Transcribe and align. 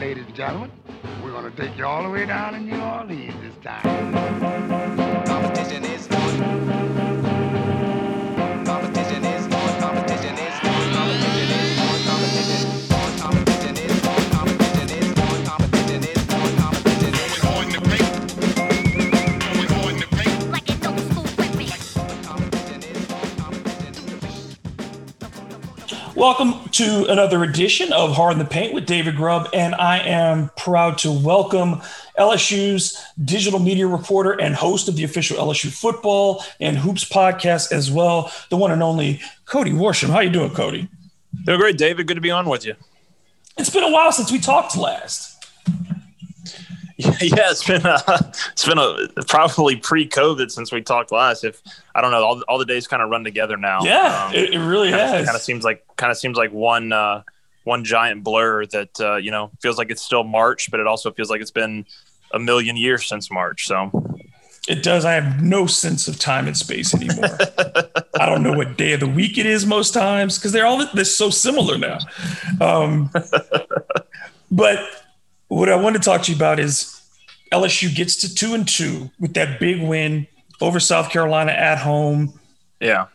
ladies 0.00 0.26
and 0.26 0.34
gentlemen, 0.34 0.70
we're 1.22 1.32
to 1.50 1.56
take 1.56 1.76
you 1.78 1.86
all 1.86 2.02
the 2.02 2.10
way 2.10 2.26
down 2.26 2.52
to 2.52 2.60
New 2.60 2.80
Orleans 2.80 3.34
this 3.40 3.54
time. 3.64 4.12
Competition 5.24 5.84
is 5.84 6.06
on. 6.08 6.38
Competition 8.66 9.24
is 9.24 9.44
on. 9.44 9.50
Competition 9.54 9.54
is 9.54 9.54
on. 9.54 9.80
Competition 9.80 10.36
is 10.36 10.60
Competition 10.60 11.50
is 11.50 12.06
Competition 12.06 12.85
Welcome 26.16 26.70
to 26.70 27.04
another 27.10 27.42
edition 27.42 27.92
of 27.92 28.12
Hard 28.12 28.32
in 28.32 28.38
the 28.38 28.46
Paint 28.46 28.72
with 28.72 28.86
David 28.86 29.16
Grubb, 29.16 29.50
and 29.52 29.74
I 29.74 29.98
am 29.98 30.50
proud 30.56 30.96
to 30.98 31.12
welcome 31.12 31.82
LSU's 32.18 32.98
digital 33.22 33.58
media 33.58 33.86
reporter 33.86 34.32
and 34.32 34.54
host 34.54 34.88
of 34.88 34.96
the 34.96 35.04
official 35.04 35.36
LSU 35.36 35.70
football 35.70 36.42
and 36.58 36.78
hoops 36.78 37.04
podcast 37.04 37.70
as 37.70 37.90
well, 37.90 38.32
the 38.48 38.56
one 38.56 38.72
and 38.72 38.82
only 38.82 39.20
Cody 39.44 39.72
Worsham. 39.72 40.08
How 40.08 40.20
you 40.20 40.30
doing, 40.30 40.52
Cody? 40.52 40.88
Doing 41.44 41.60
great, 41.60 41.76
David. 41.76 42.06
Good 42.06 42.14
to 42.14 42.22
be 42.22 42.30
on 42.30 42.48
with 42.48 42.64
you. 42.64 42.76
It's 43.58 43.68
been 43.68 43.84
a 43.84 43.90
while 43.90 44.10
since 44.10 44.32
we 44.32 44.38
talked 44.38 44.74
last. 44.74 45.44
Yeah, 47.20 47.50
it's 47.50 47.66
been 47.66 47.84
a, 47.84 48.02
it's 48.52 48.64
been 48.64 48.78
a 48.78 49.08
probably 49.26 49.76
pre-COVID 49.76 50.50
since 50.50 50.72
we 50.72 50.80
talked 50.80 51.12
last. 51.12 51.44
If 51.44 51.62
I 51.94 52.00
don't 52.00 52.10
know, 52.10 52.24
all, 52.24 52.42
all 52.48 52.58
the 52.58 52.64
days 52.64 52.86
kind 52.86 53.02
of 53.02 53.10
run 53.10 53.22
together 53.22 53.58
now. 53.58 53.80
Yeah, 53.82 54.26
um, 54.26 54.34
it, 54.34 54.54
it, 54.54 54.58
really 54.58 54.88
kinda, 54.88 55.06
has. 55.06 55.26
Kind 55.26 55.36
of 55.36 55.42
seems 55.42 55.62
like 55.62 55.84
kind 55.96 56.10
of 56.10 56.16
seems 56.16 56.38
like 56.38 56.52
one 56.52 56.92
uh, 56.92 57.22
one 57.64 57.84
giant 57.84 58.24
blur 58.24 58.64
that 58.66 58.98
uh, 58.98 59.16
you 59.16 59.30
know 59.30 59.50
feels 59.60 59.76
like 59.76 59.90
it's 59.90 60.00
still 60.00 60.24
March, 60.24 60.70
but 60.70 60.80
it 60.80 60.86
also 60.86 61.12
feels 61.12 61.28
like 61.28 61.42
it's 61.42 61.50
been 61.50 61.84
a 62.32 62.38
million 62.38 62.78
years 62.78 63.06
since 63.06 63.30
March. 63.30 63.66
So 63.66 63.90
it 64.66 64.82
does. 64.82 65.04
I 65.04 65.12
have 65.12 65.42
no 65.42 65.66
sense 65.66 66.08
of 66.08 66.18
time 66.18 66.46
and 66.46 66.56
space 66.56 66.94
anymore. 66.94 67.36
I 68.18 68.24
don't 68.24 68.42
know 68.42 68.52
what 68.54 68.78
day 68.78 68.94
of 68.94 69.00
the 69.00 69.08
week 69.08 69.36
it 69.36 69.44
is 69.44 69.66
most 69.66 69.92
times 69.92 70.38
because 70.38 70.52
they're 70.52 70.66
all 70.66 70.84
they're 70.94 71.04
so 71.04 71.28
similar 71.28 71.76
now. 71.76 71.98
Um, 72.60 73.10
but 74.50 74.78
what 75.48 75.68
I 75.68 75.76
want 75.76 75.96
to 75.96 76.02
talk 76.02 76.22
to 76.22 76.32
you 76.32 76.36
about 76.36 76.58
is 76.58 77.00
LSU 77.52 77.94
gets 77.94 78.16
to 78.16 78.34
two 78.34 78.54
and 78.54 78.66
two 78.66 79.10
with 79.20 79.34
that 79.34 79.60
big 79.60 79.82
win 79.82 80.26
over 80.60 80.80
South 80.80 81.10
Carolina 81.10 81.52
at 81.52 81.78
home. 81.78 82.38
Yeah. 82.80 83.06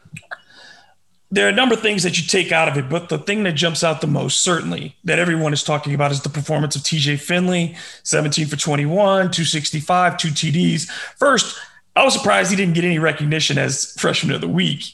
There 1.34 1.46
are 1.46 1.50
a 1.50 1.54
number 1.54 1.76
of 1.76 1.82
things 1.82 2.04
that 2.04 2.20
you 2.20 2.28
take 2.28 2.52
out 2.52 2.68
of 2.68 2.78
it, 2.78 2.90
but 2.90 3.08
the 3.08 3.18
thing 3.18 3.44
that 3.44 3.54
jumps 3.54 3.86
out 3.86 4.02
the 4.02 4.08
most, 4.08 4.42
certainly, 4.42 4.98
that 5.06 5.18
everyone 5.18 5.54
is 5.54 5.64
talking 5.64 5.94
about 5.94 6.12
is 6.12 6.22
the 6.22 6.30
performance 6.30 6.76
of 6.76 6.82
TJ 6.82 7.22
Finley 7.22 7.78
17 8.04 8.48
for 8.48 8.58
21, 8.58 8.98
265, 9.32 10.18
two 10.18 10.28
TDs. 10.28 10.90
First, 11.18 11.58
I 11.96 12.04
was 12.04 12.14
surprised 12.14 12.52
he 12.52 12.58
didn't 12.58 12.74
get 12.74 12.84
any 12.84 13.00
recognition 13.00 13.58
as 13.58 13.94
freshman 13.98 14.36
of 14.36 14.42
the 14.42 14.48
week. 14.48 14.94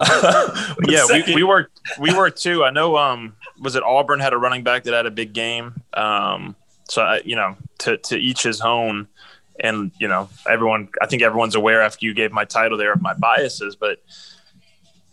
yeah, 0.88 1.04
second, 1.06 1.26
we, 1.28 1.36
we 1.36 1.42
were 1.44 1.70
we 2.00 2.12
were 2.12 2.28
too. 2.28 2.64
I 2.64 2.70
know 2.70 2.96
um 2.96 3.36
was 3.60 3.76
it 3.76 3.84
Auburn 3.84 4.18
had 4.18 4.32
a 4.32 4.36
running 4.36 4.64
back 4.64 4.82
that 4.84 4.94
had 4.94 5.06
a 5.06 5.12
big 5.12 5.32
game. 5.32 5.80
Um 5.94 6.56
so 6.92 7.00
I, 7.00 7.22
you 7.24 7.34
know, 7.34 7.56
to 7.78 7.96
to 7.96 8.18
each 8.18 8.42
his 8.42 8.60
own, 8.60 9.08
and 9.58 9.92
you 9.98 10.06
know, 10.06 10.28
everyone. 10.46 10.88
I 11.00 11.06
think 11.06 11.22
everyone's 11.22 11.54
aware 11.54 11.80
after 11.80 12.04
you 12.04 12.12
gave 12.12 12.32
my 12.32 12.44
title 12.44 12.76
there 12.76 12.92
of 12.92 13.00
my 13.00 13.14
biases, 13.14 13.76
but 13.76 14.02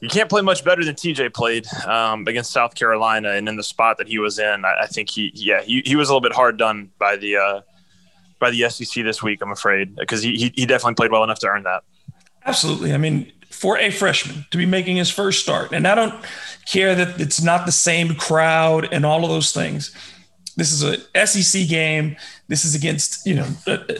you 0.01 0.09
can't 0.09 0.29
play 0.29 0.41
much 0.41 0.65
better 0.65 0.83
than 0.83 0.95
TJ 0.95 1.33
played 1.33 1.65
um, 1.85 2.27
against 2.27 2.51
South 2.51 2.75
Carolina, 2.75 3.29
and 3.29 3.47
in 3.47 3.55
the 3.55 3.63
spot 3.63 3.97
that 3.97 4.09
he 4.09 4.19
was 4.19 4.39
in, 4.39 4.65
I, 4.65 4.81
I 4.81 4.87
think 4.87 5.09
he, 5.09 5.31
yeah, 5.33 5.61
he, 5.61 5.81
he 5.85 5.95
was 5.95 6.09
a 6.09 6.11
little 6.11 6.21
bit 6.21 6.33
hard 6.33 6.57
done 6.57 6.91
by 6.99 7.15
the 7.15 7.37
uh, 7.37 7.61
by 8.39 8.51
the 8.51 8.69
SEC 8.69 9.01
this 9.05 9.23
week. 9.23 9.41
I'm 9.41 9.51
afraid 9.51 9.95
because 9.95 10.21
he, 10.21 10.35
he 10.35 10.51
he 10.55 10.65
definitely 10.65 10.95
played 10.95 11.11
well 11.11 11.23
enough 11.23 11.39
to 11.39 11.47
earn 11.47 11.63
that. 11.63 11.83
Absolutely. 12.45 12.93
I 12.93 12.97
mean, 12.97 13.31
for 13.51 13.77
a 13.77 13.89
freshman 13.89 14.45
to 14.51 14.57
be 14.57 14.65
making 14.65 14.97
his 14.97 15.09
first 15.09 15.41
start, 15.41 15.71
and 15.71 15.87
I 15.87 15.95
don't 15.95 16.13
care 16.65 16.93
that 16.93 17.21
it's 17.21 17.41
not 17.41 17.65
the 17.65 17.71
same 17.71 18.15
crowd 18.15 18.89
and 18.91 19.05
all 19.05 19.23
of 19.23 19.29
those 19.29 19.53
things. 19.53 19.95
This 20.59 20.71
is 20.71 20.83
a 20.83 21.27
SEC 21.27 21.67
game. 21.67 22.15
This 22.47 22.65
is 22.65 22.75
against 22.75 23.25
you 23.25 23.35
know, 23.35 23.47
a, 23.65 23.97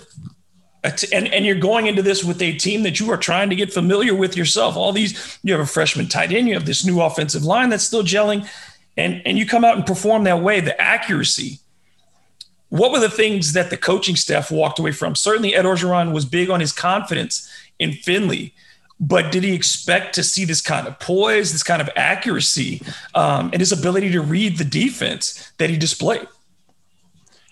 a 0.84 0.92
t- 0.92 1.08
and 1.14 1.28
and 1.30 1.46
you're 1.46 1.56
going 1.56 1.88
into 1.88 2.02
this 2.02 2.24
with 2.24 2.42
a 2.42 2.54
team 2.54 2.84
that 2.84 3.00
you 3.00 3.10
are 3.12 3.18
trying 3.18 3.50
to 3.50 3.56
get 3.56 3.74
familiar 3.74 4.14
with 4.14 4.38
yourself. 4.38 4.76
All 4.76 4.92
these 4.92 5.40
you 5.44 5.54
have 5.54 5.62
a 5.62 5.66
freshman 5.66 6.08
tight 6.08 6.32
end, 6.32 6.48
you 6.48 6.54
have 6.54 6.66
this 6.66 6.86
new 6.86 7.02
offensive 7.02 7.44
line 7.44 7.70
that's 7.70 7.84
still 7.84 8.04
gelling, 8.04 8.48
and 8.98 9.22
and 9.26 9.38
you 9.38 9.46
come 9.46 9.66
out 9.66 9.76
and 9.76 9.86
perform 9.86 10.24
that 10.26 10.42
way. 10.42 10.60
The 10.60 10.80
accuracy. 10.80 11.60
What 12.70 12.92
were 12.92 13.00
the 13.00 13.10
things 13.10 13.54
that 13.54 13.72
the 13.72 13.78
coaching 13.78 14.16
staff 14.16 14.52
walked 14.52 14.78
away 14.78 14.92
from? 14.92 15.16
Certainly, 15.16 15.56
Ed 15.56 15.66
Orgeron 15.66 16.14
was 16.14 16.26
big 16.26 16.52
on 16.52 16.60
his 16.60 16.72
confidence 16.72 17.50
in 17.80 17.94
Finley 17.94 18.54
but 19.00 19.32
did 19.32 19.44
he 19.44 19.54
expect 19.54 20.14
to 20.16 20.24
see 20.24 20.44
this 20.44 20.62
kind 20.62 20.88
of 20.88 21.00
poise, 21.00 21.52
this 21.52 21.64
kind 21.64 21.82
of 21.82 21.90
accuracy, 21.96 22.82
um, 23.16 23.50
and 23.54 23.62
his 23.62 23.72
ability 23.72 24.12
to 24.12 24.22
read 24.22 24.58
the 24.58 24.66
defense 24.66 25.52
that 25.58 25.70
he 25.70 25.78
displayed? 25.78 26.28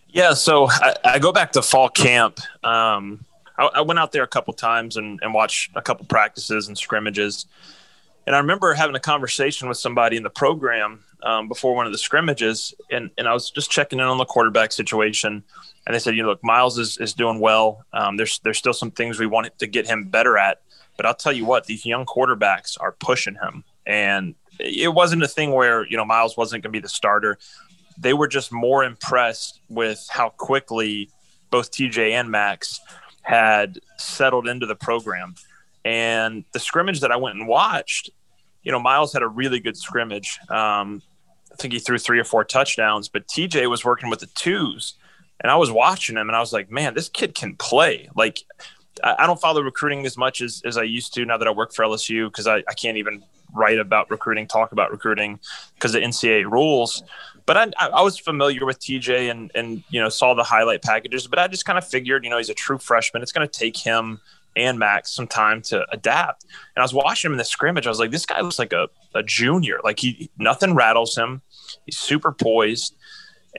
Yeah, 0.10 0.34
so 0.34 0.68
I, 0.70 0.96
I 1.04 1.20
go 1.20 1.32
back 1.32 1.52
to 1.54 1.62
fall 1.62 1.90
camp. 1.90 2.40
Um, 2.64 3.26
I, 3.58 3.66
I, 3.66 3.82
went 3.82 4.00
out 4.00 4.12
there 4.12 4.24
a 4.24 4.28
couple 4.28 4.54
times 4.54 4.98
and, 4.98 5.20
and 5.22 5.34
watched 5.34 5.72
a 5.76 5.82
couple 5.82 6.06
practices 6.06 6.68
and 6.68 6.78
scrimmages. 6.78 7.46
And 8.26 8.36
I 8.36 8.40
remember 8.40 8.74
having 8.74 8.96
a 8.96 9.00
conversation 9.00 9.68
with 9.68 9.78
somebody 9.78 10.18
in 10.18 10.24
the 10.24 10.30
program 10.30 11.04
um, 11.24 11.48
before 11.48 11.76
one 11.76 11.86
of 11.86 11.92
the 11.92 11.98
scrimmages, 11.98 12.74
and, 12.92 13.10
and 13.18 13.28
I 13.28 13.34
was 13.34 13.50
just 13.50 13.72
checking 13.72 14.00
in 14.00 14.06
on 14.06 14.18
the 14.18 14.26
quarterback 14.26 14.72
situation. 14.72 15.44
And 15.86 15.96
they 15.96 16.00
said, 16.00 16.16
you 16.16 16.24
know, 16.24 16.30
look, 16.30 16.44
Miles 16.44 16.78
is, 16.78 16.98
is 16.98 17.14
doing 17.14 17.40
well. 17.40 17.86
Um, 17.94 18.18
there's 18.18 18.40
there's 18.40 18.58
still 18.58 18.74
some 18.74 18.92
things 18.92 19.20
we 19.20 19.26
want 19.26 19.58
to 19.58 19.68
get 19.68 19.88
him 19.88 20.06
better 20.06 20.38
at, 20.38 20.62
but 20.98 21.06
I'll 21.06 21.16
tell 21.16 21.32
you 21.32 21.46
what, 21.46 21.66
these 21.66 21.86
young 21.86 22.06
quarterbacks 22.06 22.78
are 22.80 22.92
pushing 22.92 23.36
him, 23.36 23.64
and 23.86 24.36
it 24.60 24.94
wasn't 24.94 25.24
a 25.24 25.28
thing 25.28 25.52
where 25.52 25.88
you 25.88 25.96
know 25.96 26.06
Miles 26.06 26.36
wasn't 26.36 26.64
going 26.64 26.74
to 26.74 26.78
be 26.78 26.82
the 26.82 26.90
starter 26.90 27.38
they 27.98 28.14
were 28.14 28.28
just 28.28 28.52
more 28.52 28.84
impressed 28.84 29.62
with 29.70 30.08
how 30.10 30.30
quickly 30.30 31.10
both 31.50 31.72
TJ 31.72 32.12
and 32.12 32.30
Max 32.30 32.80
had 33.22 33.80
settled 33.98 34.48
into 34.48 34.66
the 34.66 34.76
program. 34.76 35.36
And 35.84 36.44
the 36.54 36.60
scrimmage 36.60 37.00
that 37.02 37.12
I 37.12 37.16
went 37.16 37.38
and 37.38 37.48
watched, 37.48 38.10
you 38.64 38.72
know, 38.72 38.80
Miles 38.80 39.14
had 39.14 39.24
a 39.24 39.28
really 39.28 39.60
good 39.60 39.78
scrimmage. 39.78 40.40
Um, 40.50 41.02
I 41.52 41.56
think 41.56 41.74
he 41.74 41.80
threw 41.80 41.98
three 41.98 42.20
or 42.20 42.24
four 42.24 42.44
touchdowns, 42.44 43.10
but 43.10 43.28
TJ 43.28 43.70
was 43.70 43.84
working 43.84 44.10
with 44.10 44.20
the 44.20 44.28
twos. 44.28 44.94
And 45.40 45.52
I 45.52 45.56
was 45.56 45.72
watching 45.72 46.18
him 46.18 46.30
and 46.30 46.36
I 46.36 46.40
was 46.40 46.52
like, 46.52 46.70
man, 46.72 46.94
this 46.94 47.10
kid 47.10 47.36
can 47.36 47.56
play. 47.56 48.10
Like, 48.16 48.40
I 49.04 49.28
don't 49.28 49.40
follow 49.40 49.62
recruiting 49.62 50.06
as 50.06 50.18
much 50.18 50.42
as, 50.42 50.62
as 50.66 50.78
I 50.78 50.84
used 50.84 51.14
to 51.14 51.26
now 51.26 51.38
that 51.38 51.48
I 51.48 51.52
work 51.52 51.74
for 51.74 51.86
LSU 51.86 52.30
because 52.32 52.48
I, 52.48 52.58
I 52.68 52.74
can't 52.74 52.98
even 52.98 53.24
write 53.54 53.78
about 53.78 54.10
recruiting, 54.10 54.48
talk 54.48 54.72
about 54.72 54.92
recruiting 54.92 55.40
because 55.76 55.94
of 55.96 56.02
NCAA 56.02 56.50
rules 56.50 57.04
but 57.48 57.58
I, 57.58 57.88
I 57.88 58.02
was 58.04 58.20
familiar 58.20 58.66
with 58.66 58.80
TJ 58.80 59.32
and 59.32 59.50
and 59.56 59.84
you 59.90 60.00
know 60.00 60.10
saw 60.10 60.36
the 60.36 60.44
highlight 60.44 60.84
packages, 60.84 61.26
but 61.26 61.40
I 61.40 61.48
just 61.48 61.66
kind 61.66 61.78
of 61.78 61.88
figured 61.88 62.24
you 62.24 62.30
know 62.30 62.38
he's 62.38 62.50
a 62.50 62.54
true 62.54 62.78
freshman. 62.78 63.24
It's 63.24 63.32
going 63.32 63.48
to 63.48 63.60
take 63.60 63.76
him 63.76 64.20
and 64.56 64.78
Max 64.78 65.12
some 65.12 65.28
time 65.28 65.62
to 65.62 65.86
adapt. 65.92 66.44
And 66.44 66.82
I 66.82 66.82
was 66.82 66.94
watching 66.94 67.30
him 67.30 67.34
in 67.34 67.38
the 67.38 67.46
scrimmage. 67.46 67.86
I 67.88 67.90
was 67.90 68.00
like, 68.00 68.12
this 68.12 68.26
guy 68.26 68.42
looks 68.42 68.60
like 68.60 68.74
a, 68.74 68.90
a 69.14 69.24
junior. 69.24 69.80
Like 69.84 70.00
he 70.00 70.30
nothing 70.38 70.76
rattles 70.76 71.16
him. 71.16 71.42
He's 71.86 71.98
super 71.98 72.32
poised 72.34 72.96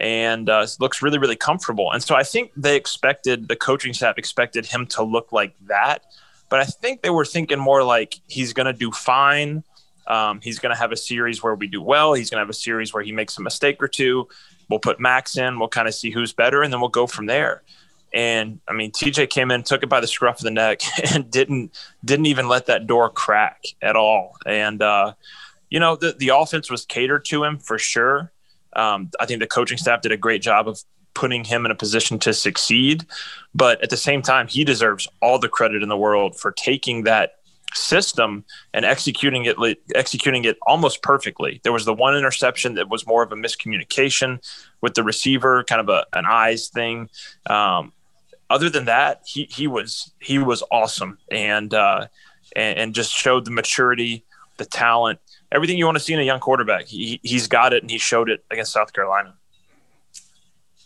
and 0.00 0.50
uh, 0.50 0.66
looks 0.78 1.00
really 1.00 1.18
really 1.18 1.36
comfortable. 1.36 1.90
And 1.90 2.02
so 2.02 2.14
I 2.14 2.24
think 2.24 2.52
they 2.56 2.76
expected 2.76 3.48
the 3.48 3.56
coaching 3.56 3.94
staff 3.94 4.18
expected 4.18 4.66
him 4.66 4.86
to 4.88 5.02
look 5.02 5.32
like 5.32 5.54
that. 5.66 6.04
But 6.50 6.60
I 6.60 6.64
think 6.64 7.02
they 7.02 7.10
were 7.10 7.24
thinking 7.24 7.58
more 7.58 7.82
like 7.82 8.20
he's 8.26 8.52
going 8.52 8.66
to 8.66 8.72
do 8.72 8.90
fine 8.90 9.64
um, 10.08 10.40
he's 10.42 10.58
going 10.58 10.74
to 10.74 10.78
have 10.78 10.90
a 10.90 10.96
series 10.96 11.42
where 11.42 11.54
we 11.54 11.66
do 11.66 11.82
well. 11.82 12.14
He's 12.14 12.30
going 12.30 12.38
to 12.38 12.42
have 12.42 12.50
a 12.50 12.54
series 12.54 12.92
where 12.92 13.02
he 13.02 13.12
makes 13.12 13.38
a 13.38 13.42
mistake 13.42 13.82
or 13.82 13.88
two. 13.88 14.28
We'll 14.68 14.80
put 14.80 14.98
Max 14.98 15.36
in. 15.36 15.58
We'll 15.58 15.68
kind 15.68 15.86
of 15.86 15.94
see 15.94 16.10
who's 16.10 16.32
better, 16.32 16.62
and 16.62 16.72
then 16.72 16.80
we'll 16.80 16.88
go 16.88 17.06
from 17.06 17.26
there. 17.26 17.62
And 18.12 18.60
I 18.66 18.72
mean, 18.72 18.90
TJ 18.90 19.28
came 19.28 19.50
in, 19.50 19.62
took 19.62 19.82
it 19.82 19.88
by 19.88 20.00
the 20.00 20.06
scruff 20.06 20.38
of 20.38 20.44
the 20.44 20.50
neck, 20.50 20.80
and 21.14 21.30
didn't 21.30 21.78
didn't 22.04 22.26
even 22.26 22.48
let 22.48 22.66
that 22.66 22.86
door 22.86 23.10
crack 23.10 23.64
at 23.82 23.96
all. 23.96 24.36
And 24.46 24.82
uh, 24.82 25.12
you 25.70 25.78
know, 25.78 25.96
the 25.96 26.12
the 26.18 26.28
offense 26.28 26.70
was 26.70 26.86
catered 26.86 27.24
to 27.26 27.44
him 27.44 27.58
for 27.58 27.78
sure. 27.78 28.32
Um, 28.74 29.10
I 29.20 29.26
think 29.26 29.40
the 29.40 29.46
coaching 29.46 29.78
staff 29.78 30.02
did 30.02 30.12
a 30.12 30.16
great 30.16 30.42
job 30.42 30.68
of 30.68 30.82
putting 31.14 31.42
him 31.42 31.64
in 31.64 31.72
a 31.72 31.74
position 31.74 32.18
to 32.20 32.32
succeed. 32.32 33.04
But 33.54 33.82
at 33.82 33.90
the 33.90 33.96
same 33.96 34.22
time, 34.22 34.46
he 34.46 34.62
deserves 34.62 35.08
all 35.20 35.38
the 35.38 35.48
credit 35.48 35.82
in 35.82 35.88
the 35.88 35.96
world 35.96 36.38
for 36.38 36.52
taking 36.52 37.04
that 37.04 37.37
system 37.74 38.44
and 38.72 38.84
executing 38.84 39.44
it 39.44 39.56
executing 39.94 40.44
it 40.44 40.56
almost 40.66 41.02
perfectly. 41.02 41.60
There 41.62 41.72
was 41.72 41.84
the 41.84 41.94
one 41.94 42.16
interception 42.16 42.74
that 42.74 42.88
was 42.88 43.06
more 43.06 43.22
of 43.22 43.32
a 43.32 43.36
miscommunication 43.36 44.40
with 44.80 44.94
the 44.94 45.02
receiver, 45.02 45.64
kind 45.64 45.80
of 45.80 45.88
a, 45.88 46.06
an 46.12 46.24
eyes 46.26 46.68
thing. 46.68 47.10
Um, 47.48 47.92
other 48.50 48.70
than 48.70 48.86
that, 48.86 49.22
he 49.26 49.44
he 49.50 49.66
was 49.66 50.12
he 50.20 50.38
was 50.38 50.62
awesome 50.70 51.18
and, 51.30 51.72
uh, 51.74 52.06
and 52.56 52.78
and 52.78 52.94
just 52.94 53.12
showed 53.12 53.44
the 53.44 53.50
maturity, 53.50 54.24
the 54.56 54.64
talent, 54.64 55.20
everything 55.52 55.76
you 55.76 55.84
want 55.84 55.98
to 55.98 56.02
see 56.02 56.14
in 56.14 56.20
a 56.20 56.24
young 56.24 56.40
quarterback. 56.40 56.86
He 56.86 57.20
he's 57.22 57.46
got 57.46 57.72
it 57.72 57.82
and 57.82 57.90
he 57.90 57.98
showed 57.98 58.30
it 58.30 58.44
against 58.50 58.72
South 58.72 58.92
Carolina. 58.92 59.34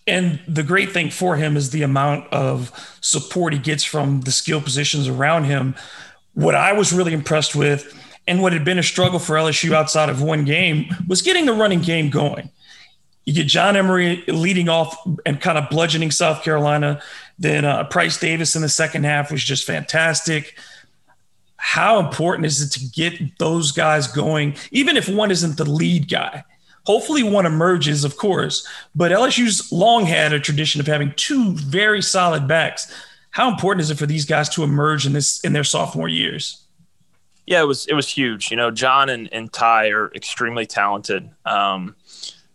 And 0.07 0.41
the 0.49 0.65
great 0.65 0.91
thing 0.91 1.11
for 1.11 1.37
him 1.37 1.57
is 1.57 1.71
the 1.71 1.83
amount 1.83 2.33
of 2.33 2.73
support 3.01 3.53
he 3.53 3.59
gets 3.61 3.85
from 3.85 4.23
the 4.23 4.33
skill 4.33 4.61
positions 4.61 5.07
around 5.07 5.45
him. 5.45 5.77
What 6.35 6.55
I 6.55 6.73
was 6.73 6.93
really 6.93 7.13
impressed 7.13 7.55
with, 7.55 7.95
and 8.27 8.41
what 8.41 8.53
had 8.53 8.65
been 8.65 8.79
a 8.79 8.83
struggle 8.83 9.19
for 9.19 9.37
LSU 9.37 9.73
outside 9.73 10.09
of 10.09 10.23
one 10.23 10.45
game, 10.45 10.87
was 11.09 11.23
getting 11.23 11.47
the 11.47 11.53
running 11.53 11.81
game 11.81 12.11
going. 12.11 12.51
You 13.25 13.35
get 13.35 13.47
John 13.47 13.77
Emery 13.77 14.25
leading 14.27 14.69
off 14.69 14.97
and 15.25 15.41
kind 15.41 15.57
of 15.57 15.71
bludgeoning 15.71 16.11
South 16.11 16.43
Carolina. 16.43 17.01
Then 17.39 17.65
uh, 17.65 17.85
Price 17.85 18.19
Davis 18.19 18.57
in 18.57 18.63
the 18.63 18.69
second 18.69 19.05
half 19.05 19.31
was 19.31 19.45
just 19.45 19.67
fantastic. 19.67 20.57
How 21.57 22.01
important 22.01 22.47
is 22.47 22.61
it 22.61 22.73
to 22.73 22.87
get 22.87 23.39
those 23.39 23.71
guys 23.71 24.09
going, 24.09 24.57
even 24.73 24.97
if 24.97 25.09
one 25.09 25.31
isn't 25.31 25.57
the 25.57 25.65
lead 25.65 26.11
guy? 26.11 26.45
Hopefully, 26.85 27.23
one 27.23 27.47
emerges, 27.47 28.03
of 28.03 28.17
course, 28.17 28.67
but 28.97 29.13
LSU's 29.13 29.71
long 29.71 30.05
had 30.05 30.33
a 30.33 30.41
tradition 30.41 30.81
of 30.81 30.89
having 30.89 31.13
two 31.15 31.53
very 31.53 32.03
solid 32.03 32.49
backs. 32.49 32.93
How 33.33 33.51
important 33.51 33.83
is 33.83 33.91
it 33.91 33.99
for 33.99 34.07
these 34.07 34.27
guys 34.27 34.49
to 34.51 34.63
emerge 34.63 35.07
in 35.07 35.15
this 35.15 35.41
in 35.41 35.53
their 35.53 35.65
sophomore 35.65 36.09
years? 36.09 36.65
Yeah, 37.47 37.63
it 37.63 37.67
was 37.67 37.87
it 37.87 37.95
was 37.95 38.09
huge. 38.09 38.51
You 38.51 38.57
know, 38.57 38.71
John 38.71 39.09
and, 39.09 39.29
and 39.33 39.53
Ty 39.53 39.89
are 39.89 40.13
extremely 40.15 40.67
talented. 40.67 41.29
Um, 41.45 41.97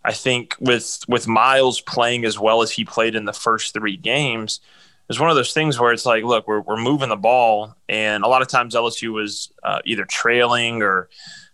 I 0.05 0.13
think 0.13 0.55
with 0.59 0.99
with 1.07 1.27
Miles 1.27 1.81
playing 1.81 2.25
as 2.25 2.39
well 2.39 2.61
as 2.61 2.71
he 2.71 2.85
played 2.85 3.15
in 3.15 3.25
the 3.25 3.33
first 3.33 3.73
three 3.73 3.97
games, 3.97 4.61
it's 5.09 5.19
one 5.19 5.31
of 5.31 5.35
those 5.35 5.51
things 5.51 5.79
where 5.79 5.91
it's 5.91 6.05
like, 6.05 6.23
look, 6.23 6.47
we're, 6.47 6.61
we're 6.61 6.77
moving 6.77 7.09
the 7.09 7.15
ball, 7.15 7.75
and 7.89 8.23
a 8.23 8.27
lot 8.27 8.41
of 8.41 8.47
times 8.47 8.75
LSU 8.75 9.11
was 9.11 9.51
uh, 9.63 9.79
either 9.83 10.05
trailing 10.05 10.83
or 10.83 11.09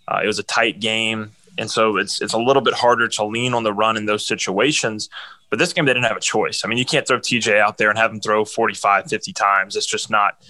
uh, 0.07 0.19
it 0.21 0.27
was 0.27 0.37
a 0.37 0.43
tight 0.43 0.81
game, 0.81 1.31
and 1.57 1.71
so 1.71 1.95
it's 1.95 2.21
it's 2.21 2.33
a 2.33 2.37
little 2.37 2.61
bit 2.61 2.73
harder 2.73 3.07
to 3.07 3.25
lean 3.25 3.53
on 3.53 3.63
the 3.63 3.73
run 3.73 3.95
in 3.95 4.05
those 4.05 4.25
situations. 4.25 5.09
But 5.53 5.59
this 5.59 5.71
game, 5.71 5.85
they 5.85 5.93
didn't 5.93 6.07
have 6.07 6.17
a 6.17 6.19
choice. 6.19 6.65
I 6.65 6.67
mean, 6.67 6.79
you 6.79 6.85
can't 6.85 7.07
throw 7.07 7.19
TJ 7.19 7.59
out 7.59 7.77
there 7.77 7.91
and 7.91 7.99
have 7.99 8.09
him 8.09 8.19
throw 8.19 8.43
45, 8.43 9.07
50 9.07 9.33
times. 9.33 9.75
It's 9.75 9.85
just 9.85 10.09
not, 10.09 10.43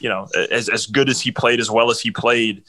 you 0.00 0.10
know, 0.10 0.28
as, 0.50 0.68
as 0.68 0.84
good 0.84 1.08
as 1.08 1.18
he 1.18 1.32
played, 1.32 1.60
as 1.60 1.70
well 1.70 1.90
as 1.90 1.98
he 1.98 2.10
played, 2.10 2.62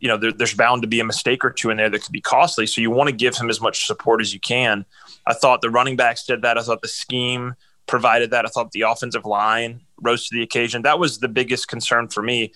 you 0.00 0.08
know, 0.08 0.16
there, 0.16 0.32
there's 0.32 0.54
bound 0.54 0.82
to 0.82 0.88
be 0.88 0.98
a 0.98 1.04
mistake 1.04 1.44
or 1.44 1.50
two 1.50 1.70
in 1.70 1.76
there 1.76 1.88
that 1.88 2.02
could 2.02 2.10
be 2.10 2.20
costly. 2.20 2.66
So 2.66 2.80
you 2.80 2.90
want 2.90 3.10
to 3.10 3.14
give 3.14 3.36
him 3.36 3.48
as 3.48 3.60
much 3.60 3.86
support 3.86 4.20
as 4.20 4.34
you 4.34 4.40
can. 4.40 4.84
I 5.24 5.34
thought 5.34 5.60
the 5.60 5.70
running 5.70 5.94
backs 5.94 6.26
did 6.26 6.42
that. 6.42 6.58
I 6.58 6.62
thought 6.62 6.82
the 6.82 6.88
scheme 6.88 7.54
provided 7.86 8.32
that. 8.32 8.44
I 8.44 8.48
thought 8.48 8.72
the 8.72 8.82
offensive 8.82 9.24
line 9.24 9.82
rose 10.02 10.28
to 10.28 10.34
the 10.34 10.42
occasion. 10.42 10.82
That 10.82 10.98
was 10.98 11.20
the 11.20 11.28
biggest 11.28 11.68
concern 11.68 12.08
for 12.08 12.24
me. 12.24 12.54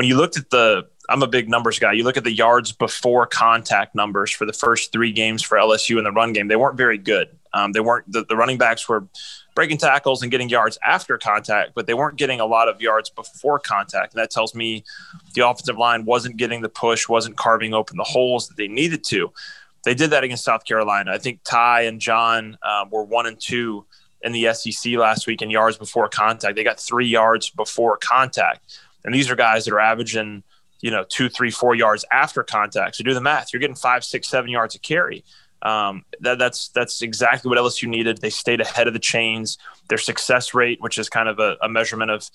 When 0.00 0.08
you 0.08 0.16
looked 0.16 0.38
at 0.38 0.48
the 0.48 0.88
I'm 1.10 1.22
a 1.22 1.26
big 1.26 1.50
numbers 1.50 1.78
guy. 1.78 1.92
You 1.92 2.04
look 2.04 2.16
at 2.16 2.24
the 2.24 2.32
yards 2.32 2.72
before 2.72 3.26
contact 3.26 3.94
numbers 3.94 4.30
for 4.30 4.46
the 4.46 4.52
first 4.54 4.92
three 4.92 5.12
games 5.12 5.42
for 5.42 5.58
LSU 5.58 5.98
in 5.98 6.04
the 6.04 6.10
run 6.10 6.32
game; 6.32 6.48
they 6.48 6.56
weren't 6.56 6.78
very 6.78 6.96
good. 6.96 7.28
Um, 7.52 7.72
they 7.72 7.80
weren't 7.80 8.10
the, 8.10 8.24
the 8.24 8.34
running 8.34 8.56
backs 8.56 8.88
were 8.88 9.06
breaking 9.54 9.76
tackles 9.76 10.22
and 10.22 10.30
getting 10.30 10.48
yards 10.48 10.78
after 10.86 11.18
contact, 11.18 11.72
but 11.74 11.86
they 11.86 11.92
weren't 11.92 12.16
getting 12.16 12.40
a 12.40 12.46
lot 12.46 12.66
of 12.66 12.80
yards 12.80 13.10
before 13.10 13.58
contact. 13.58 14.14
And 14.14 14.22
that 14.22 14.30
tells 14.30 14.54
me 14.54 14.84
the 15.34 15.46
offensive 15.46 15.76
line 15.76 16.06
wasn't 16.06 16.38
getting 16.38 16.62
the 16.62 16.70
push, 16.70 17.06
wasn't 17.06 17.36
carving 17.36 17.74
open 17.74 17.98
the 17.98 18.02
holes 18.02 18.48
that 18.48 18.56
they 18.56 18.68
needed 18.68 19.04
to. 19.08 19.30
They 19.84 19.92
did 19.92 20.08
that 20.12 20.24
against 20.24 20.44
South 20.44 20.64
Carolina. 20.64 21.12
I 21.12 21.18
think 21.18 21.40
Ty 21.44 21.82
and 21.82 22.00
John 22.00 22.56
um, 22.62 22.88
were 22.88 23.04
one 23.04 23.26
and 23.26 23.38
two 23.38 23.84
in 24.22 24.32
the 24.32 24.54
SEC 24.54 24.94
last 24.94 25.26
week 25.26 25.42
in 25.42 25.50
yards 25.50 25.76
before 25.76 26.08
contact. 26.08 26.56
They 26.56 26.64
got 26.64 26.80
three 26.80 27.06
yards 27.06 27.50
before 27.50 27.98
contact. 27.98 28.64
And 29.04 29.14
these 29.14 29.30
are 29.30 29.36
guys 29.36 29.64
that 29.64 29.74
are 29.74 29.80
averaging 29.80 30.42
you 30.80 30.90
know, 30.90 31.04
two, 31.08 31.28
three, 31.28 31.50
four 31.50 31.74
yards 31.74 32.04
after 32.10 32.42
contact. 32.42 32.96
So 32.96 33.04
do 33.04 33.14
the 33.14 33.20
math. 33.20 33.52
You're 33.52 33.60
getting 33.60 33.76
five, 33.76 34.04
six, 34.04 34.28
seven 34.28 34.50
yards 34.50 34.74
of 34.74 34.82
carry. 34.82 35.24
Um, 35.62 36.04
that, 36.20 36.38
that's 36.38 36.68
that's 36.68 37.02
exactly 37.02 37.48
what 37.48 37.58
LSU 37.58 37.86
needed. 37.86 38.18
They 38.18 38.30
stayed 38.30 38.60
ahead 38.60 38.86
of 38.86 38.94
the 38.94 38.98
chains. 38.98 39.58
Their 39.88 39.98
success 39.98 40.54
rate, 40.54 40.80
which 40.80 40.98
is 40.98 41.08
kind 41.08 41.28
of 41.28 41.38
a, 41.38 41.56
a 41.62 41.68
measurement 41.68 42.10
of 42.10 42.28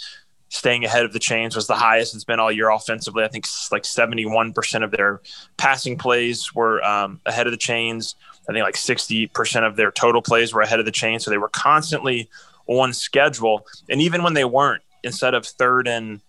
staying 0.50 0.85
ahead 0.85 1.06
of 1.06 1.13
the 1.13 1.19
chains, 1.19 1.56
was 1.56 1.65
the 1.65 1.75
highest 1.75 2.13
it's 2.13 2.23
been 2.23 2.39
all 2.39 2.51
year 2.51 2.69
offensively. 2.69 3.23
I 3.23 3.29
think 3.29 3.45
like 3.71 3.83
71% 3.83 4.83
of 4.83 4.91
their 4.91 5.21
passing 5.57 5.97
plays 5.97 6.53
were 6.53 6.83
um, 6.83 7.19
ahead 7.25 7.47
of 7.47 7.51
the 7.51 7.57
chains. 7.57 8.15
I 8.47 8.53
think 8.53 8.63
like 8.63 8.75
60% 8.75 9.67
of 9.67 9.75
their 9.75 9.91
total 9.91 10.21
plays 10.21 10.53
were 10.53 10.62
ahead 10.62 10.79
of 10.79 10.85
the 10.85 10.91
chain. 10.91 11.19
So 11.19 11.31
they 11.31 11.39
were 11.39 11.50
constantly 11.50 12.29
on 12.67 12.94
schedule. 12.94 13.65
And 13.89 14.01
even 14.01 14.21
when 14.21 14.35
they 14.35 14.45
weren't, 14.45 14.83
instead 15.03 15.33
of 15.33 15.47
third 15.47 15.88
and 15.88 16.21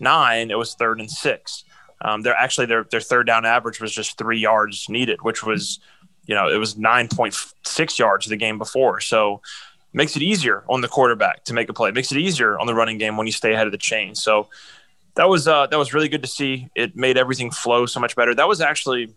nine, 0.00 0.50
it 0.50 0.58
was 0.58 0.74
third 0.74 1.00
and 1.00 1.10
six. 1.10 1.64
Um, 2.00 2.22
they're 2.22 2.36
actually 2.36 2.66
their 2.66 2.84
their 2.84 3.00
third 3.00 3.26
down 3.26 3.44
average 3.46 3.80
was 3.80 3.92
just 3.92 4.18
three 4.18 4.38
yards 4.38 4.88
needed, 4.88 5.22
which 5.22 5.42
was, 5.42 5.80
you 6.26 6.34
know, 6.34 6.48
it 6.48 6.58
was 6.58 6.76
nine 6.76 7.08
point 7.08 7.34
six 7.64 7.98
yards 7.98 8.26
the 8.26 8.36
game 8.36 8.58
before. 8.58 9.00
So 9.00 9.40
makes 9.92 10.16
it 10.16 10.22
easier 10.22 10.64
on 10.68 10.80
the 10.80 10.88
quarterback 10.88 11.44
to 11.44 11.54
make 11.54 11.68
a 11.68 11.72
play. 11.72 11.90
Makes 11.92 12.12
it 12.12 12.18
easier 12.18 12.58
on 12.58 12.66
the 12.66 12.74
running 12.74 12.98
game 12.98 13.16
when 13.16 13.26
you 13.26 13.32
stay 13.32 13.54
ahead 13.54 13.66
of 13.66 13.72
the 13.72 13.78
chain. 13.78 14.14
So 14.14 14.48
that 15.14 15.28
was 15.28 15.48
uh, 15.48 15.66
that 15.68 15.78
was 15.78 15.94
really 15.94 16.08
good 16.08 16.22
to 16.22 16.28
see. 16.28 16.68
It 16.74 16.96
made 16.96 17.16
everything 17.16 17.50
flow 17.50 17.86
so 17.86 18.00
much 18.00 18.16
better. 18.16 18.34
That 18.34 18.48
was 18.48 18.60
actually 18.60 19.14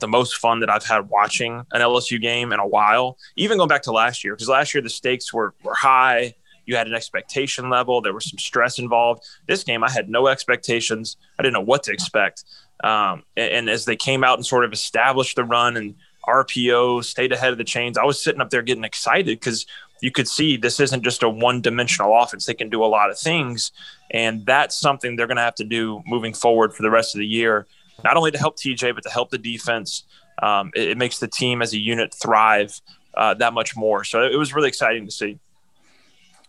the 0.00 0.08
most 0.08 0.36
fun 0.36 0.60
that 0.60 0.70
I've 0.70 0.84
had 0.84 1.08
watching 1.10 1.64
an 1.70 1.80
LSU 1.80 2.20
game 2.20 2.52
in 2.52 2.58
a 2.58 2.66
while. 2.66 3.18
Even 3.36 3.58
going 3.58 3.68
back 3.68 3.82
to 3.82 3.92
last 3.92 4.24
year, 4.24 4.34
because 4.34 4.48
last 4.48 4.74
year 4.74 4.82
the 4.82 4.90
stakes 4.90 5.32
were 5.32 5.54
were 5.62 5.74
high 5.74 6.34
you 6.66 6.76
had 6.76 6.86
an 6.86 6.94
expectation 6.94 7.70
level. 7.70 8.00
There 8.00 8.12
was 8.12 8.28
some 8.28 8.38
stress 8.38 8.78
involved. 8.78 9.24
This 9.46 9.64
game, 9.64 9.82
I 9.84 9.90
had 9.90 10.08
no 10.08 10.28
expectations. 10.28 11.16
I 11.38 11.42
didn't 11.42 11.54
know 11.54 11.60
what 11.60 11.82
to 11.84 11.92
expect. 11.92 12.44
Um, 12.84 13.22
and, 13.36 13.52
and, 13.52 13.70
as 13.70 13.84
they 13.84 13.96
came 13.96 14.24
out 14.24 14.38
and 14.38 14.46
sort 14.46 14.64
of 14.64 14.72
established 14.72 15.36
the 15.36 15.44
run 15.44 15.76
and 15.76 15.94
RPO, 16.28 17.04
stayed 17.04 17.32
ahead 17.32 17.52
of 17.52 17.58
the 17.58 17.64
chains, 17.64 17.96
I 17.96 18.04
was 18.04 18.22
sitting 18.22 18.40
up 18.40 18.50
there 18.50 18.62
getting 18.62 18.82
excited 18.82 19.38
because 19.38 19.66
you 20.02 20.10
could 20.10 20.26
see 20.28 20.56
this 20.56 20.80
isn't 20.80 21.04
just 21.04 21.22
a 21.22 21.28
one 21.28 21.60
dimensional 21.60 22.16
offense. 22.20 22.44
They 22.44 22.54
can 22.54 22.68
do 22.68 22.84
a 22.84 22.86
lot 22.86 23.10
of 23.10 23.18
things. 23.18 23.70
And 24.10 24.44
that's 24.44 24.76
something 24.76 25.14
they're 25.14 25.28
going 25.28 25.36
to 25.36 25.42
have 25.42 25.54
to 25.56 25.64
do 25.64 26.02
moving 26.06 26.34
forward 26.34 26.74
for 26.74 26.82
the 26.82 26.90
rest 26.90 27.14
of 27.14 27.20
the 27.20 27.26
year, 27.26 27.66
not 28.02 28.16
only 28.16 28.32
to 28.32 28.38
help 28.38 28.58
TJ, 28.58 28.94
but 28.94 29.04
to 29.04 29.10
help 29.10 29.30
the 29.30 29.38
defense. 29.38 30.04
Um, 30.42 30.72
it, 30.74 30.90
it, 30.90 30.98
makes 30.98 31.18
the 31.18 31.28
team 31.28 31.62
as 31.62 31.72
a 31.72 31.78
unit 31.78 32.12
thrive 32.12 32.80
uh, 33.14 33.34
that 33.34 33.52
much 33.52 33.76
more. 33.76 34.02
So 34.02 34.22
it 34.22 34.36
was 34.36 34.54
really 34.54 34.68
exciting 34.68 35.06
to 35.06 35.12
see. 35.12 35.38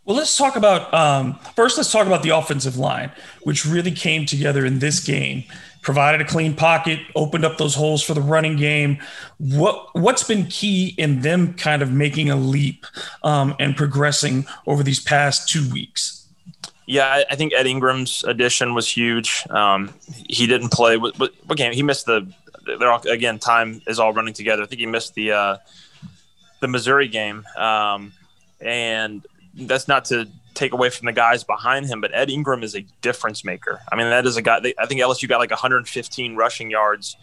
Well, 0.06 0.18
let's 0.18 0.38
talk 0.38 0.58
about 0.58 0.94
um, 0.94 1.40
first. 1.56 1.78
Let's 1.78 1.92
talk 1.92 2.08
about 2.08 2.24
the 2.24 2.30
offensive 2.30 2.78
line, 2.78 3.12
which 3.44 3.66
really 3.66 3.92
came 3.92 4.26
together 4.26 4.66
in 4.66 4.80
this 4.80 5.02
game. 5.02 5.46
Provided 5.82 6.22
a 6.22 6.26
clean 6.26 6.56
pocket, 6.56 7.00
opened 7.16 7.46
up 7.46 7.58
those 7.58 7.76
holes 7.76 8.04
for 8.04 8.14
the 8.14 8.22
running 8.22 8.58
game. 8.58 8.98
What 9.38 9.96
what's 9.96 10.24
been 10.24 10.48
key 10.48 10.94
in 10.98 11.22
them 11.22 11.54
kind 11.54 11.82
of 11.82 11.92
making 11.92 12.30
a 12.30 12.36
leap 12.36 12.86
um, 13.24 13.56
and 13.60 13.78
progressing 13.78 14.46
over 14.68 14.84
these 14.84 15.00
past 15.00 15.48
two 15.48 15.70
weeks? 15.72 16.28
Yeah, 16.86 17.24
I 17.30 17.36
think 17.36 17.54
Ed 17.54 17.66
Ingram's 17.66 18.26
addition 18.26 18.74
was 18.74 18.90
huge. 18.90 19.46
Um, 19.50 19.94
he 20.28 20.48
didn't 20.48 20.74
play. 20.74 20.98
What, 20.98 21.18
what, 21.18 21.58
game? 21.58 21.72
He 21.72 21.82
missed 21.82 22.08
the. 22.08 22.30
They're 22.66 22.92
all, 22.92 23.02
again. 23.08 23.40
Time 23.40 23.82
is 23.88 24.00
all 24.00 24.12
running 24.12 24.34
together. 24.34 24.64
I 24.64 24.66
think 24.66 24.80
he 24.80 24.86
missed 24.86 25.16
the 25.16 25.32
uh, 25.32 25.58
the 26.60 26.68
Missouri 26.68 27.08
game, 27.08 27.46
um, 27.58 28.12
and 28.60 29.26
that's 29.54 29.88
not 29.88 30.06
to 30.06 30.28
take 30.54 30.74
away 30.74 30.90
from 30.90 31.06
the 31.06 31.12
guys 31.12 31.44
behind 31.44 31.88
him, 31.88 32.02
but 32.02 32.14
Ed 32.14 32.30
Ingram 32.30 32.64
is 32.64 32.76
a 32.76 32.86
difference 33.02 33.44
maker. 33.44 33.82
I 33.92 33.96
mean, 33.96 34.10
that 34.10 34.26
is 34.26 34.38
a 34.38 34.42
guy. 34.42 34.60
They, 34.60 34.74
I 34.78 34.86
think 34.86 35.02
LSU 35.02 35.28
got 35.28 35.40
like 35.40 35.52
115 35.52 36.36
rushing 36.36 36.70
yards 36.70 37.18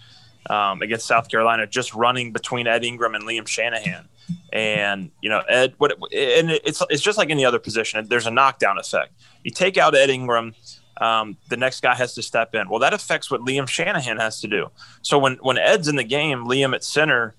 um, 0.49 0.83
against 0.83 1.07
South 1.07 1.29
Carolina 1.29 1.67
just 1.67 1.95
running 1.95 2.33
between 2.33 2.67
Ed 2.67 2.85
Ingram 2.85 3.15
and 3.15 3.25
Liam 3.25 3.47
Shanahan. 3.47 4.09
And 4.53 5.11
you 5.21 5.29
know, 5.29 5.41
Ed, 5.49 5.75
what, 5.79 5.93
and 5.93 6.51
it's 6.51 6.83
it's 6.89 7.03
just 7.03 7.19
like 7.19 7.31
any 7.31 7.45
other 7.45 7.59
position. 7.59 8.07
There's 8.09 8.27
a 8.27 8.31
knockdown 8.31 8.79
effect. 8.79 9.13
You 9.43 9.51
take 9.51 9.77
out 9.77 9.95
Ed 9.95 10.11
Ingram. 10.11 10.55
Um, 11.01 11.37
the 11.49 11.57
next 11.57 11.81
guy 11.81 11.95
has 11.95 12.15
to 12.15 12.23
step 12.23 12.55
in. 12.55 12.69
Well, 12.69 12.81
that 12.81 12.93
affects 12.93 13.31
what 13.31 13.41
Liam 13.41 13.67
Shanahan 13.67 14.19
has 14.19 14.41
to 14.43 14.49
do. 14.49 14.71
So 15.03 15.19
when 15.19 15.35
when 15.37 15.59
Ed's 15.59 15.89
in 15.89 15.97
the 15.97 16.05
game, 16.05 16.45
Liam 16.45 16.75
at 16.75 16.85
center, 16.85 17.35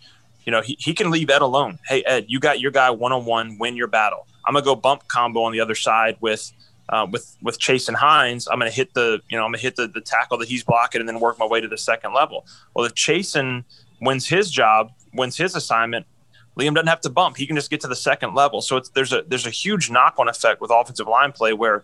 you 0.45 0.51
know, 0.51 0.61
he, 0.61 0.75
he 0.79 0.93
can 0.93 1.11
leave 1.11 1.29
Ed 1.29 1.41
alone. 1.41 1.79
Hey, 1.87 2.03
Ed, 2.03 2.25
you 2.27 2.39
got 2.39 2.59
your 2.59 2.71
guy 2.71 2.89
one 2.89 3.11
on 3.11 3.23
one, 3.25 3.57
win 3.57 3.75
your 3.75 3.87
battle. 3.87 4.27
I'm 4.45 4.53
gonna 4.53 4.65
go 4.65 4.75
bump 4.75 5.07
combo 5.07 5.43
on 5.43 5.51
the 5.51 5.59
other 5.59 5.75
side 5.75 6.17
with 6.19 6.51
uh, 6.89 7.07
with 7.09 7.37
with 7.41 7.59
Chasen 7.59 7.95
Hines. 7.95 8.47
I'm 8.47 8.59
gonna 8.59 8.71
hit 8.71 8.93
the 8.93 9.21
you 9.29 9.37
know 9.37 9.45
I'm 9.45 9.51
gonna 9.51 9.59
hit 9.59 9.75
the, 9.75 9.87
the 9.87 10.01
tackle 10.01 10.37
that 10.39 10.47
he's 10.47 10.63
blocking 10.63 10.99
and 10.99 11.07
then 11.07 11.19
work 11.19 11.39
my 11.39 11.45
way 11.45 11.61
to 11.61 11.67
the 11.67 11.77
second 11.77 12.13
level. 12.13 12.45
Well, 12.73 12.85
if 12.85 12.93
Chasen 12.93 13.63
wins 14.01 14.27
his 14.27 14.51
job, 14.51 14.91
wins 15.13 15.37
his 15.37 15.55
assignment, 15.55 16.05
Liam 16.57 16.73
doesn't 16.73 16.87
have 16.87 17.01
to 17.01 17.09
bump. 17.09 17.37
He 17.37 17.47
can 17.47 17.55
just 17.55 17.69
get 17.69 17.81
to 17.81 17.87
the 17.87 17.95
second 17.95 18.35
level. 18.35 18.61
So 18.61 18.81
there's 18.93 19.13
a 19.13 19.23
there's 19.27 19.45
a 19.45 19.51
huge 19.51 19.89
knock 19.89 20.15
on 20.17 20.27
effect 20.27 20.61
with 20.61 20.71
offensive 20.71 21.07
line 21.07 21.31
play 21.31 21.53
where 21.53 21.83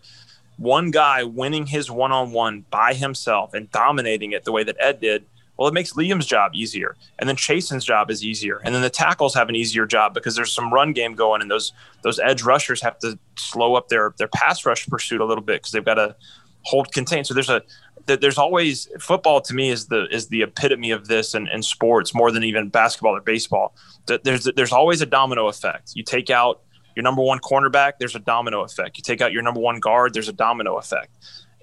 one 0.58 0.92
guy 0.92 1.24
winning 1.24 1.68
his 1.68 1.90
one 1.90 2.12
on 2.12 2.32
one 2.32 2.66
by 2.70 2.94
himself 2.94 3.54
and 3.54 3.72
dominating 3.72 4.32
it 4.32 4.44
the 4.44 4.52
way 4.52 4.64
that 4.64 4.76
Ed 4.80 5.00
did 5.00 5.26
well, 5.58 5.68
it 5.68 5.74
makes 5.74 5.94
Liam's 5.94 6.26
job 6.26 6.52
easier, 6.54 6.96
and 7.20 7.28
then 7.28 7.36
Chasen's 7.36 7.84
job 7.84 8.12
is 8.12 8.24
easier, 8.24 8.62
and 8.64 8.76
then 8.76 8.82
the 8.82 8.90
tackles 8.90 9.34
have 9.34 9.50
an 9.50 9.56
easier 9.56 9.86
job 9.86 10.14
because 10.14 10.36
there's 10.36 10.54
some 10.54 10.74
run 10.74 10.94
game 10.94 11.16
going, 11.16 11.42
and 11.42 11.50
those 11.50 11.74
those 12.04 12.20
edge 12.20 12.44
rushers 12.44 12.82
have 12.82 13.00
to 13.00 13.18
slow 13.36 13.76
up 13.76 13.90
their 13.90 14.14
their 14.18 14.28
pass 14.28 14.66
rush 14.66 14.88
pursuit 14.88 15.22
a 15.22 15.26
little 15.26 15.44
bit 15.44 15.62
because 15.62 15.72
they've 15.72 15.86
got 15.86 15.96
to 15.96 16.16
hold 16.64 16.92
contain. 16.92 17.24
So 17.24 17.34
there's 17.34 17.50
a 17.50 17.62
there's 18.06 18.38
always 18.38 18.88
football 19.00 19.42
to 19.42 19.54
me 19.54 19.70
is 19.70 19.88
the 19.88 20.08
is 20.10 20.28
the 20.28 20.44
epitome 20.44 20.92
of 20.92 21.08
this 21.08 21.36
in, 21.36 21.48
in 21.48 21.62
sports 21.62 22.14
more 22.14 22.32
than 22.32 22.44
even 22.44 22.70
basketball 22.70 23.16
or 23.16 23.22
baseball. 23.22 23.76
There's 24.06 24.46
there's 24.56 24.72
always 24.72 25.02
a 25.02 25.06
domino 25.06 25.48
effect. 25.48 25.92
You 25.96 26.04
take 26.04 26.30
out 26.30 26.62
your 26.96 27.04
number 27.04 27.22
one 27.22 27.40
cornerback, 27.40 27.94
there's 28.00 28.16
a 28.16 28.20
domino 28.20 28.64
effect. 28.64 28.98
You 28.98 29.04
take 29.04 29.22
out 29.22 29.32
your 29.32 29.44
number 29.44 29.60
one 29.60 29.80
guard, 29.80 30.14
there's 30.14 30.30
a 30.30 30.34
domino 30.34 30.78
effect. 30.78 31.12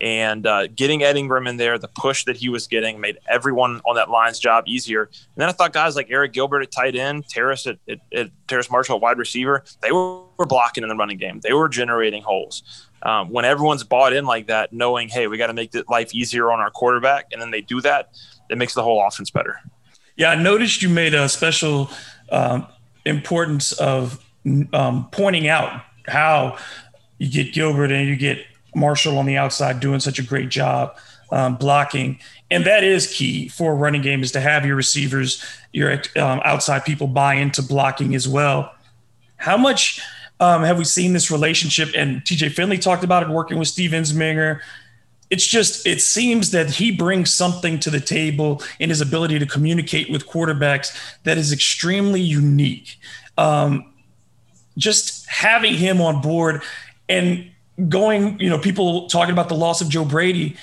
And 0.00 0.46
uh, 0.46 0.66
getting 0.66 1.02
Ed 1.02 1.16
Ingram 1.16 1.46
in 1.46 1.56
there, 1.56 1.78
the 1.78 1.88
push 1.88 2.24
that 2.24 2.36
he 2.36 2.48
was 2.48 2.66
getting 2.66 3.00
made 3.00 3.18
everyone 3.28 3.80
on 3.86 3.94
that 3.94 4.10
line's 4.10 4.38
job 4.38 4.64
easier. 4.66 5.04
And 5.04 5.36
then 5.36 5.48
I 5.48 5.52
thought 5.52 5.72
guys 5.72 5.94
like 5.94 6.08
Arik 6.08 6.32
Gilbert 6.32 6.62
at 6.62 6.72
tight 6.72 6.96
end, 6.96 7.28
Terrace 7.28 7.66
at, 7.66 7.78
at, 7.88 8.00
at 8.12 8.30
Terrace 8.48 8.70
Marshall 8.70 8.96
at 8.96 9.02
wide 9.02 9.18
receiver, 9.18 9.64
they 9.82 9.92
were, 9.92 10.22
were 10.36 10.46
blocking 10.46 10.82
in 10.82 10.88
the 10.88 10.96
running 10.96 11.18
game. 11.18 11.40
They 11.40 11.52
were 11.52 11.68
generating 11.68 12.22
holes. 12.22 12.88
Um, 13.02 13.30
when 13.30 13.44
everyone's 13.44 13.84
bought 13.84 14.12
in 14.12 14.24
like 14.24 14.48
that, 14.48 14.72
knowing, 14.72 15.08
hey, 15.08 15.26
we 15.26 15.38
got 15.38 15.48
to 15.48 15.52
make 15.52 15.70
the 15.70 15.84
life 15.88 16.14
easier 16.14 16.50
on 16.50 16.58
our 16.58 16.70
quarterback, 16.70 17.26
and 17.32 17.40
then 17.40 17.50
they 17.50 17.60
do 17.60 17.80
that, 17.82 18.16
it 18.50 18.58
makes 18.58 18.74
the 18.74 18.82
whole 18.82 19.06
offense 19.06 19.30
better. 19.30 19.60
Yeah, 20.16 20.30
I 20.30 20.36
noticed 20.36 20.82
you 20.82 20.88
made 20.88 21.14
a 21.14 21.28
special 21.28 21.90
um, 22.30 22.66
importance 23.04 23.72
of 23.72 24.24
um, 24.72 25.08
pointing 25.10 25.48
out 25.48 25.82
how 26.06 26.56
you 27.18 27.30
get 27.30 27.52
Gilbert 27.52 27.90
and 27.90 28.08
you 28.08 28.16
get 28.16 28.44
Marshall 28.74 29.18
on 29.18 29.26
the 29.26 29.36
outside 29.36 29.80
doing 29.80 30.00
such 30.00 30.18
a 30.18 30.22
great 30.22 30.48
job 30.48 30.96
um, 31.30 31.56
blocking. 31.56 32.18
And 32.50 32.64
that 32.64 32.84
is 32.84 33.12
key 33.12 33.48
for 33.48 33.72
a 33.72 33.74
running 33.74 34.02
game 34.02 34.22
is 34.22 34.32
to 34.32 34.40
have 34.40 34.64
your 34.64 34.76
receivers, 34.76 35.44
your 35.72 35.92
um, 36.16 36.40
outside 36.44 36.84
people 36.84 37.06
buy 37.06 37.34
into 37.34 37.62
blocking 37.62 38.14
as 38.14 38.28
well. 38.28 38.72
How 39.36 39.56
much 39.56 40.00
um, 40.40 40.62
have 40.62 40.78
we 40.78 40.84
seen 40.84 41.12
this 41.12 41.30
relationship? 41.30 41.90
And 41.94 42.22
TJ 42.22 42.52
Finley 42.52 42.78
talked 42.78 43.04
about 43.04 43.22
it 43.22 43.28
working 43.28 43.58
with 43.58 43.68
Steve 43.68 43.90
Ensminger. 43.90 44.60
It's 45.30 45.46
just, 45.46 45.86
it 45.86 46.00
seems 46.00 46.50
that 46.52 46.70
he 46.70 46.92
brings 46.92 47.32
something 47.32 47.80
to 47.80 47.90
the 47.90 48.00
table 48.00 48.62
in 48.78 48.90
his 48.90 49.00
ability 49.00 49.38
to 49.38 49.46
communicate 49.46 50.10
with 50.10 50.28
quarterbacks 50.28 50.96
that 51.24 51.38
is 51.38 51.52
extremely 51.52 52.20
unique. 52.20 52.98
Um, 53.36 53.92
just 54.76 55.26
having 55.28 55.74
him 55.74 56.00
on 56.00 56.20
board 56.20 56.62
and 57.08 57.50
going, 57.88 58.38
you 58.40 58.48
know, 58.48 58.58
people 58.58 59.08
talking 59.08 59.32
about 59.32 59.48
the 59.48 59.54
loss 59.54 59.80
of 59.80 59.88
Joe 59.88 60.04
Brady. 60.04 60.56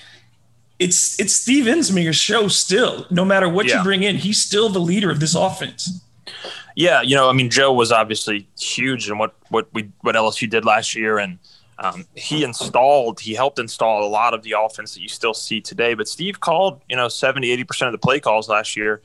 It's 0.80 1.20
it's 1.20 1.34
Steve 1.34 1.66
Ensminger's 1.66 2.16
show 2.16 2.48
still. 2.48 3.06
No 3.12 3.24
matter 3.24 3.48
what 3.48 3.68
yeah. 3.68 3.78
you 3.78 3.84
bring 3.84 4.04
in, 4.04 4.16
he's 4.16 4.42
still 4.42 4.70
the 4.70 4.80
leader 4.80 5.12
of 5.12 5.20
this 5.20 5.36
offense. 5.36 6.02
Yeah, 6.76 7.02
you 7.02 7.16
know, 7.16 7.30
I 7.30 7.34
mean, 7.34 7.50
Joe 7.50 7.74
was 7.74 7.92
obviously 7.92 8.48
huge 8.60 9.10
in 9.10 9.18
what 9.18 9.36
what 9.50 9.68
we 9.74 9.92
what 10.02 10.16
LSU 10.16 10.50
did 10.50 10.66
last 10.66 10.96
year, 10.96 11.20
and 11.20 11.38
um, 11.78 12.06
he 12.16 12.44
installed, 12.44 13.20
he 13.20 13.34
helped 13.34 13.60
install 13.60 14.04
a 14.04 14.08
lot 14.08 14.34
of 14.34 14.44
the 14.44 14.56
offense 14.58 14.94
that 14.94 15.02
you 15.02 15.10
still 15.10 15.34
see 15.34 15.62
today. 15.62 15.94
But 15.94 16.08
Steve 16.08 16.40
called, 16.40 16.82
you 16.88 16.96
know, 16.96 17.08
70, 17.08 17.52
80 17.52 17.64
percent 17.64 17.88
of 17.88 17.92
the 17.92 18.04
play 18.04 18.20
calls 18.20 18.50
last 18.50 18.76
year, 18.76 19.02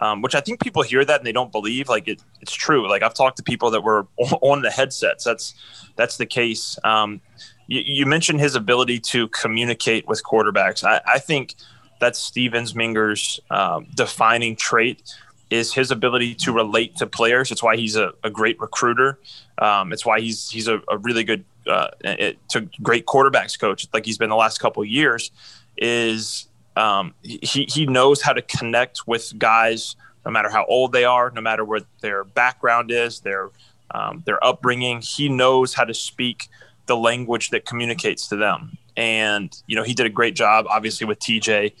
um, 0.00 0.22
which 0.22 0.34
I 0.34 0.40
think 0.40 0.60
people 0.60 0.82
hear 0.82 1.04
that 1.04 1.20
and 1.20 1.26
they 1.26 1.32
don't 1.32 1.52
believe. 1.52 1.88
Like 1.88 2.08
it, 2.08 2.22
it's 2.40 2.52
true. 2.52 2.88
Like 2.88 3.02
I've 3.02 3.14
talked 3.14 3.36
to 3.36 3.42
people 3.42 3.70
that 3.70 3.82
were 3.82 4.06
on 4.18 4.62
the 4.62 4.70
headsets. 4.70 5.24
That's 5.24 5.54
that's 5.96 6.16
the 6.16 6.26
case. 6.26 6.78
Um, 6.84 7.20
you, 7.66 7.82
you, 7.84 8.06
mentioned 8.06 8.40
his 8.40 8.56
ability 8.56 8.98
to 9.00 9.28
communicate 9.28 10.08
with 10.08 10.22
quarterbacks. 10.24 10.82
I, 10.82 11.00
I 11.06 11.18
think 11.18 11.54
that's 12.00 12.18
Steve 12.18 12.52
Ensminger's 12.52 13.38
um, 13.50 13.86
defining 13.94 14.56
trait 14.56 15.02
is 15.50 15.74
his 15.74 15.90
ability 15.90 16.34
to 16.36 16.52
relate 16.52 16.96
to 16.96 17.06
players. 17.06 17.50
It's 17.50 17.62
why 17.62 17.76
he's 17.76 17.96
a, 17.96 18.12
a 18.24 18.30
great 18.30 18.58
recruiter. 18.60 19.18
Um, 19.58 19.92
it's 19.92 20.06
why 20.06 20.20
he's 20.20 20.48
he's 20.48 20.68
a, 20.68 20.80
a 20.88 20.98
really 20.98 21.24
good 21.24 21.44
uh, 21.66 21.88
it, 22.00 22.38
to 22.48 22.68
great 22.82 23.06
quarterbacks 23.06 23.58
coach, 23.58 23.86
like 23.92 24.06
he's 24.06 24.18
been 24.18 24.30
the 24.30 24.36
last 24.36 24.58
couple 24.58 24.84
years. 24.84 25.30
Is 25.76 26.48
um, 26.80 27.14
he 27.22 27.66
he 27.68 27.84
knows 27.84 28.22
how 28.22 28.32
to 28.32 28.40
connect 28.40 29.06
with 29.06 29.38
guys, 29.38 29.96
no 30.24 30.32
matter 30.32 30.48
how 30.48 30.64
old 30.64 30.92
they 30.92 31.04
are, 31.04 31.30
no 31.30 31.42
matter 31.42 31.62
what 31.62 31.84
their 32.00 32.24
background 32.24 32.90
is, 32.90 33.20
their 33.20 33.50
um, 33.90 34.22
their 34.24 34.42
upbringing. 34.42 35.02
He 35.02 35.28
knows 35.28 35.74
how 35.74 35.84
to 35.84 35.92
speak 35.92 36.48
the 36.86 36.96
language 36.96 37.50
that 37.50 37.66
communicates 37.66 38.28
to 38.28 38.36
them. 38.36 38.78
And 38.96 39.54
you 39.66 39.76
know, 39.76 39.82
he 39.82 39.92
did 39.92 40.06
a 40.06 40.10
great 40.10 40.34
job, 40.34 40.64
obviously, 40.70 41.06
with 41.06 41.18
TJ. 41.18 41.72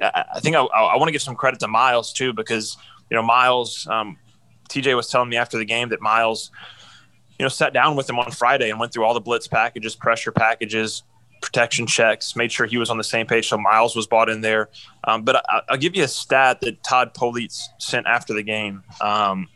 I, 0.00 0.40
think 0.40 0.54
I, 0.54 0.60
I 0.62 0.96
want 0.96 1.08
to 1.08 1.12
give 1.12 1.22
some 1.22 1.36
credit 1.36 1.58
to 1.60 1.68
Miles 1.68 2.12
too, 2.12 2.32
because 2.32 2.76
you 3.10 3.16
know, 3.16 3.22
Miles. 3.22 3.88
Um, 3.90 4.18
TJ 4.68 4.96
was 4.96 5.08
telling 5.08 5.28
me 5.28 5.36
after 5.36 5.58
the 5.58 5.64
game 5.64 5.90
that 5.90 6.00
Miles, 6.00 6.50
you 7.38 7.44
know, 7.44 7.48
sat 7.48 7.72
down 7.72 7.96
with 7.96 8.08
him 8.08 8.18
on 8.18 8.30
Friday 8.30 8.70
and 8.70 8.80
went 8.80 8.92
through 8.92 9.04
all 9.04 9.14
the 9.14 9.20
blitz 9.20 9.46
packages, 9.46 9.94
pressure 9.94 10.32
packages, 10.32 11.02
protection 11.44 11.86
checks, 11.86 12.34
made 12.34 12.50
sure 12.50 12.66
he 12.66 12.78
was 12.78 12.88
on 12.88 12.96
the 12.96 13.04
same 13.04 13.26
page. 13.26 13.48
So 13.48 13.58
Miles 13.58 13.94
was 13.94 14.06
bought 14.06 14.30
in 14.30 14.40
there. 14.40 14.70
Um, 15.04 15.22
but 15.22 15.44
I, 15.48 15.60
will 15.70 15.76
give 15.76 15.94
you 15.94 16.04
a 16.04 16.08
stat 16.08 16.62
that 16.62 16.82
Todd 16.82 17.12
Politz 17.14 17.64
sent 17.78 18.06
after 18.06 18.32
the 18.32 18.42
game. 18.42 18.82
Um, 19.00 19.48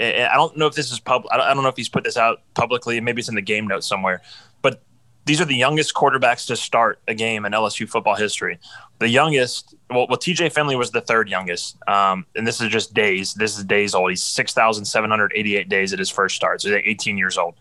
I 0.00 0.32
don't 0.34 0.56
know 0.56 0.66
if 0.66 0.74
this 0.74 0.90
is 0.90 0.98
public. 0.98 1.30
I 1.30 1.52
don't 1.52 1.62
know 1.62 1.68
if 1.68 1.76
he's 1.76 1.90
put 1.90 2.04
this 2.04 2.16
out 2.16 2.40
publicly. 2.54 2.98
Maybe 3.00 3.20
it's 3.20 3.28
in 3.28 3.34
the 3.34 3.42
game 3.42 3.66
notes 3.66 3.86
somewhere. 3.86 4.22
But 4.62 4.82
these 5.26 5.42
are 5.42 5.44
the 5.44 5.54
youngest 5.54 5.94
quarterbacks 5.94 6.46
to 6.46 6.56
start 6.56 7.00
a 7.06 7.14
game 7.14 7.44
in 7.44 7.52
LSU 7.52 7.86
football 7.86 8.14
history. 8.14 8.58
The 8.98 9.08
youngest, 9.08 9.74
well, 9.90 10.06
well 10.08 10.16
TJ 10.16 10.52
Finley 10.54 10.74
was 10.74 10.90
the 10.90 11.02
third 11.02 11.28
youngest. 11.28 11.76
Um, 11.86 12.24
and 12.34 12.46
this 12.46 12.62
is 12.62 12.70
just 12.70 12.94
days. 12.94 13.34
This 13.34 13.58
is 13.58 13.64
days 13.64 13.94
old. 13.94 14.08
He's 14.08 14.24
6,788 14.24 15.68
days 15.68 15.92
at 15.92 15.98
his 15.98 16.08
first 16.08 16.34
start. 16.34 16.62
So 16.62 16.68
he's 16.68 16.82
18 16.82 17.18
years 17.18 17.36
old. 17.36 17.56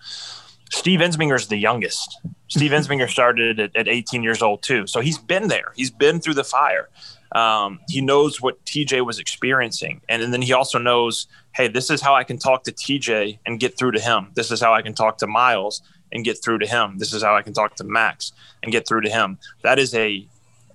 Steve 0.69 0.99
Ensminger 0.99 1.35
is 1.35 1.47
the 1.47 1.57
youngest. 1.57 2.19
Steve 2.47 2.71
Ensminger 2.77 3.09
started 3.09 3.59
at, 3.59 3.75
at 3.75 3.87
18 3.87 4.23
years 4.23 4.41
old 4.41 4.61
too. 4.61 4.87
So 4.87 5.01
he's 5.01 5.17
been 5.17 5.47
there. 5.47 5.73
He's 5.75 5.91
been 5.91 6.19
through 6.19 6.35
the 6.35 6.43
fire. 6.43 6.89
Um, 7.31 7.79
he 7.87 8.01
knows 8.01 8.41
what 8.41 8.63
TJ 8.65 9.05
was 9.05 9.19
experiencing. 9.19 10.01
And, 10.09 10.21
and 10.23 10.33
then 10.33 10.41
he 10.41 10.53
also 10.53 10.79
knows, 10.79 11.27
hey, 11.53 11.67
this 11.67 11.89
is 11.89 12.01
how 12.01 12.15
I 12.15 12.23
can 12.23 12.39
talk 12.39 12.63
to 12.63 12.71
TJ 12.71 13.39
and 13.45 13.59
get 13.59 13.77
through 13.77 13.91
to 13.91 13.99
him. 13.99 14.31
This 14.33 14.51
is 14.51 14.61
how 14.61 14.73
I 14.73 14.81
can 14.81 14.93
talk 14.93 15.19
to 15.19 15.27
Miles 15.27 15.81
and 16.11 16.25
get 16.25 16.43
through 16.43 16.59
to 16.59 16.67
him. 16.67 16.97
This 16.97 17.13
is 17.13 17.21
how 17.21 17.35
I 17.35 17.43
can 17.43 17.53
talk 17.53 17.75
to 17.75 17.83
Max 17.83 18.31
and 18.63 18.71
get 18.71 18.87
through 18.87 19.01
to 19.01 19.09
him. 19.09 19.37
That 19.61 19.79
is 19.79 19.93
a 19.93 20.27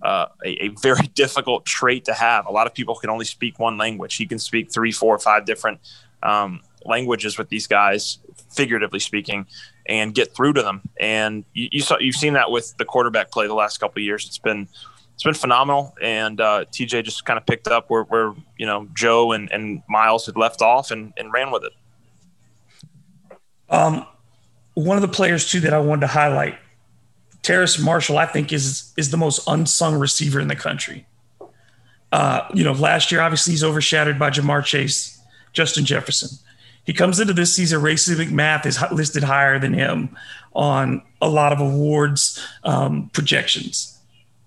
uh, 0.02 0.26
a, 0.44 0.64
a, 0.64 0.68
very 0.82 1.06
difficult 1.14 1.64
trait 1.64 2.04
to 2.04 2.12
have. 2.12 2.44
A 2.44 2.52
lot 2.52 2.66
of 2.66 2.74
people 2.74 2.94
can 2.94 3.08
only 3.08 3.24
speak 3.24 3.58
one 3.58 3.78
language. 3.78 4.16
He 4.16 4.26
can 4.26 4.38
speak 4.38 4.70
three, 4.70 4.92
four, 4.92 5.18
five 5.18 5.46
different 5.46 5.80
um, 6.22 6.60
languages 6.84 7.38
with 7.38 7.48
these 7.48 7.66
guys, 7.66 8.18
figuratively 8.50 9.00
speaking, 9.00 9.46
and 9.86 10.14
get 10.14 10.34
through 10.34 10.54
to 10.54 10.62
them. 10.62 10.82
And 10.98 11.44
you, 11.52 11.68
you 11.72 11.80
saw 11.80 11.98
you've 11.98 12.16
seen 12.16 12.34
that 12.34 12.50
with 12.50 12.76
the 12.78 12.84
quarterback 12.84 13.30
play 13.30 13.46
the 13.46 13.54
last 13.54 13.78
couple 13.78 14.02
years. 14.02 14.26
It's 14.26 14.38
been 14.38 14.68
it's 15.14 15.22
been 15.22 15.34
phenomenal. 15.34 15.94
And 16.02 16.40
uh, 16.40 16.64
TJ 16.72 17.04
just 17.04 17.24
kind 17.24 17.38
of 17.38 17.46
picked 17.46 17.68
up 17.68 17.88
where, 17.88 18.02
where 18.04 18.34
you 18.58 18.66
know 18.66 18.88
Joe 18.94 19.32
and, 19.32 19.50
and 19.50 19.82
Miles 19.88 20.26
had 20.26 20.36
left 20.36 20.62
off 20.62 20.90
and, 20.90 21.12
and 21.16 21.32
ran 21.32 21.50
with 21.50 21.64
it. 21.64 21.72
Um, 23.68 24.06
one 24.74 24.96
of 24.96 25.02
the 25.02 25.08
players 25.08 25.50
too 25.50 25.60
that 25.60 25.72
I 25.72 25.78
wanted 25.78 26.02
to 26.02 26.06
highlight, 26.08 26.58
Terrace 27.42 27.78
Marshall, 27.78 28.18
I 28.18 28.26
think 28.26 28.52
is 28.52 28.92
is 28.96 29.10
the 29.10 29.16
most 29.16 29.46
unsung 29.46 29.98
receiver 29.98 30.40
in 30.40 30.48
the 30.48 30.56
country. 30.56 31.06
Uh, 32.10 32.46
you 32.54 32.62
know, 32.62 32.72
last 32.72 33.10
year 33.10 33.20
obviously 33.20 33.52
he's 33.52 33.64
overshadowed 33.64 34.18
by 34.18 34.30
Ja'Marr 34.30 34.64
Chase, 34.64 35.20
Justin 35.52 35.84
Jefferson. 35.84 36.38
He 36.84 36.92
comes 36.92 37.18
into 37.18 37.32
this 37.32 37.54
season, 37.54 37.80
Racey 37.80 38.14
McMath 38.14 38.66
is 38.66 38.78
listed 38.92 39.22
higher 39.22 39.58
than 39.58 39.72
him 39.72 40.16
on 40.52 41.02
a 41.20 41.28
lot 41.28 41.52
of 41.52 41.60
awards 41.60 42.44
um, 42.62 43.10
projections. 43.12 43.98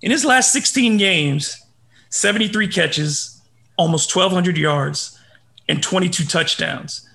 In 0.02 0.12
his 0.12 0.24
last 0.24 0.54
16 0.54 0.98
games, 0.98 1.62
73 2.10 2.68
catches, 2.68 3.42
almost 3.78 4.16
1,200 4.16 4.58
yards, 4.58 5.20
and 5.68 5.82
22 5.82 6.26
touchdowns. 6.26 7.08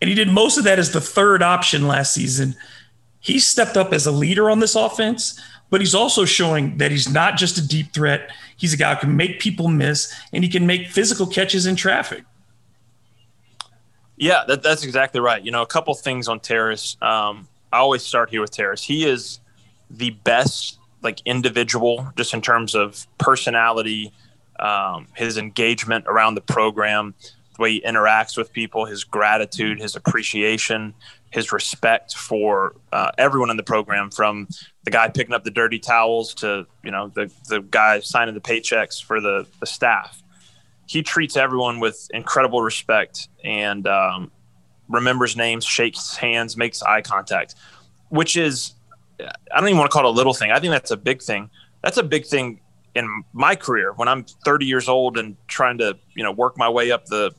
And 0.00 0.08
he 0.08 0.14
did 0.14 0.28
most 0.28 0.58
of 0.58 0.64
that 0.64 0.78
as 0.78 0.92
the 0.92 1.00
third 1.00 1.42
option 1.42 1.86
last 1.86 2.12
season. 2.12 2.56
He 3.20 3.38
stepped 3.38 3.76
up 3.76 3.92
as 3.92 4.06
a 4.06 4.12
leader 4.12 4.50
on 4.50 4.58
this 4.58 4.74
offense, 4.74 5.40
but 5.70 5.80
he's 5.80 5.94
also 5.94 6.24
showing 6.24 6.78
that 6.78 6.90
he's 6.90 7.10
not 7.10 7.36
just 7.36 7.58
a 7.58 7.66
deep 7.66 7.92
threat. 7.92 8.30
He's 8.56 8.74
a 8.74 8.76
guy 8.76 8.94
who 8.94 9.00
can 9.00 9.16
make 9.16 9.40
people 9.40 9.68
miss 9.68 10.14
and 10.32 10.44
he 10.44 10.50
can 10.50 10.66
make 10.66 10.88
physical 10.88 11.26
catches 11.26 11.66
in 11.66 11.76
traffic. 11.76 12.24
Yeah, 14.16 14.44
that, 14.48 14.62
that's 14.62 14.84
exactly 14.84 15.20
right. 15.20 15.42
You 15.42 15.50
know, 15.50 15.62
a 15.62 15.66
couple 15.66 15.94
things 15.94 16.28
on 16.28 16.40
Terrace. 16.40 16.96
Um, 17.02 17.48
I 17.72 17.78
always 17.78 18.02
start 18.02 18.30
here 18.30 18.40
with 18.40 18.50
Terrace. 18.50 18.82
He 18.82 19.04
is 19.04 19.40
the 19.90 20.10
best, 20.10 20.78
like 21.02 21.20
individual, 21.24 22.10
just 22.16 22.32
in 22.32 22.40
terms 22.40 22.74
of 22.74 23.06
personality, 23.18 24.12
um, 24.58 25.08
his 25.14 25.36
engagement 25.36 26.06
around 26.08 26.34
the 26.34 26.40
program, 26.40 27.14
the 27.56 27.62
way 27.62 27.72
he 27.72 27.80
interacts 27.82 28.36
with 28.38 28.52
people, 28.52 28.86
his 28.86 29.04
gratitude, 29.04 29.78
his 29.78 29.96
appreciation, 29.96 30.94
his 31.30 31.52
respect 31.52 32.16
for 32.16 32.74
uh, 32.92 33.10
everyone 33.18 33.50
in 33.50 33.58
the 33.58 33.62
program, 33.62 34.10
from 34.10 34.48
the 34.84 34.90
guy 34.90 35.08
picking 35.08 35.34
up 35.34 35.44
the 35.44 35.50
dirty 35.50 35.78
towels 35.78 36.32
to 36.32 36.66
you 36.82 36.90
know 36.90 37.08
the 37.08 37.30
the 37.48 37.60
guy 37.60 38.00
signing 38.00 38.34
the 38.34 38.40
paychecks 38.40 39.02
for 39.02 39.20
the 39.20 39.46
the 39.60 39.66
staff 39.66 40.22
he 40.86 41.02
treats 41.02 41.36
everyone 41.36 41.80
with 41.80 42.08
incredible 42.14 42.62
respect 42.62 43.28
and 43.44 43.86
um, 43.86 44.30
remembers 44.88 45.36
names, 45.36 45.64
shakes 45.64 46.16
hands, 46.16 46.56
makes 46.56 46.82
eye 46.82 47.02
contact, 47.02 47.56
which 48.08 48.36
is, 48.36 48.74
I 49.20 49.60
don't 49.60 49.68
even 49.68 49.78
want 49.78 49.90
to 49.90 49.92
call 49.92 50.06
it 50.06 50.08
a 50.08 50.16
little 50.16 50.34
thing. 50.34 50.52
I 50.52 50.60
think 50.60 50.70
that's 50.70 50.92
a 50.92 50.96
big 50.96 51.22
thing. 51.22 51.50
That's 51.82 51.96
a 51.96 52.02
big 52.02 52.24
thing 52.26 52.60
in 52.94 53.24
my 53.32 53.56
career 53.56 53.92
when 53.92 54.08
I'm 54.08 54.24
30 54.44 54.64
years 54.64 54.88
old 54.88 55.18
and 55.18 55.36
trying 55.48 55.78
to, 55.78 55.98
you 56.14 56.22
know, 56.22 56.32
work 56.32 56.56
my 56.56 56.68
way 56.68 56.92
up 56.92 57.06
the 57.06 57.32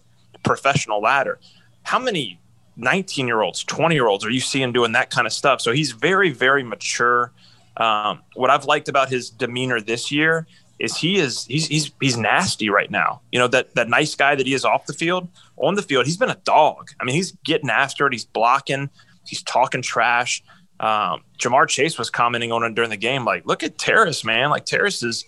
professional 0.44 1.02
ladder. 1.02 1.40
How 1.84 2.00
many 2.00 2.40
19 2.76 3.28
year 3.28 3.42
olds, 3.42 3.64
20 3.64 3.96
year 3.96 4.08
olds 4.08 4.26
are 4.26 4.30
you 4.30 4.40
seeing 4.40 4.74
doing 4.74 4.92
that 4.92 5.10
kind 5.10 5.26
of 5.26 5.34
stuff? 5.34 5.62
So 5.62 5.72
he's 5.72 5.92
very, 5.94 6.32
very 6.32 6.64
mature. 6.64 7.32
Um, 7.78 8.22
what 8.36 8.50
I've 8.50 8.66
liked 8.66 8.90
about 8.90 9.10
his 9.10 9.30
demeanor 9.30 9.80
this 9.80 10.12
year 10.12 10.48
is 10.80 10.96
he 10.96 11.18
is 11.18 11.46
he's 11.46 11.68
he's 11.68 11.92
he's 12.00 12.18
nasty 12.18 12.70
right 12.70 12.92
now. 12.92 13.22
You 13.32 13.40
know 13.40 13.48
that 13.48 13.76
that 13.76 13.90
nice 13.90 14.16
guy 14.16 14.36
that 14.36 14.46
he 14.46 14.54
is 14.54 14.66
off 14.66 14.86
the 14.86 14.94
field, 14.94 15.28
on 15.58 15.76
the 15.76 15.82
field, 15.82 16.06
he's 16.06 16.18
been 16.18 16.30
a 16.30 16.38
dog. 16.44 16.92
I 17.00 17.04
mean, 17.04 17.16
he's 17.16 17.32
getting 17.44 17.70
after 17.70 18.06
it. 18.08 18.14
He's 18.14 18.26
blocking. 18.26 18.90
He's 19.26 19.42
talking 19.44 19.82
trash. 19.82 20.44
Um, 20.80 21.24
Ja'Marr 21.40 21.68
Chase 21.68 21.98
was 21.98 22.10
commenting 22.10 22.52
on 22.52 22.64
it 22.64 22.76
during 22.76 22.92
the 22.92 22.98
game, 22.98 23.26
like, 23.26 23.46
"Look 23.46 23.64
at 23.64 23.78
Terrace, 23.78 24.24
man! 24.24 24.50
Like 24.50 24.66
Terrace 24.66 25.02
is 25.02 25.26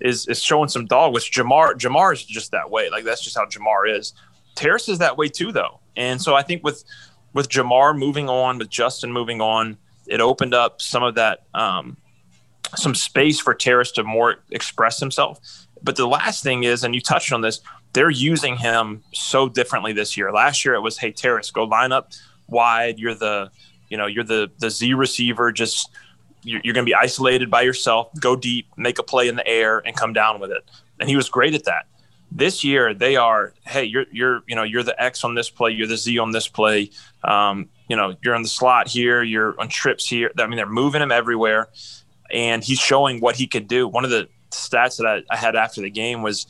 is 0.00 0.26
is 0.26 0.42
showing 0.42 0.68
some 0.68 0.86
dog." 0.86 1.14
Which 1.14 1.32
Ja'Marr 1.32 1.74
Ja'Marr 1.74 2.14
is 2.14 2.24
just 2.24 2.50
that 2.50 2.70
way. 2.70 2.90
Like 2.90 3.04
that's 3.04 3.22
just 3.22 3.36
how 3.36 3.46
Ja'Marr 3.46 3.96
is. 3.96 4.14
Terrace 4.56 4.88
is 4.88 4.98
that 4.98 5.16
way 5.16 5.28
too, 5.28 5.52
though. 5.52 5.78
And 5.96 6.20
so 6.20 6.34
I 6.34 6.42
think 6.42 6.64
with 6.64 6.82
with 7.32 7.48
Ja'Marr 7.48 7.96
moving 7.96 8.28
on, 8.28 8.58
with 8.58 8.70
Justin 8.70 9.12
moving 9.12 9.40
on, 9.40 9.76
it 10.08 10.20
opened 10.20 10.54
up 10.54 10.82
some 10.82 11.04
of 11.04 11.14
that 11.14 11.44
um, 11.54 11.96
some 12.76 12.94
space 12.94 13.40
for 13.40 13.54
Terrace 13.54 13.92
to 13.92 14.04
more 14.04 14.36
express 14.50 15.00
himself. 15.00 15.40
But 15.82 15.96
the 15.96 16.06
last 16.06 16.42
thing 16.42 16.64
is, 16.64 16.84
and 16.84 16.94
you 16.94 17.00
touched 17.00 17.32
on 17.32 17.40
this, 17.40 17.60
they're 17.92 18.10
using 18.10 18.56
him 18.56 19.02
so 19.12 19.48
differently 19.48 19.92
this 19.92 20.16
year. 20.16 20.32
Last 20.32 20.64
year 20.64 20.74
it 20.74 20.80
was, 20.80 20.98
hey 20.98 21.12
Terrace, 21.12 21.50
go 21.50 21.64
line 21.64 21.92
up 21.92 22.12
wide. 22.48 22.98
You're 22.98 23.14
the, 23.14 23.50
you 23.88 23.96
know, 23.96 24.06
you're 24.06 24.24
the 24.24 24.50
the 24.58 24.70
Z 24.70 24.94
receiver. 24.94 25.52
Just 25.52 25.90
you're, 26.42 26.60
you're 26.62 26.74
going 26.74 26.84
to 26.84 26.90
be 26.90 26.94
isolated 26.94 27.50
by 27.50 27.62
yourself. 27.62 28.10
Go 28.20 28.36
deep, 28.36 28.66
make 28.76 28.98
a 28.98 29.02
play 29.02 29.28
in 29.28 29.36
the 29.36 29.46
air, 29.46 29.78
and 29.78 29.96
come 29.96 30.12
down 30.12 30.40
with 30.40 30.50
it. 30.50 30.64
And 31.00 31.08
he 31.08 31.16
was 31.16 31.28
great 31.28 31.54
at 31.54 31.64
that. 31.64 31.86
This 32.30 32.62
year 32.62 32.92
they 32.92 33.16
are, 33.16 33.54
hey, 33.66 33.84
you're 33.84 34.04
you're 34.12 34.42
you 34.46 34.54
know 34.54 34.64
you're 34.64 34.82
the 34.82 35.00
X 35.02 35.24
on 35.24 35.34
this 35.34 35.48
play, 35.48 35.70
you're 35.70 35.86
the 35.86 35.96
Z 35.96 36.18
on 36.18 36.32
this 36.32 36.46
play. 36.46 36.90
Um, 37.24 37.70
you 37.88 37.96
know, 37.96 38.14
you're 38.22 38.34
in 38.34 38.42
the 38.42 38.48
slot 38.48 38.86
here, 38.86 39.22
you're 39.22 39.58
on 39.58 39.68
trips 39.68 40.06
here. 40.06 40.30
I 40.38 40.46
mean, 40.46 40.58
they're 40.58 40.66
moving 40.66 41.00
him 41.00 41.10
everywhere 41.10 41.68
and 42.30 42.62
he's 42.62 42.78
showing 42.78 43.20
what 43.20 43.36
he 43.36 43.46
could 43.46 43.68
do. 43.68 43.88
One 43.88 44.04
of 44.04 44.10
the 44.10 44.28
stats 44.50 44.96
that 44.98 45.06
I, 45.06 45.22
I 45.30 45.36
had 45.36 45.56
after 45.56 45.80
the 45.80 45.90
game 45.90 46.22
was 46.22 46.46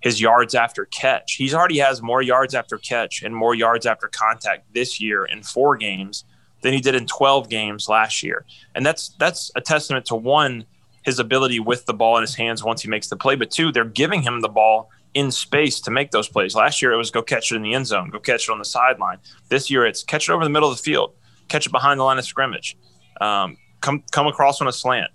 his 0.00 0.20
yards 0.20 0.54
after 0.54 0.86
catch. 0.86 1.34
He's 1.34 1.54
already 1.54 1.78
has 1.78 2.02
more 2.02 2.22
yards 2.22 2.54
after 2.54 2.78
catch 2.78 3.22
and 3.22 3.34
more 3.34 3.54
yards 3.54 3.86
after 3.86 4.08
contact 4.08 4.72
this 4.72 5.00
year 5.00 5.24
in 5.24 5.42
four 5.42 5.76
games 5.76 6.24
than 6.62 6.72
he 6.72 6.80
did 6.80 6.94
in 6.94 7.06
12 7.06 7.48
games 7.48 7.88
last 7.88 8.22
year. 8.22 8.44
And 8.74 8.84
that's 8.84 9.10
that's 9.18 9.50
a 9.56 9.60
testament 9.60 10.06
to 10.06 10.14
one 10.14 10.64
his 11.02 11.18
ability 11.18 11.60
with 11.60 11.86
the 11.86 11.94
ball 11.94 12.16
in 12.16 12.22
his 12.22 12.34
hands 12.34 12.62
once 12.62 12.82
he 12.82 12.88
makes 12.88 13.08
the 13.08 13.16
play, 13.16 13.34
but 13.34 13.50
two, 13.50 13.72
they're 13.72 13.84
giving 13.84 14.20
him 14.20 14.40
the 14.40 14.48
ball 14.48 14.90
in 15.14 15.30
space 15.30 15.80
to 15.80 15.90
make 15.90 16.10
those 16.10 16.28
plays. 16.28 16.54
Last 16.54 16.82
year 16.82 16.92
it 16.92 16.96
was 16.96 17.10
go 17.10 17.22
catch 17.22 17.50
it 17.50 17.56
in 17.56 17.62
the 17.62 17.74
end 17.74 17.86
zone, 17.86 18.10
go 18.10 18.18
catch 18.18 18.48
it 18.48 18.52
on 18.52 18.58
the 18.58 18.64
sideline. 18.64 19.18
This 19.48 19.70
year 19.70 19.86
it's 19.86 20.02
catch 20.02 20.28
it 20.28 20.32
over 20.32 20.44
the 20.44 20.50
middle 20.50 20.70
of 20.70 20.76
the 20.76 20.82
field, 20.82 21.14
catch 21.48 21.66
it 21.66 21.72
behind 21.72 21.98
the 21.98 22.04
line 22.04 22.18
of 22.18 22.24
scrimmage, 22.24 22.76
um, 23.20 23.56
come 23.80 24.04
come 24.12 24.26
across 24.26 24.60
on 24.60 24.68
a 24.68 24.72
slant 24.72 25.10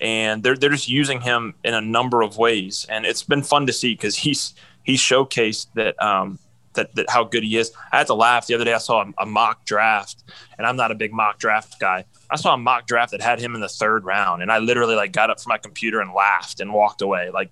and 0.00 0.42
they're 0.42 0.56
they're 0.56 0.70
just 0.70 0.88
using 0.88 1.20
him 1.20 1.54
in 1.64 1.74
a 1.74 1.80
number 1.80 2.22
of 2.22 2.36
ways, 2.36 2.86
and 2.88 3.06
it's 3.06 3.22
been 3.22 3.42
fun 3.42 3.66
to 3.66 3.72
see 3.72 3.94
because 3.94 4.16
he's 4.16 4.54
he's 4.82 5.00
showcased 5.00 5.68
that 5.74 6.00
um, 6.02 6.38
that 6.74 6.94
that 6.94 7.08
how 7.08 7.24
good 7.24 7.42
he 7.42 7.56
is. 7.56 7.72
I 7.92 7.98
had 7.98 8.06
to 8.08 8.14
laugh 8.14 8.46
the 8.46 8.54
other 8.54 8.64
day. 8.64 8.74
I 8.74 8.78
saw 8.78 9.02
a, 9.02 9.22
a, 9.22 9.26
mock 9.26 9.64
draft, 9.64 10.22
and 10.58 10.66
I'm 10.66 10.76
not 10.76 10.90
a 10.90 10.94
big 10.94 11.12
mock 11.12 11.38
draft 11.38 11.80
guy. 11.80 12.04
I 12.30 12.36
saw 12.36 12.54
a 12.54 12.58
mock 12.58 12.86
draft 12.86 13.12
that 13.12 13.22
had 13.22 13.40
him 13.40 13.54
in 13.54 13.60
the 13.60 13.68
third 13.68 14.04
round, 14.04 14.42
and 14.42 14.50
I 14.50 14.58
literally 14.58 14.94
like 14.94 15.12
got 15.12 15.30
up 15.30 15.40
from 15.40 15.50
my 15.50 15.58
computer 15.58 16.00
and 16.00 16.12
laughed 16.12 16.60
and 16.60 16.72
walked 16.72 17.02
away. 17.02 17.30
Like 17.30 17.50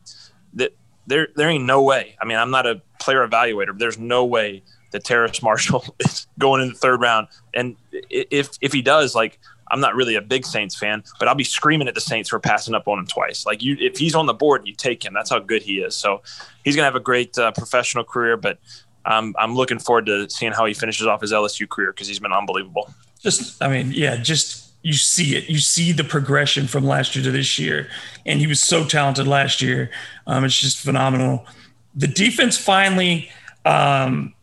that, 0.55 0.75
there 1.07 1.29
there 1.35 1.49
ain't 1.49 1.65
no 1.65 1.83
way. 1.83 2.17
I 2.21 2.27
mean, 2.27 2.39
I'm 2.39 2.51
not 2.51 2.67
a 2.67 2.83
player 3.01 3.27
evaluator, 3.27 3.69
but 3.69 3.79
there's 3.79 3.99
no 3.99 4.25
way 4.25 4.63
that 4.93 5.05
Terrace 5.05 5.43
Marshall 5.43 5.85
is 6.01 6.27
going 6.39 6.63
in 6.63 6.69
the 6.69 6.75
third 6.75 7.01
round. 7.01 7.29
And 7.55 7.77
if 8.11 8.51
if 8.61 8.73
he 8.73 8.83
does, 8.83 9.15
like 9.15 9.39
I'm 9.73 9.81
not 9.81 9.97
really 9.97 10.15
a 10.15 10.21
big 10.21 10.47
Saints 10.47 10.77
fan, 10.77 11.03
but 11.19 11.27
I'll 11.27 11.35
be 11.35 11.45
screaming 11.45 11.89
at 11.89 11.95
the 11.95 12.01
Saints 12.01 12.29
for 12.29 12.39
passing 12.39 12.75
up 12.75 12.87
on 12.87 12.99
him 12.99 13.07
twice. 13.07 13.47
Like 13.47 13.63
you, 13.63 13.77
if 13.81 13.99
he's 13.99 14.15
on 14.15 14.27
the 14.27 14.35
board, 14.35 14.63
you 14.67 14.75
take 14.75 15.05
him. 15.05 15.15
That's 15.15 15.31
how 15.31 15.39
good 15.39 15.63
he 15.63 15.79
is. 15.79 15.97
So 15.97 16.23
he's 16.63 16.77
gonna 16.77 16.85
have 16.85 16.95
a 16.95 17.01
great 17.01 17.37
uh, 17.39 17.53
professional 17.53 18.05
career, 18.05 18.37
but 18.37 18.59
um, 19.05 19.35
I'm 19.39 19.55
looking 19.55 19.79
forward 19.79 20.07
to 20.07 20.29
seeing 20.31 20.53
how 20.53 20.67
he 20.67 20.75
finishes 20.75 21.07
off 21.07 21.23
his 21.23 21.33
LSU 21.33 21.69
career 21.69 21.93
because 21.93 22.07
he's 22.07 22.21
been 22.21 22.33
unbelievable. 22.33 22.93
Just, 23.21 23.63
I 23.63 23.69
mean, 23.69 23.93
yeah, 23.93 24.17
just 24.17 24.73
you 24.83 24.93
see 24.93 25.37
it. 25.37 25.49
You 25.49 25.59
see 25.59 25.93
the 25.93 26.05
progression 26.05 26.67
from 26.67 26.85
last 26.85 27.17
year 27.17 27.25
to 27.25 27.31
this 27.31 27.59
year, 27.59 27.89
and 28.27 28.41
he 28.41 28.47
was 28.47 28.61
so 28.61 28.85
talented 28.85 29.27
last 29.27 29.63
year. 29.63 29.91
Um, 30.27 30.45
it's 30.45 30.59
just 30.59 30.79
phenomenal. 30.79 31.47
The 31.95 32.09
defense 32.09 32.59
finally 32.59 33.31
um, 33.65 34.35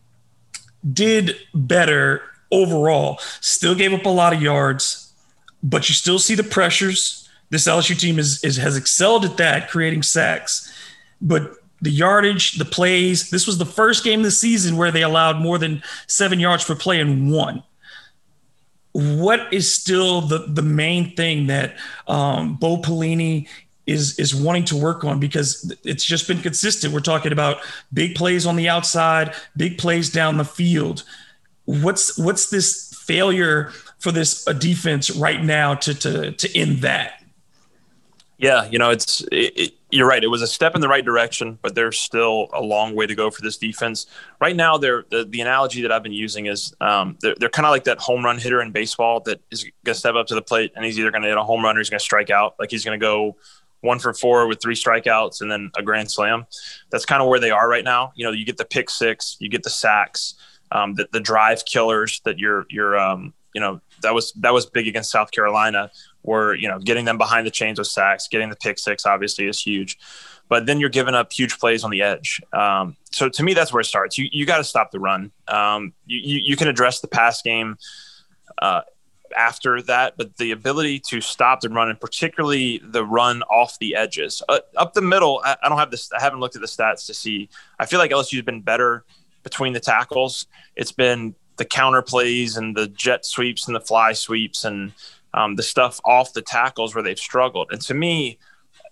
did 0.92 1.36
better 1.54 2.22
overall. 2.52 3.20
Still 3.42 3.76
gave 3.76 3.94
up 3.94 4.06
a 4.06 4.10
lot 4.10 4.34
of 4.34 4.42
yards 4.42 4.99
but 5.64 5.90
you 5.90 5.96
still 5.96 6.20
see 6.20 6.36
the 6.36 6.44
pressures. 6.44 7.30
This 7.50 7.68
LSU 7.68 8.00
team 8.00 8.20
is, 8.20 8.44
is 8.44 8.58
has 8.58 8.78
excelled 8.78 9.26
at 9.26 9.38
that, 9.38 9.70
creating 9.70 10.04
sacks. 10.04 10.72
But 11.22 11.54
the 11.82 11.92
yardage, 11.92 12.54
the 12.54 12.66
plays, 12.66 13.30
this 13.30 13.48
was 13.48 13.58
the 13.58 13.66
first 13.66 14.04
game 14.04 14.20
of 14.20 14.26
the 14.26 14.32
season 14.32 14.78
where 14.78 14.92
they 14.92 15.04
allowed 15.04 15.38
more 15.38 15.58
than 15.58 15.82
seven 16.08 16.40
yards 16.40 16.66
per 16.66 16.76
play 16.76 17.00
in 17.00 17.30
one. 17.30 17.64
What 18.92 19.52
is 19.54 19.74
still 19.74 20.22
the, 20.22 20.40
the 20.48 20.62
main 20.62 21.16
thing 21.16 21.48
that 21.48 21.78
um, 22.08 22.56
Bo 22.56 22.78
Pelini 22.78 23.48
is 23.86 24.20
is 24.20 24.36
wanting 24.36 24.66
to 24.66 24.76
work 24.76 25.04
on 25.04 25.20
because 25.20 25.74
it's 25.84 26.04
just 26.04 26.28
been 26.28 26.42
consistent. 26.42 26.94
We're 26.94 27.00
talking 27.00 27.32
about 27.32 27.58
big 27.94 28.16
plays 28.16 28.46
on 28.46 28.56
the 28.56 28.70
outside, 28.70 29.34
big 29.58 29.78
plays 29.78 30.10
down 30.10 30.38
the 30.38 30.46
field. 30.46 31.04
What's 31.66 32.18
what's 32.18 32.50
this 32.50 32.94
failure 33.06 33.72
for 34.00 34.12
this 34.12 34.48
a 34.48 34.54
defense 34.54 35.10
right 35.12 35.44
now 35.44 35.76
to 35.76 35.94
to 35.94 36.32
to 36.32 36.58
end 36.58 36.80
that? 36.80 37.24
Yeah, 38.38 38.70
you 38.70 38.80
know, 38.80 38.90
it's 38.90 39.22
it, 39.32 39.54
it, 39.58 39.74
you're 39.92 40.08
right. 40.08 40.24
It 40.24 40.28
was 40.28 40.42
a 40.42 40.48
step 40.48 40.76
in 40.76 40.82
the 40.82 40.88
right 40.88 41.04
direction, 41.04 41.60
but 41.62 41.76
there's 41.76 42.00
still 42.00 42.48
a 42.54 42.62
long 42.62 42.96
way 42.96 43.06
to 43.06 43.16
go 43.16 43.30
for 43.30 43.42
this 43.42 43.58
defense. 43.58 44.06
Right 44.40 44.56
now, 44.56 44.78
they're 44.78 45.04
the, 45.10 45.26
the 45.26 45.42
analogy 45.42 45.82
that 45.82 45.92
I've 45.92 46.04
been 46.04 46.14
using 46.14 46.46
is 46.46 46.74
um, 46.80 47.18
they're, 47.22 47.36
they're 47.38 47.50
kind 47.50 47.66
of 47.66 47.72
like 47.72 47.84
that 47.86 48.00
home 48.00 48.24
run 48.24 48.38
hitter 48.38 48.62
in 48.62 48.72
baseball 48.72 49.20
that 49.22 49.42
is 49.52 49.64
going 49.64 49.74
to 49.86 49.94
step 49.96 50.16
up 50.16 50.28
to 50.28 50.36
the 50.36 50.42
plate 50.42 50.72
and 50.76 50.86
he's 50.86 50.98
either 50.98 51.12
going 51.12 51.24
to 51.24 51.28
hit 51.28 51.38
a 51.38 51.44
home 51.44 51.64
run 51.64 51.76
or 51.76 51.80
he's 51.80 51.90
going 51.90 52.00
to 52.00 52.04
strike 52.04 52.30
out. 52.30 52.56
Like 52.60 52.72
he's 52.72 52.86
going 52.86 52.98
to 52.98 53.04
go 53.04 53.36
one 53.82 54.00
for 54.00 54.14
four 54.14 54.48
with 54.48 54.62
three 54.62 54.76
strikeouts 54.76 55.42
and 55.42 55.52
then 55.52 55.72
a 55.78 55.84
grand 55.84 56.12
slam. 56.12 56.46
That's 56.92 57.06
kind 57.06 57.22
of 57.22 57.28
where 57.28 57.40
they 57.40 57.52
are 57.52 57.68
right 57.68 57.84
now. 57.84 58.14
You 58.16 58.26
know, 58.26 58.32
you 58.32 58.46
get 58.46 58.58
the 58.58 58.66
pick 58.66 58.90
six, 58.90 59.38
you 59.40 59.50
get 59.50 59.64
the 59.64 59.70
sacks, 59.70 60.36
um, 60.72 60.94
the, 60.96 61.08
the 61.12 61.20
drive 61.20 61.66
killers 61.66 62.22
that 62.26 62.38
you're 62.38 62.66
you're 62.70 62.98
um, 62.98 63.34
you 63.54 63.62
know 63.62 63.82
that 64.02 64.14
was 64.14 64.34
that 64.34 64.54
was 64.54 64.66
big 64.66 64.88
against 64.88 65.12
South 65.12 65.32
Carolina, 65.32 65.92
where 66.22 66.54
you 66.54 66.68
know 66.68 66.80
getting 66.80 67.06
them 67.06 67.18
behind 67.18 67.46
the 67.46 67.52
chains 67.52 67.80
with 67.80 67.88
sacks, 67.88 68.28
getting 68.28 68.50
the 68.50 68.56
pick 68.56 68.80
six 68.80 69.06
obviously 69.06 69.48
is 69.48 69.62
huge, 69.62 69.98
but 70.48 70.66
then 70.66 70.80
you're 70.80 70.90
giving 70.90 71.16
up 71.16 71.32
huge 71.32 71.58
plays 71.60 71.84
on 71.84 71.92
the 71.92 72.02
edge. 72.02 72.42
Um, 72.54 72.98
so 73.12 73.30
to 73.30 73.44
me, 73.44 73.54
that's 73.54 73.74
where 73.74 73.82
it 73.82 73.86
starts. 73.86 74.18
You 74.18 74.28
you 74.32 74.46
got 74.46 74.58
to 74.58 74.64
stop 74.64 74.92
the 74.92 75.00
run. 75.00 75.32
Um, 75.48 75.94
you 76.06 76.40
you 76.40 76.56
can 76.56 76.68
address 76.68 77.00
the 77.00 77.08
pass 77.08 77.42
game. 77.42 77.78
Uh, 78.62 78.82
after 79.38 79.82
that, 79.84 80.16
but 80.18 80.38
the 80.38 80.52
ability 80.52 81.00
to 81.00 81.22
stop 81.22 81.62
the 81.62 81.70
run 81.70 81.90
and 81.90 82.00
particularly 82.00 82.82
the 82.84 83.06
run 83.06 83.42
off 83.44 83.78
the 83.80 83.96
edges, 83.96 84.42
uh, 84.50 84.60
up 84.76 84.94
the 84.94 85.02
middle. 85.02 85.42
I, 85.44 85.56
I, 85.62 85.70
don't 85.70 85.78
have 85.78 85.92
this. 85.92 86.12
I 86.12 86.20
haven't 86.22 86.40
looked 86.40 86.56
at 86.56 86.62
the 86.62 86.68
stats 86.68 87.06
to 87.08 87.14
see. 87.14 87.50
I 87.80 87.86
feel 87.86 88.00
like 88.00 88.12
LSU's 88.12 88.42
been 88.42 88.62
better 88.62 89.04
between 89.44 89.74
the 89.74 89.80
tackles. 89.80 90.48
It's 90.76 90.92
been 90.92 91.36
the 91.60 91.66
counter 91.66 92.02
plays 92.02 92.58
and 92.58 92.76
the 92.76 92.88
jet 92.88 93.26
sweeps 93.26 93.68
and 93.68 93.76
the 93.76 93.82
fly 93.82 94.14
sweeps 94.14 94.66
and 94.66 94.94
um, 95.36 95.56
the 95.56 95.64
stuff 95.64 96.00
off 96.04 96.34
the 96.34 96.42
tackles 96.42 96.96
where 96.96 97.04
they've 97.04 97.20
struggled. 97.20 97.68
And 97.72 97.80
to 97.82 97.94
me, 97.94 98.40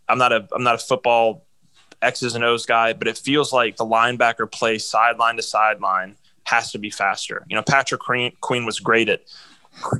I'm 0.08 0.20
not 0.20 0.32
a 0.32 0.48
I'm 0.52 0.64
not 0.64 0.76
a 0.76 0.78
football 0.78 1.46
X's 2.02 2.36
and 2.36 2.44
O's 2.44 2.66
guy, 2.66 2.94
but 2.94 3.08
it 3.08 3.18
feels 3.18 3.52
like 3.52 3.78
the 3.78 3.86
linebacker 3.86 4.52
play 4.52 4.78
sideline 4.78 5.38
to 5.38 5.42
sideline 5.42 6.16
has 6.44 6.72
to 6.74 6.78
be 6.78 6.90
faster. 6.90 7.44
You 7.50 7.56
know, 7.56 7.64
Patrick 7.64 8.02
Queen 8.02 8.66
was 8.66 8.80
great 8.80 9.10
at 9.10 9.22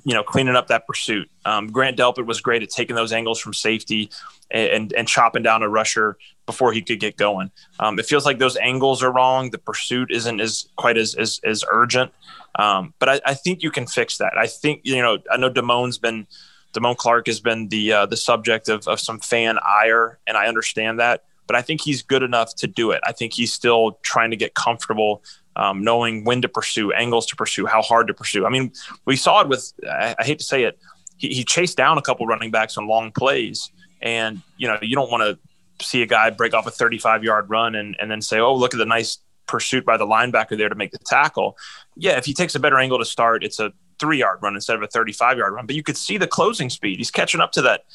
you 0.04 0.14
know 0.14 0.24
cleaning 0.24 0.56
up 0.56 0.68
that 0.68 0.88
pursuit. 0.88 1.30
Um, 1.46 1.68
Grant 1.68 1.98
Delpit 1.98 2.26
was 2.26 2.42
great 2.42 2.64
at 2.64 2.70
taking 2.70 2.96
those 2.96 3.14
angles 3.14 3.40
from 3.40 3.54
safety 3.54 4.10
and, 4.50 4.94
and, 4.94 5.08
chopping 5.08 5.44
down 5.44 5.62
a 5.62 5.70
rusher 5.70 6.18
before 6.46 6.72
he 6.72 6.82
could 6.82 7.02
get 7.02 7.18
going. 7.18 7.52
Um, 7.80 8.00
it 8.00 8.06
feels 8.06 8.26
like 8.26 8.40
those 8.40 8.56
angles 8.58 9.04
are 9.04 9.12
wrong. 9.12 9.52
The 9.52 9.58
pursuit 9.58 10.10
isn't 10.10 10.40
as 10.40 10.68
quite 10.78 10.98
as 10.98 11.16
as, 11.16 11.42
as 11.44 11.64
urgent. 11.70 12.12
Um, 12.56 12.94
but 13.00 13.10
I, 13.10 13.22
I, 13.26 13.34
think 13.34 13.62
you 13.62 13.72
can 13.72 13.86
fix 13.86 14.18
that. 14.18 14.34
I 14.38 14.48
think 14.48 14.82
you 14.84 15.02
know. 15.02 15.18
I 15.32 15.38
know 15.38 15.50
Damone's 15.50 15.98
been 15.98 16.28
Damone 16.74 16.98
Clark 16.98 17.28
has 17.28 17.40
been 17.40 17.70
the 17.70 17.92
uh, 17.92 18.06
the 18.06 18.18
subject 18.18 18.70
of, 18.70 18.88
of 18.88 19.00
some 19.00 19.20
fan 19.20 19.58
ire, 19.66 20.20
and 20.28 20.38
I 20.38 20.48
understand 20.48 21.00
that. 21.00 21.24
But 21.48 21.56
I 21.56 21.62
think 21.62 21.82
he's 21.82 22.02
good 22.02 22.24
enough 22.24 22.56
to 22.56 22.68
do 22.68 22.92
it. 22.92 23.02
I 23.06 23.14
think 23.14 23.34
he's 23.34 23.54
still 23.54 24.00
trying 24.02 24.32
to 24.32 24.38
get 24.38 24.54
comfortable, 24.54 25.24
um, 25.58 25.84
knowing 25.84 26.24
when 26.24 26.42
to 26.44 26.48
pursue, 26.48 26.94
angles 26.94 27.26
to 27.26 27.36
pursue, 27.36 27.66
how 27.66 27.82
hard 27.82 28.08
to 28.08 28.14
pursue. 28.14 28.46
I 28.46 28.50
mean, 28.50 28.72
we 29.06 29.16
saw 29.18 29.42
it 29.42 29.50
with. 29.50 29.74
I, 29.90 30.16
I 30.18 30.24
hate 30.24 30.40
to 30.40 30.46
say 30.46 30.64
it. 30.64 30.80
He, 31.18 31.30
he 31.30 31.44
chased 31.44 31.76
down 31.76 31.98
a 31.98 32.02
couple 32.02 32.26
running 32.28 32.52
backs 32.52 32.78
on 32.78 32.88
long 32.88 33.12
plays, 33.12 33.72
and 34.02 34.42
you 34.58 34.68
know 34.68 34.78
you 34.82 34.96
don't 34.96 35.12
want 35.12 35.24
to 35.24 35.86
see 35.86 36.02
a 36.04 36.06
guy 36.06 36.30
break 36.30 36.54
off 36.54 36.68
a 36.68 36.72
35 36.72 37.24
yard 37.24 37.50
run 37.50 37.76
and, 37.76 37.96
and 38.00 38.10
then 38.10 38.22
say, 38.22 38.40
oh, 38.40 38.56
look 38.56 38.74
at 38.74 38.78
the 38.78 38.86
nice 38.86 39.20
pursuit 39.48 39.86
by 39.86 39.98
the 39.98 40.06
linebacker 40.06 40.58
there 40.58 40.70
to 40.70 40.76
make 40.76 40.92
the 40.92 41.00
tackle. 41.00 41.58
Yeah, 41.96 42.18
if 42.18 42.26
he 42.26 42.34
takes 42.34 42.56
a 42.56 42.60
better 42.60 42.78
angle 42.80 43.00
to 43.00 43.06
start, 43.06 43.44
it's 43.44 43.60
a 43.60 43.74
three 44.00 44.20
yard 44.20 44.40
run 44.42 44.56
instead 44.56 44.76
of 44.76 44.84
a 44.84 44.88
35 44.88 45.38
yard 45.38 45.54
run. 45.54 45.66
But 45.66 45.76
you 45.76 45.84
could 45.84 45.98
see 45.98 46.18
the 46.18 46.28
closing 46.28 46.70
speed. 46.70 46.98
He's 46.98 47.12
catching 47.12 47.42
up 47.42 47.52
to 47.54 47.62
that 47.64 47.86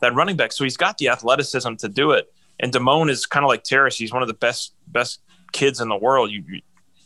that 0.00 0.14
running 0.14 0.36
back. 0.36 0.52
So 0.52 0.64
he's 0.64 0.76
got 0.76 0.98
the 0.98 1.08
athleticism 1.08 1.76
to 1.76 1.88
do 1.88 2.10
it. 2.10 2.30
And 2.60 2.72
Damone 2.72 3.08
is 3.08 3.24
kind 3.24 3.44
of 3.44 3.48
like 3.48 3.64
Terrace. 3.64 3.96
He's 3.96 4.12
one 4.12 4.22
of 4.22 4.28
the 4.28 4.34
best 4.34 4.74
best 4.88 5.20
kids 5.52 5.80
in 5.80 5.88
the 5.88 5.96
world. 5.96 6.30
You, 6.30 6.42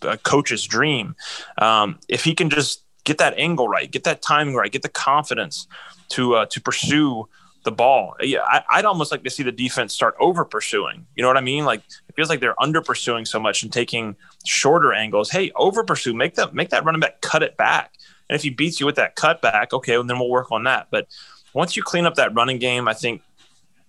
a 0.03 0.17
coach's 0.19 0.65
dream. 0.65 1.15
Um, 1.59 1.99
if 2.09 2.25
he 2.25 2.35
can 2.35 2.51
just 2.51 2.85
get 3.05 3.19
that 3.19 3.35
angle 3.39 3.69
right, 3.69 3.91
get 3.91 4.05
that 4.05 4.23
timing 4.23 4.55
right, 4.55 4.71
get 4.71 4.83
the 4.83 4.89
confidence 4.89 5.67
to 6.11 6.35
uh, 6.35 6.47
to 6.47 6.61
pursue 6.61 7.29
the 7.65 7.73
ball. 7.73 8.15
Yeah, 8.21 8.41
I, 8.41 8.79
would 8.79 8.85
almost 8.85 9.13
like 9.13 9.23
to 9.25 9.31
see 9.31 9.43
the 9.43 9.53
defense 9.53 9.93
start 9.93 10.15
over 10.19 10.45
pursuing. 10.45 11.07
You 11.15 11.23
know 11.23 11.29
what 11.29 11.37
I 11.37 11.43
mean? 11.43 11.65
Like 11.65 11.81
it 12.09 12.15
feels 12.15 12.29
like 12.29 12.41
they're 12.41 12.61
under 12.61 12.81
pursuing 12.81 13.25
so 13.25 13.39
much 13.39 13.63
and 13.63 13.73
taking 13.73 14.17
shorter 14.45 14.93
angles. 14.93 15.31
Hey, 15.31 15.53
over 15.57 15.85
pursue, 15.85 16.15
make 16.15 16.35
that 16.37 16.55
make 16.55 16.71
that 16.71 16.85
running 16.85 17.01
back 17.01 17.21
cut 17.21 17.43
it 17.43 17.57
back. 17.57 17.95
And 18.29 18.37
if 18.37 18.43
he 18.43 18.51
beats 18.51 18.79
you 18.79 18.87
with 18.87 18.97
that 18.97 19.17
cutback, 19.17 19.73
okay, 19.73 19.97
well, 19.97 20.07
then 20.07 20.19
we'll 20.19 20.31
work 20.31 20.53
on 20.53 20.65
that. 20.65 20.87
But 20.91 21.09
once 21.53 21.77
you 21.77 21.83
clean 21.83 22.07
up 22.07 22.15
that 22.15 22.35
running 22.35 22.59
game, 22.59 22.87
I 22.87 22.95
think 22.95 23.23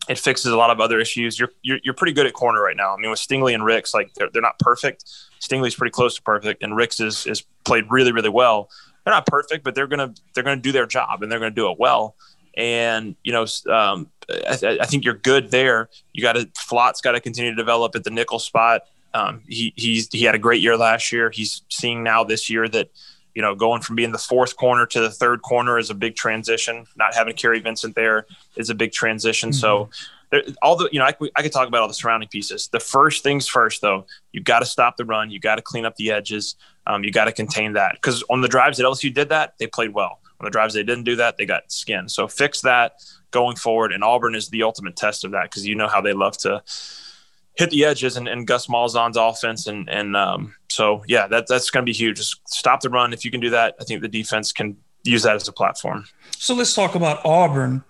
it 0.09 0.17
fixes 0.17 0.51
a 0.51 0.57
lot 0.57 0.69
of 0.69 0.79
other 0.79 0.99
issues. 0.99 1.39
You're, 1.39 1.51
you're, 1.61 1.79
you're 1.83 1.93
pretty 1.93 2.13
good 2.13 2.25
at 2.25 2.33
corner 2.33 2.61
right 2.61 2.75
now. 2.75 2.93
I 2.93 2.97
mean, 2.97 3.09
with 3.11 3.19
Stingley 3.19 3.53
and 3.53 3.63
Ricks, 3.63 3.93
like 3.93 4.13
they're, 4.15 4.29
they're 4.31 4.41
not 4.41 4.57
perfect. 4.59 5.05
Stingley's 5.39 5.75
pretty 5.75 5.91
close 5.91 6.15
to 6.15 6.21
perfect, 6.21 6.63
and 6.63 6.75
Ricks 6.75 6.99
is 6.99 7.25
is 7.25 7.43
played 7.63 7.85
really 7.89 8.11
really 8.11 8.29
well. 8.29 8.69
They're 9.03 9.13
not 9.13 9.25
perfect, 9.25 9.63
but 9.63 9.75
they're 9.75 9.87
gonna 9.87 10.13
they're 10.33 10.43
gonna 10.43 10.61
do 10.61 10.71
their 10.71 10.85
job 10.85 11.23
and 11.23 11.31
they're 11.31 11.39
gonna 11.39 11.51
do 11.51 11.69
it 11.71 11.79
well. 11.79 12.15
And 12.55 13.15
you 13.23 13.31
know, 13.31 13.45
um, 13.71 14.09
I, 14.29 14.77
I, 14.81 14.85
think 14.85 15.05
you're 15.05 15.15
good 15.15 15.51
there. 15.51 15.89
You 16.13 16.21
got 16.21 16.33
to 16.33 16.49
Flott's 16.57 16.99
got 16.99 17.13
to 17.13 17.21
continue 17.21 17.51
to 17.51 17.55
develop 17.55 17.95
at 17.95 18.03
the 18.03 18.09
nickel 18.09 18.39
spot. 18.39 18.81
Um, 19.13 19.41
he 19.47 19.73
he's 19.75 20.09
he 20.11 20.23
had 20.23 20.35
a 20.35 20.39
great 20.39 20.61
year 20.61 20.77
last 20.77 21.11
year. 21.11 21.31
He's 21.31 21.63
seeing 21.69 22.03
now 22.03 22.23
this 22.23 22.49
year 22.49 22.67
that 22.69 22.89
you 23.35 23.41
know, 23.41 23.55
going 23.55 23.81
from 23.81 23.95
being 23.95 24.11
the 24.11 24.17
fourth 24.17 24.57
corner 24.57 24.85
to 24.85 24.99
the 24.99 25.09
third 25.09 25.41
corner 25.41 25.77
is 25.77 25.89
a 25.89 25.95
big 25.95 26.15
transition. 26.15 26.85
Not 26.95 27.15
having 27.15 27.35
Kary 27.35 27.59
Vincent 27.59 27.95
there 27.95 28.25
is 28.55 28.69
a 28.69 28.75
big 28.75 28.91
transition. 28.91 29.49
Mm-hmm. 29.49 29.59
So, 29.59 29.89
there, 30.31 30.43
all 30.61 30.75
the 30.75 30.89
you 30.91 30.99
know, 30.99 31.05
I, 31.05 31.15
I 31.35 31.41
could 31.41 31.51
talk 31.51 31.67
about 31.67 31.81
all 31.81 31.87
the 31.87 31.93
surrounding 31.93 32.29
pieces. 32.29 32.67
The 32.69 32.79
first 32.79 33.23
things 33.23 33.47
first, 33.47 33.81
though, 33.81 34.05
you 34.31 34.41
got 34.41 34.59
to 34.59 34.65
stop 34.65 34.97
the 34.97 35.05
run. 35.05 35.29
You 35.29 35.39
got 35.39 35.55
to 35.55 35.61
clean 35.61 35.85
up 35.85 35.95
the 35.95 36.11
edges. 36.11 36.55
Um, 36.87 37.03
you 37.03 37.11
got 37.11 37.25
to 37.25 37.31
contain 37.31 37.73
that 37.73 37.93
because 37.95 38.23
on 38.29 38.41
the 38.41 38.47
drives 38.47 38.77
that 38.77 38.83
LSU 38.83 39.13
did 39.13 39.29
that, 39.29 39.55
they 39.59 39.67
played 39.67 39.93
well. 39.93 40.19
On 40.39 40.45
the 40.45 40.49
drives 40.49 40.73
they 40.73 40.83
didn't 40.83 41.03
do 41.03 41.15
that, 41.17 41.37
they 41.37 41.45
got 41.45 41.71
skinned. 41.71 42.09
So 42.09 42.27
fix 42.27 42.61
that 42.61 43.03
going 43.29 43.55
forward. 43.55 43.91
And 43.91 44.03
Auburn 44.03 44.33
is 44.33 44.49
the 44.49 44.63
ultimate 44.63 44.95
test 44.95 45.23
of 45.23 45.31
that 45.31 45.43
because 45.43 45.67
you 45.67 45.75
know 45.75 45.87
how 45.87 46.01
they 46.01 46.13
love 46.13 46.37
to 46.39 46.63
hit 47.55 47.69
the 47.69 47.85
edges 47.85 48.17
and, 48.17 48.27
and 48.27 48.47
Gus 48.47 48.67
Malzahn's 48.67 49.17
offense. 49.17 49.67
And, 49.67 49.89
and 49.89 50.15
um, 50.15 50.55
so, 50.69 51.03
yeah, 51.07 51.27
that, 51.27 51.47
that's 51.47 51.69
going 51.69 51.85
to 51.85 51.89
be 51.89 51.93
huge. 51.95 52.17
Just 52.17 52.41
stop 52.47 52.81
the 52.81 52.89
run. 52.89 53.13
If 53.13 53.25
you 53.25 53.31
can 53.31 53.39
do 53.39 53.49
that, 53.49 53.75
I 53.79 53.83
think 53.83 54.01
the 54.01 54.07
defense 54.07 54.51
can 54.51 54.77
use 55.03 55.23
that 55.23 55.35
as 55.35 55.47
a 55.47 55.53
platform. 55.53 56.05
So 56.37 56.53
let's 56.53 56.73
talk 56.73 56.95
about 56.95 57.25
Auburn. 57.25 57.83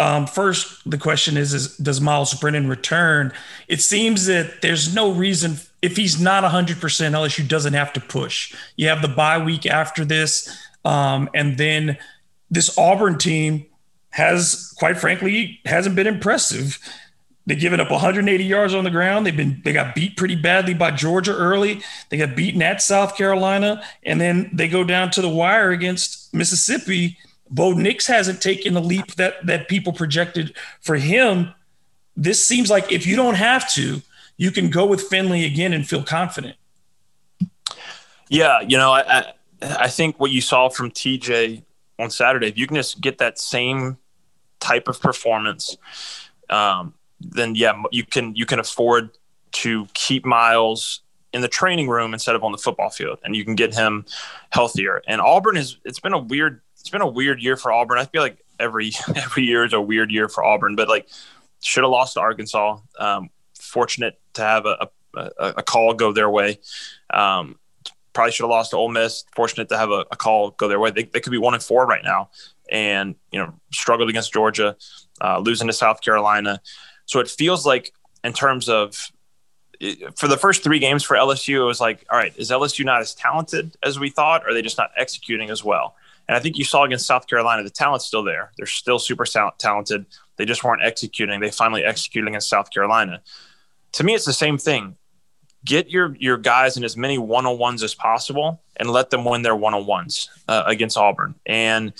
Um, 0.00 0.26
first, 0.26 0.88
the 0.90 0.98
question 0.98 1.36
is, 1.36 1.54
is 1.54 1.76
does 1.76 2.00
Miles 2.00 2.34
Brennan 2.34 2.68
return? 2.68 3.32
It 3.68 3.80
seems 3.80 4.26
that 4.26 4.62
there's 4.62 4.94
no 4.94 5.12
reason 5.12 5.58
if 5.80 5.96
he's 5.96 6.20
not 6.20 6.42
100% 6.44 6.76
LSU 6.78 7.46
doesn't 7.46 7.74
have 7.74 7.92
to 7.92 8.00
push. 8.00 8.54
You 8.76 8.88
have 8.88 9.02
the 9.02 9.08
bye 9.08 9.38
week 9.38 9.66
after 9.66 10.04
this. 10.04 10.48
Um, 10.84 11.28
and 11.34 11.58
then 11.58 11.98
this 12.50 12.76
Auburn 12.78 13.18
team 13.18 13.66
has, 14.10 14.74
quite 14.78 14.98
frankly, 14.98 15.60
hasn't 15.64 15.96
been 15.96 16.06
impressive. 16.06 16.78
They've 17.46 17.58
given 17.58 17.80
up 17.80 17.90
180 17.90 18.44
yards 18.44 18.72
on 18.72 18.84
the 18.84 18.90
ground. 18.90 19.26
They've 19.26 19.36
been 19.36 19.60
they 19.64 19.72
got 19.72 19.94
beat 19.94 20.16
pretty 20.16 20.36
badly 20.36 20.74
by 20.74 20.92
Georgia 20.92 21.34
early. 21.34 21.82
They 22.08 22.16
got 22.16 22.36
beaten 22.36 22.62
at 22.62 22.80
South 22.80 23.16
Carolina, 23.16 23.82
and 24.04 24.20
then 24.20 24.50
they 24.52 24.68
go 24.68 24.84
down 24.84 25.10
to 25.12 25.22
the 25.22 25.28
wire 25.28 25.70
against 25.70 26.32
Mississippi. 26.32 27.18
Bo 27.50 27.72
Nix 27.72 28.06
hasn't 28.06 28.40
taken 28.40 28.74
the 28.74 28.80
leap 28.80 29.16
that 29.16 29.44
that 29.46 29.68
people 29.68 29.92
projected 29.92 30.54
for 30.80 30.96
him. 30.96 31.52
This 32.16 32.46
seems 32.46 32.70
like 32.70 32.92
if 32.92 33.06
you 33.06 33.16
don't 33.16 33.34
have 33.34 33.72
to, 33.72 34.02
you 34.36 34.52
can 34.52 34.70
go 34.70 34.86
with 34.86 35.02
Finley 35.02 35.44
again 35.44 35.72
and 35.72 35.86
feel 35.86 36.04
confident. 36.04 36.56
Yeah, 38.28 38.60
you 38.60 38.76
know, 38.76 38.92
I 38.92 39.02
I, 39.18 39.32
I 39.62 39.88
think 39.88 40.20
what 40.20 40.30
you 40.30 40.40
saw 40.40 40.68
from 40.68 40.92
TJ 40.92 41.64
on 41.98 42.10
Saturday, 42.10 42.46
if 42.46 42.56
you 42.56 42.68
can 42.68 42.76
just 42.76 43.00
get 43.00 43.18
that 43.18 43.40
same 43.40 43.98
type 44.60 44.86
of 44.86 45.00
performance. 45.00 45.76
Um, 46.48 46.94
then 47.22 47.54
yeah, 47.54 47.80
you 47.90 48.04
can 48.04 48.34
you 48.34 48.46
can 48.46 48.58
afford 48.58 49.10
to 49.52 49.86
keep 49.94 50.24
Miles 50.24 51.00
in 51.32 51.40
the 51.40 51.48
training 51.48 51.88
room 51.88 52.12
instead 52.12 52.36
of 52.36 52.44
on 52.44 52.52
the 52.52 52.58
football 52.58 52.90
field, 52.90 53.18
and 53.24 53.34
you 53.34 53.44
can 53.44 53.54
get 53.54 53.74
him 53.74 54.04
healthier. 54.50 55.02
And 55.06 55.20
Auburn 55.20 55.56
is 55.56 55.78
it's 55.84 56.00
been 56.00 56.12
a 56.12 56.18
weird 56.18 56.60
it's 56.78 56.90
been 56.90 57.00
a 57.00 57.06
weird 57.06 57.42
year 57.42 57.56
for 57.56 57.72
Auburn. 57.72 57.98
I 57.98 58.04
feel 58.04 58.22
like 58.22 58.38
every 58.58 58.92
every 59.14 59.44
year 59.44 59.64
is 59.64 59.72
a 59.72 59.80
weird 59.80 60.10
year 60.10 60.28
for 60.28 60.44
Auburn, 60.44 60.76
but 60.76 60.88
like 60.88 61.08
should 61.60 61.84
have 61.84 61.90
lost 61.90 62.14
to 62.14 62.20
Arkansas. 62.20 62.78
Um, 62.98 63.30
fortunate 63.58 64.20
to 64.34 64.42
have 64.42 64.66
a, 64.66 64.88
a, 65.16 65.30
a, 65.38 65.62
call 65.62 65.94
go 65.94 66.12
their 66.12 66.28
way. 66.28 66.58
Um, 67.12 67.58
probably 68.12 68.32
should 68.32 68.42
have 68.42 68.50
lost 68.50 68.72
to 68.72 68.76
Ole 68.76 68.88
Miss. 68.88 69.24
Fortunate 69.34 69.68
to 69.68 69.78
have 69.78 69.90
a, 69.90 70.04
a, 70.10 70.16
call 70.16 70.50
go 70.50 70.68
their 70.68 70.80
way. 70.80 70.90
They, 70.90 71.04
they 71.04 71.20
could 71.20 71.30
be 71.30 71.38
one 71.38 71.54
and 71.54 71.62
four 71.62 71.86
right 71.86 72.02
now, 72.04 72.30
and 72.70 73.14
you 73.30 73.38
know 73.38 73.54
struggled 73.72 74.10
against 74.10 74.32
Georgia, 74.32 74.76
uh, 75.20 75.38
losing 75.38 75.68
to 75.68 75.72
South 75.72 76.00
Carolina. 76.00 76.60
So 77.06 77.20
it 77.20 77.28
feels 77.28 77.66
like, 77.66 77.92
in 78.24 78.32
terms 78.32 78.68
of 78.68 78.96
for 80.16 80.28
the 80.28 80.36
first 80.36 80.62
three 80.62 80.78
games 80.78 81.02
for 81.02 81.16
LSU, 81.16 81.60
it 81.60 81.64
was 81.64 81.80
like, 81.80 82.04
all 82.10 82.18
right, 82.18 82.32
is 82.36 82.50
LSU 82.50 82.84
not 82.84 83.00
as 83.00 83.14
talented 83.14 83.76
as 83.82 83.98
we 83.98 84.10
thought? 84.10 84.44
Or 84.44 84.50
are 84.50 84.54
they 84.54 84.62
just 84.62 84.78
not 84.78 84.90
executing 84.96 85.50
as 85.50 85.64
well? 85.64 85.96
And 86.28 86.36
I 86.36 86.40
think 86.40 86.56
you 86.56 86.64
saw 86.64 86.84
against 86.84 87.06
South 87.06 87.26
Carolina, 87.26 87.64
the 87.64 87.70
talent's 87.70 88.06
still 88.06 88.22
there. 88.22 88.52
They're 88.56 88.66
still 88.66 88.98
super 88.98 89.24
talented. 89.58 90.06
They 90.36 90.44
just 90.44 90.62
weren't 90.62 90.82
executing. 90.82 91.40
They 91.40 91.50
finally 91.50 91.84
executed 91.84 92.28
against 92.28 92.48
South 92.48 92.70
Carolina. 92.70 93.22
To 93.92 94.04
me, 94.04 94.14
it's 94.14 94.24
the 94.24 94.32
same 94.32 94.56
thing. 94.56 94.96
Get 95.64 95.90
your 95.90 96.16
your 96.18 96.38
guys 96.38 96.76
in 96.76 96.84
as 96.84 96.96
many 96.96 97.18
one 97.18 97.46
on 97.46 97.56
ones 97.58 97.82
as 97.84 97.94
possible, 97.94 98.60
and 98.76 98.90
let 98.90 99.10
them 99.10 99.24
win 99.24 99.42
their 99.42 99.54
one 99.54 99.74
on 99.74 99.86
ones 99.86 100.28
uh, 100.48 100.64
against 100.66 100.96
Auburn. 100.96 101.36
And 101.46 101.92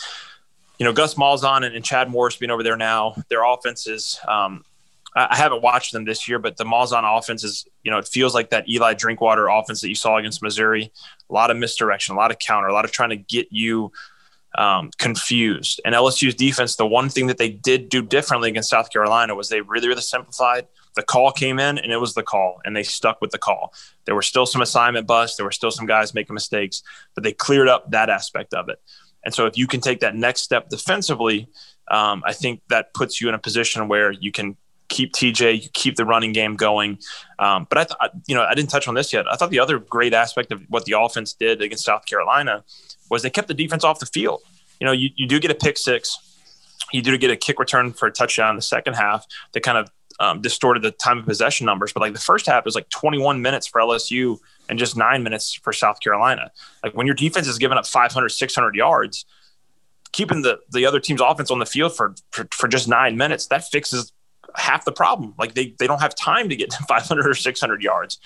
you 0.79 0.85
know, 0.85 0.93
Gus 0.93 1.15
Malzahn 1.15 1.65
and, 1.65 1.77
and 1.77 1.85
Chad 1.85 2.11
Morris 2.11 2.37
being 2.37 2.51
over 2.51 2.65
there 2.65 2.77
now, 2.77 3.15
their 3.29 3.45
offenses. 3.45 4.19
Um, 4.27 4.65
I 5.15 5.37
haven't 5.37 5.63
watched 5.63 5.93
them 5.93 6.05
this 6.05 6.27
year, 6.27 6.39
but 6.39 6.57
the 6.57 6.65
Malzahn 6.65 7.03
offense 7.05 7.45
is, 7.45 7.67
you 7.83 7.91
know, 7.91 7.99
it 7.99 8.09
feels 8.09 8.35
like 8.35 8.51
that 8.51 8.69
Eli 8.69 8.95
Drinkwitz 8.95 9.61
offense 9.61 9.83
that 9.83 9.89
you 9.89 9.95
saw 9.95 10.17
against 10.17 10.43
Missouri. 10.43 10.91
A 11.29 11.33
lot 11.33 11.51
of 11.51 11.59
misdirection, 11.59 12.15
a 12.15 12.19
lot 12.19 12.31
of 12.31 12.39
counter, 12.39 12.69
a 12.69 12.73
lot 12.73 12.87
of 12.87 12.93
trying 12.93 13.11
to 13.11 13.17
get 13.17 13.49
you 13.51 13.93
um, 14.57 14.91
confused. 14.99 15.81
And 15.85 15.95
LSU's 15.95 16.35
defense, 16.35 16.77
the 16.77 16.87
one 16.87 17.09
thing 17.09 17.27
that 17.27 17.39
they 17.39 17.51
did 17.51 17.89
do 17.89 18.03
differently 18.03 18.49
against 18.51 18.71
South 18.71 18.91
Carolina 18.91 19.35
was 19.35 19.49
they 19.49 19.61
really, 19.61 19.89
really 19.89 20.03
simplified. 20.03 20.67
The 20.95 21.03
call 21.03 21.31
came 21.33 21.59
in 21.59 21.79
and 21.79 21.93
it 21.93 21.99
was 21.99 22.15
the 22.15 22.23
call, 22.23 22.61
and 22.65 22.77
they 22.77 22.83
stuck 22.83 23.21
with 23.21 23.31
the 23.31 23.39
call. 23.39 23.73
There 24.05 24.15
were 24.15 24.23
still 24.23 24.47
some 24.47 24.63
assignment 24.63 25.07
busts, 25.07 25.37
there 25.37 25.45
were 25.45 25.53
still 25.53 25.71
some 25.71 25.87
guys 25.87 26.15
making 26.15 26.35
mistakes, 26.35 26.83
but 27.15 27.25
they 27.25 27.33
cleared 27.33 27.69
up 27.69 27.91
that 27.91 28.11
aspect 28.11 28.53
of 28.55 28.69
it. 28.69 28.81
And 29.25 29.35
so 29.35 29.47
if 29.47 29.57
you 29.57 29.67
can 29.67 29.81
take 29.81 30.01
that 30.01 30.17
next 30.17 30.43
step 30.43 30.69
defensively, 30.69 31.49
um, 31.91 32.23
I 32.27 32.33
think 32.33 32.61
that 32.69 32.93
puts 32.93 33.21
you 33.21 33.29
in 33.29 33.35
a 33.35 33.39
position 33.39 33.89
where 33.89 34.11
you 34.11 34.33
can 34.33 34.57
keep 34.93 35.13
TJ, 35.13 35.65
you 35.65 35.69
keep 35.73 35.97
the 35.97 36.05
running 36.05 36.33
game 36.33 36.55
going. 36.55 36.99
Um, 37.39 37.67
but 37.69 37.79
I 37.79 37.85
thought, 37.85 38.11
you 38.29 38.35
know, 38.35 38.45
I 38.45 38.55
didn't 38.55 38.71
touch 38.71 38.87
on 38.87 38.95
this 38.95 39.13
yet. 39.13 39.27
I 39.29 39.37
thought 39.37 39.51
the 39.51 39.59
other 39.59 39.79
great 39.79 40.15
aspect 40.15 40.53
of 40.53 40.63
what 40.69 40.85
the 40.85 40.99
offense 40.99 41.33
did 41.33 41.63
against 41.63 41.85
South 41.85 42.07
Carolina 42.07 42.63
was 43.11 43.23
they 43.23 43.31
kept 43.31 43.49
the 43.49 43.55
defense 43.55 43.85
off 43.85 43.99
the 43.99 44.07
field. 44.07 44.43
You 44.79 44.87
know, 44.87 44.93
you, 44.93 45.09
you 45.17 45.27
do 45.27 45.41
get 45.41 45.51
a 45.51 45.55
pick 45.55 45.79
six, 45.79 46.19
you 46.93 47.03
do 47.03 47.17
get 47.17 47.31
a 47.31 47.37
kick 47.37 47.59
return 47.59 47.93
for 47.93 48.07
a 48.07 48.13
touchdown 48.13 48.51
in 48.51 48.57
the 48.57 48.63
second 48.63 48.95
half 48.95 49.27
that 49.53 49.63
kind 49.63 49.79
of 49.79 49.91
um, 50.21 50.41
distorted 50.43 50.83
the 50.83 50.91
time 50.91 51.19
of 51.19 51.25
possession 51.25 51.65
numbers. 51.65 51.93
But 51.93 52.01
like 52.01 52.13
the 52.13 52.21
first 52.21 52.47
half 52.47 52.65
was 52.65 52.75
like 52.75 52.89
21 52.91 53.41
minutes 53.41 53.67
for 53.67 53.81
LSU 53.81 54.39
and 54.69 54.79
just 54.79 54.97
nine 54.97 55.23
minutes 55.23 55.55
for 55.55 55.73
South 55.73 56.01
Carolina. 56.01 56.51
Like 56.85 56.95
when 56.95 57.07
your 57.07 57.17
defense 57.17 57.49
is 57.49 57.59
giving 57.59 57.79
up 57.79 57.87
500, 57.87 58.29
600 58.29 58.75
yards, 58.75 59.25
keeping 60.13 60.43
the, 60.43 60.61
the 60.71 60.85
other 60.85 61.01
team's 61.01 61.23
offense 61.23 61.51
on 61.51 61.59
the 61.59 61.67
field 61.67 61.97
for, 61.97 62.15
for, 62.31 62.47
for 62.53 62.69
just 62.69 62.89
nine 62.89 63.17
minutes, 63.17 63.47
that 63.47 63.65
fixes 63.65 64.13
half 64.55 64.85
the 64.85 64.93
problem. 64.93 65.35
Like 65.39 65.55
they, 65.55 65.75
they 65.79 65.87
don't 65.87 66.01
have 66.01 66.15
time 66.15 66.49
to 66.49 66.57
get 66.57 66.71
to 66.71 66.83
500 66.89 67.27
or 67.27 67.35
600 67.35 67.83
yards. 67.83 68.19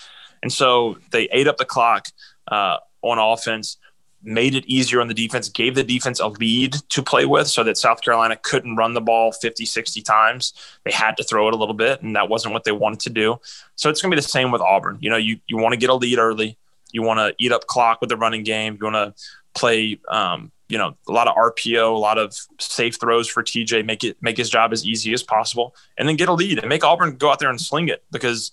And 0.42 0.52
so 0.52 0.98
they 1.10 1.24
ate 1.32 1.48
up 1.48 1.56
the 1.56 1.64
clock 1.64 2.08
uh, 2.48 2.78
on 3.02 3.18
offense, 3.18 3.78
made 4.22 4.54
it 4.54 4.64
easier 4.66 5.00
on 5.00 5.08
the 5.08 5.14
defense, 5.14 5.48
gave 5.48 5.74
the 5.74 5.84
defense 5.84 6.20
a 6.20 6.28
lead 6.28 6.74
to 6.90 7.02
play 7.02 7.24
with 7.24 7.48
so 7.48 7.64
that 7.64 7.78
South 7.78 8.02
Carolina 8.02 8.36
couldn't 8.42 8.76
run 8.76 8.94
the 8.94 9.00
ball 9.00 9.32
50, 9.32 9.64
60 9.64 10.02
times. 10.02 10.52
They 10.84 10.90
had 10.90 11.16
to 11.16 11.24
throw 11.24 11.48
it 11.48 11.54
a 11.54 11.56
little 11.56 11.74
bit, 11.74 12.02
and 12.02 12.14
that 12.16 12.28
wasn't 12.28 12.52
what 12.52 12.64
they 12.64 12.72
wanted 12.72 13.00
to 13.00 13.10
do. 13.10 13.40
So 13.76 13.88
it's 13.88 14.02
going 14.02 14.10
to 14.10 14.16
be 14.16 14.20
the 14.20 14.28
same 14.28 14.50
with 14.50 14.60
Auburn. 14.60 14.98
You 15.00 15.10
know, 15.10 15.16
you, 15.16 15.38
you 15.46 15.56
want 15.56 15.72
to 15.72 15.78
get 15.78 15.90
a 15.90 15.94
lead 15.94 16.18
early. 16.18 16.58
You 16.92 17.02
want 17.02 17.18
to 17.18 17.34
eat 17.38 17.52
up 17.52 17.66
clock 17.66 18.00
with 18.00 18.10
the 18.10 18.16
running 18.16 18.42
game. 18.42 18.78
You 18.80 18.90
want 18.90 19.16
to 19.16 19.24
play 19.54 19.98
um, 20.08 20.52
you 20.68 20.78
know, 20.78 20.96
a 21.08 21.12
lot 21.12 21.28
of 21.28 21.36
RPO, 21.36 21.94
a 21.94 21.98
lot 21.98 22.18
of 22.18 22.36
safe 22.58 22.98
throws 22.98 23.28
for 23.28 23.42
TJ, 23.42 23.84
make 23.84 24.02
it 24.02 24.16
make 24.20 24.36
his 24.36 24.50
job 24.50 24.72
as 24.72 24.84
easy 24.84 25.12
as 25.12 25.22
possible, 25.22 25.74
and 25.96 26.08
then 26.08 26.16
get 26.16 26.28
a 26.28 26.32
lead 26.32 26.58
and 26.58 26.68
make 26.68 26.84
Auburn 26.84 27.16
go 27.16 27.30
out 27.30 27.38
there 27.38 27.50
and 27.50 27.60
sling 27.60 27.88
it 27.88 28.04
because 28.10 28.50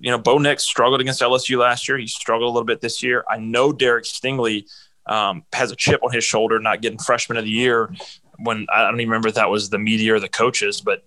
you 0.00 0.10
know 0.10 0.18
Bo 0.18 0.38
Nix 0.38 0.64
struggled 0.64 1.00
against 1.00 1.20
LSU 1.20 1.58
last 1.58 1.88
year. 1.88 1.98
He 1.98 2.06
struggled 2.06 2.48
a 2.48 2.52
little 2.52 2.66
bit 2.66 2.80
this 2.80 3.02
year. 3.02 3.24
I 3.30 3.38
know 3.38 3.72
Derek 3.72 4.04
Stingley 4.04 4.66
um, 5.06 5.44
has 5.52 5.70
a 5.70 5.76
chip 5.76 6.02
on 6.02 6.12
his 6.12 6.24
shoulder, 6.24 6.58
not 6.58 6.82
getting 6.82 6.98
freshman 6.98 7.38
of 7.38 7.44
the 7.44 7.50
year. 7.50 7.94
When 8.38 8.66
I 8.74 8.82
don't 8.82 9.00
even 9.00 9.10
remember 9.10 9.28
if 9.28 9.34
that 9.34 9.48
was 9.50 9.70
the 9.70 9.78
media 9.78 10.14
or 10.14 10.20
the 10.20 10.28
coaches, 10.28 10.80
but 10.80 11.04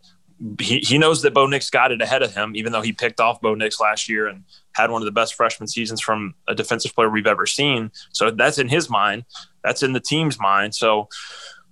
he, 0.59 0.79
he 0.79 0.97
knows 0.97 1.21
that 1.23 1.33
Bo 1.33 1.47
Nix 1.47 1.69
got 1.69 1.91
it 1.91 2.01
ahead 2.01 2.21
of 2.21 2.33
him, 2.33 2.55
even 2.55 2.71
though 2.71 2.81
he 2.81 2.93
picked 2.93 3.19
off 3.19 3.41
Bo 3.41 3.55
Nix 3.55 3.79
last 3.79 4.07
year 4.07 4.27
and 4.27 4.43
had 4.73 4.91
one 4.91 5.01
of 5.01 5.05
the 5.05 5.11
best 5.11 5.33
freshman 5.33 5.67
seasons 5.67 6.01
from 6.01 6.35
a 6.47 6.53
defensive 6.53 6.93
player 6.93 7.09
we've 7.09 7.27
ever 7.27 7.45
seen. 7.45 7.91
So 8.11 8.31
that's 8.31 8.59
in 8.59 8.69
his 8.69 8.89
mind. 8.89 9.25
That's 9.63 9.83
in 9.83 9.93
the 9.93 9.99
team's 9.99 10.39
mind. 10.39 10.75
So 10.75 11.09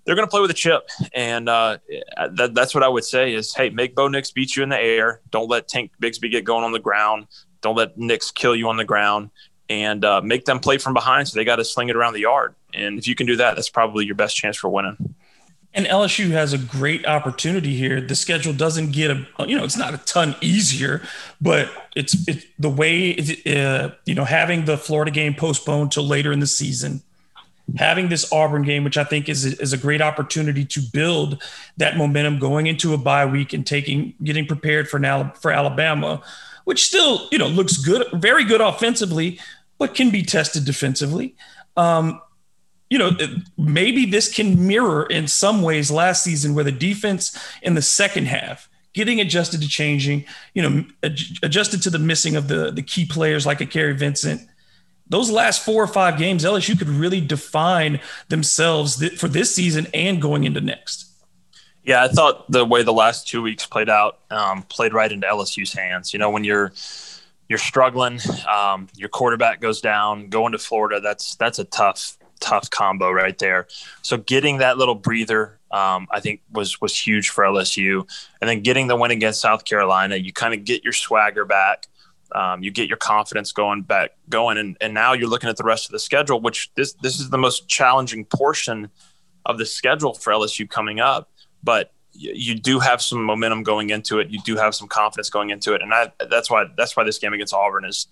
they're 0.06 0.15
going 0.15 0.28
to 0.28 0.32
play 0.32 0.41
with 0.41 0.51
a 0.51 0.56
chip, 0.56 0.88
and 1.15 1.49
uh, 1.49 1.80
that, 2.32 2.54
that's 2.54 2.75
what 2.75 2.84
I 2.84 2.88
would 2.88 3.06
say 3.06 3.34
is, 3.34 3.56
hey, 3.56 3.71
make 3.71 3.95
Bo 3.95 4.08
Nix 4.08 4.30
beat 4.30 4.56
you 4.56 4.62
in 4.62 4.69
the 4.69 4.80
air. 4.80 5.21
Don't 5.32 5.49
let 5.49 5.67
Tank 5.67 5.91
Bigsby 5.99 6.30
get 6.30 6.43
going 6.43 6.63
on 6.63 6.71
the 6.71 6.80
ground. 6.80 7.25
Don't 7.62 7.75
let 7.75 7.97
Nix 7.97 8.30
kill 8.30 8.56
you 8.56 8.69
on 8.69 8.78
the 8.78 8.86
ground, 8.86 9.32
and 9.67 10.06
uh, 10.06 10.21
make 10.21 10.45
them 10.45 10.60
play 10.60 10.78
from 10.78 10.93
behind. 10.93 11.28
So 11.28 11.39
they 11.39 11.43
got 11.43 11.56
to 11.56 11.65
sling 11.65 11.89
it 11.89 11.95
around 11.95 12.13
the 12.13 12.19
yard, 12.19 12.54
and 12.71 12.99
if 12.99 13.08
you 13.08 13.15
can 13.15 13.25
do 13.25 13.36
that, 13.38 13.56
that's 13.56 13.71
probably 13.71 14.06
your 14.06 14.13
best 14.13 14.36
chance 14.36 14.58
for 14.58 14.69
winning. 14.69 15.15
And 15.75 15.85
LSU 15.88 16.31
has 16.31 16.53
a 16.53 16.57
great 16.57 17.05
opportunity 17.05 17.75
here. 17.75 17.99
The 17.99 18.15
schedule 18.15 18.53
doesn't 18.53 18.91
get 18.91 19.11
a, 19.11 19.27
you 19.45 19.57
know, 19.57 19.65
it's 19.65 19.77
not 19.77 19.93
a 19.93 19.97
ton 19.97 20.33
easier, 20.39 21.01
but 21.41 21.69
it's 21.97 22.25
it, 22.29 22.45
the 22.57 22.69
way, 22.69 23.09
it, 23.09 23.57
uh, 23.57 23.89
you 24.05 24.15
know, 24.15 24.23
having 24.23 24.63
the 24.63 24.77
Florida 24.77 25.11
game 25.11 25.35
postponed 25.35 25.91
till 25.91 26.07
later 26.07 26.31
in 26.31 26.39
the 26.39 26.47
season, 26.47 27.01
having 27.75 28.07
this 28.07 28.31
Auburn 28.31 28.63
game, 28.63 28.85
which 28.85 28.97
I 28.97 29.03
think 29.03 29.27
is 29.27 29.43
is 29.43 29.73
a 29.73 29.77
great 29.77 30.01
opportunity 30.01 30.63
to 30.63 30.79
build 30.79 31.43
that 31.75 31.97
momentum 31.97 32.39
going 32.39 32.67
into 32.67 32.93
a 32.93 32.97
bye 32.97 33.25
week 33.25 33.51
and 33.51 33.67
taking 33.67 34.13
getting 34.23 34.45
prepared 34.45 34.88
for 34.88 34.97
now 34.97 35.33
for 35.41 35.51
Alabama, 35.51 36.21
which 36.63 36.85
still 36.85 37.27
you 37.33 37.38
know 37.38 37.47
looks 37.47 37.77
good, 37.77 38.07
very 38.13 38.45
good 38.45 38.61
offensively, 38.61 39.39
but 39.77 39.93
can 39.93 40.09
be 40.09 40.23
tested 40.23 40.63
defensively. 40.63 41.35
Um, 41.75 42.21
you 42.89 42.98
know, 42.98 43.12
maybe 43.58 44.06
this 44.06 44.34
can 44.34 44.67
mirror 44.67 45.06
in 45.06 45.28
some 45.28 45.62
ways 45.62 45.89
last 45.89 46.24
season 46.24 46.54
where 46.54 46.63
the 46.63 46.71
defense 46.71 47.38
in 47.62 47.74
the 47.74 47.82
second 47.82 48.28
half 48.28 48.69
getting 48.93 49.19
adjusted 49.19 49.62
to 49.62 49.67
changing, 49.67 50.24
you 50.54 50.62
know, 50.62 50.86
adjusted 51.43 51.82
to 51.84 51.89
the 51.89 52.00
missing 52.00 52.36
of 52.36 52.48
the 52.48 52.71
the 52.71 52.82
key 52.82 53.06
players 53.06 53.45
like 53.45 53.62
a 53.62 53.65
Kary 53.65 53.93
Vincent. 53.93 54.41
Those 55.08 55.30
last 55.30 55.63
four 55.63 55.84
or 55.84 55.88
five 55.88 56.17
games, 56.17 56.43
LSU 56.43 56.78
could 56.78 56.89
really 56.89 57.21
define 57.21 58.00
themselves 58.30 59.06
for 59.19 59.28
this 59.28 59.54
season 59.54 59.86
and 59.93 60.19
going 60.19 60.45
into 60.45 60.62
next. 60.62 61.12
Yeah, 61.84 62.04
I 62.04 62.08
thought 62.08 62.52
the 62.52 62.65
way 62.65 62.82
the 62.82 62.93
last 62.93 63.28
two 63.28 63.43
weeks 63.43 63.67
played 63.67 63.89
out 63.89 64.19
um, 64.32 64.63
played 64.63 64.93
right 64.93 65.12
into 65.12 65.28
LSU's 65.28 65.74
hands. 65.74 66.13
You 66.13 66.19
know, 66.19 66.32
when 66.32 66.43
you're 66.43 66.74
you're 67.48 67.60
struggling, 67.60 68.19
um, 68.52 68.88
your 68.95 69.10
quarterback 69.10 69.62
goes 69.62 69.82
down, 69.82 70.30
going 70.30 70.54
to 70.54 70.58
Florida. 70.58 71.00
That's 71.00 71.36
that's 71.36 71.60
a 71.60 71.65
tough 71.65 72.17
tough 72.39 72.69
combo 72.69 73.12
right 73.12 73.38
there. 73.38 73.67
So 74.02 74.17
getting 74.17 74.58
that 74.58 74.78
little 74.78 74.95
breather, 74.95 75.60
um, 75.71 76.08
I 76.12 76.19
think 76.19 76.41
was 76.52 76.80
was 76.82 76.98
huge 76.98 77.30
for 77.30 77.43
LSU, 77.43 78.08
and 78.41 78.50
then 78.50 78.62
getting 78.62 78.88
the 78.88 78.95
win 78.95 79.12
against 79.12 79.41
South 79.41 79.65
Carolina, 79.65 80.15
you 80.15 80.34
kind 80.34 80.54
of 80.54 80.63
get 80.63 80.84
your 80.84 80.93
swagger 80.93 81.45
back. 81.45 81.88
Um, 82.32 82.63
you 82.63 82.71
get 82.71 82.89
your 82.89 82.98
confidence 82.98 83.52
going 83.52 83.84
back 83.84 84.12
going, 84.30 84.58
and, 84.58 84.76
and 84.82 84.93
now 84.93 85.13
you're 85.13 85.30
looking 85.30 85.50
at 85.50 85.58
the 85.58 85.63
rest 85.63 85.86
of 85.86 85.91
the 85.91 86.00
schedule, 86.00 86.41
which 86.41 86.71
this 86.76 86.93
this 86.93 87.19
is 87.19 87.30
the 87.30 87.38
most 87.38 87.67
challenging 87.67 88.26
portion 88.26 88.89
of 89.45 89.58
the 89.58 89.65
schedule 89.65 90.13
for 90.13 90.34
LSU 90.34 90.69
coming 90.69 91.00
up. 91.00 91.30
But 91.63 91.91
you 92.17 92.56
do 92.56 92.80
have 92.80 93.02
some 93.02 93.24
momentum 93.24 93.63
going 93.63 93.89
into 93.89 94.19
it. 94.19 94.30
You 94.30 94.39
do 94.41 94.56
have 94.56 94.74
some 94.74 94.88
confidence 94.88 95.30
going 95.30 95.50
into 95.50 95.74
it, 95.74 95.82
and 95.82 95.93
I, 95.93 96.12
that's 96.30 96.50
why 96.50 96.65
that's 96.78 96.95
why 96.95 97.04
this 97.04 97.19
game 97.19 97.34
against 97.34 97.54
Auburn 97.54 97.86
is 97.86 98.08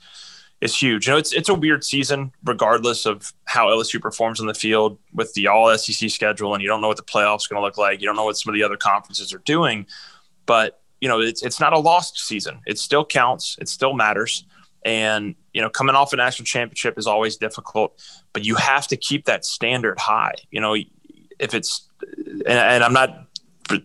is 0.62 0.76
huge. 0.76 1.08
You 1.08 1.14
know, 1.14 1.18
it's 1.18 1.34
it's 1.34 1.50
a 1.50 1.54
weird 1.54 1.84
season, 1.84 2.32
regardless 2.44 3.06
of 3.06 3.34
how 3.46 3.68
LSU 3.68 4.02
performs 4.02 4.40
on 4.40 4.48
the 4.48 4.54
field 4.54 4.98
with 5.14 5.34
the 5.34 5.48
All 5.48 5.76
SEC 5.78 6.10
schedule, 6.10 6.54
and 6.54 6.62
you 6.62 6.70
don't 6.70 6.82
know 6.82 6.88
what 6.88 6.98
the 6.98 7.04
playoffs 7.04 7.50
going 7.50 7.60
to 7.60 7.62
look 7.62 7.78
like. 7.78 8.02
You 8.02 8.08
don't 8.08 8.16
know 8.16 8.26
what 8.26 8.38
some 8.38 8.54
of 8.54 8.56
the 8.56 8.64
other 8.64 8.78
conferences 8.78 9.34
are 9.34 9.40
doing, 9.40 9.86
but 10.46 10.82
you 11.02 11.10
know, 11.10 11.20
it's 11.20 11.44
it's 11.44 11.60
not 11.60 11.74
a 11.74 11.80
lost 11.80 12.20
season. 12.20 12.62
It 12.66 12.80
still 12.80 13.04
counts. 13.04 13.58
It 13.60 13.68
still 13.68 13.94
matters. 13.94 14.46
And 14.86 15.36
you 15.54 15.62
know, 15.62 15.70
coming 15.70 15.96
off 15.96 16.14
a 16.14 16.16
national 16.16 16.46
championship 16.46 16.98
is 16.98 17.08
always 17.08 17.36
difficult, 17.38 18.02
but 18.32 18.46
you 18.46 18.56
have 18.56 18.88
to 18.88 18.98
keep 18.98 19.26
that 19.26 19.46
standard 19.46 20.00
high. 20.00 20.36
You 20.50 20.62
know, 20.62 20.76
if 21.40 21.54
it's 21.54 21.90
and, 22.02 22.48
and 22.48 22.84
I'm 22.84 22.94
not 22.94 23.28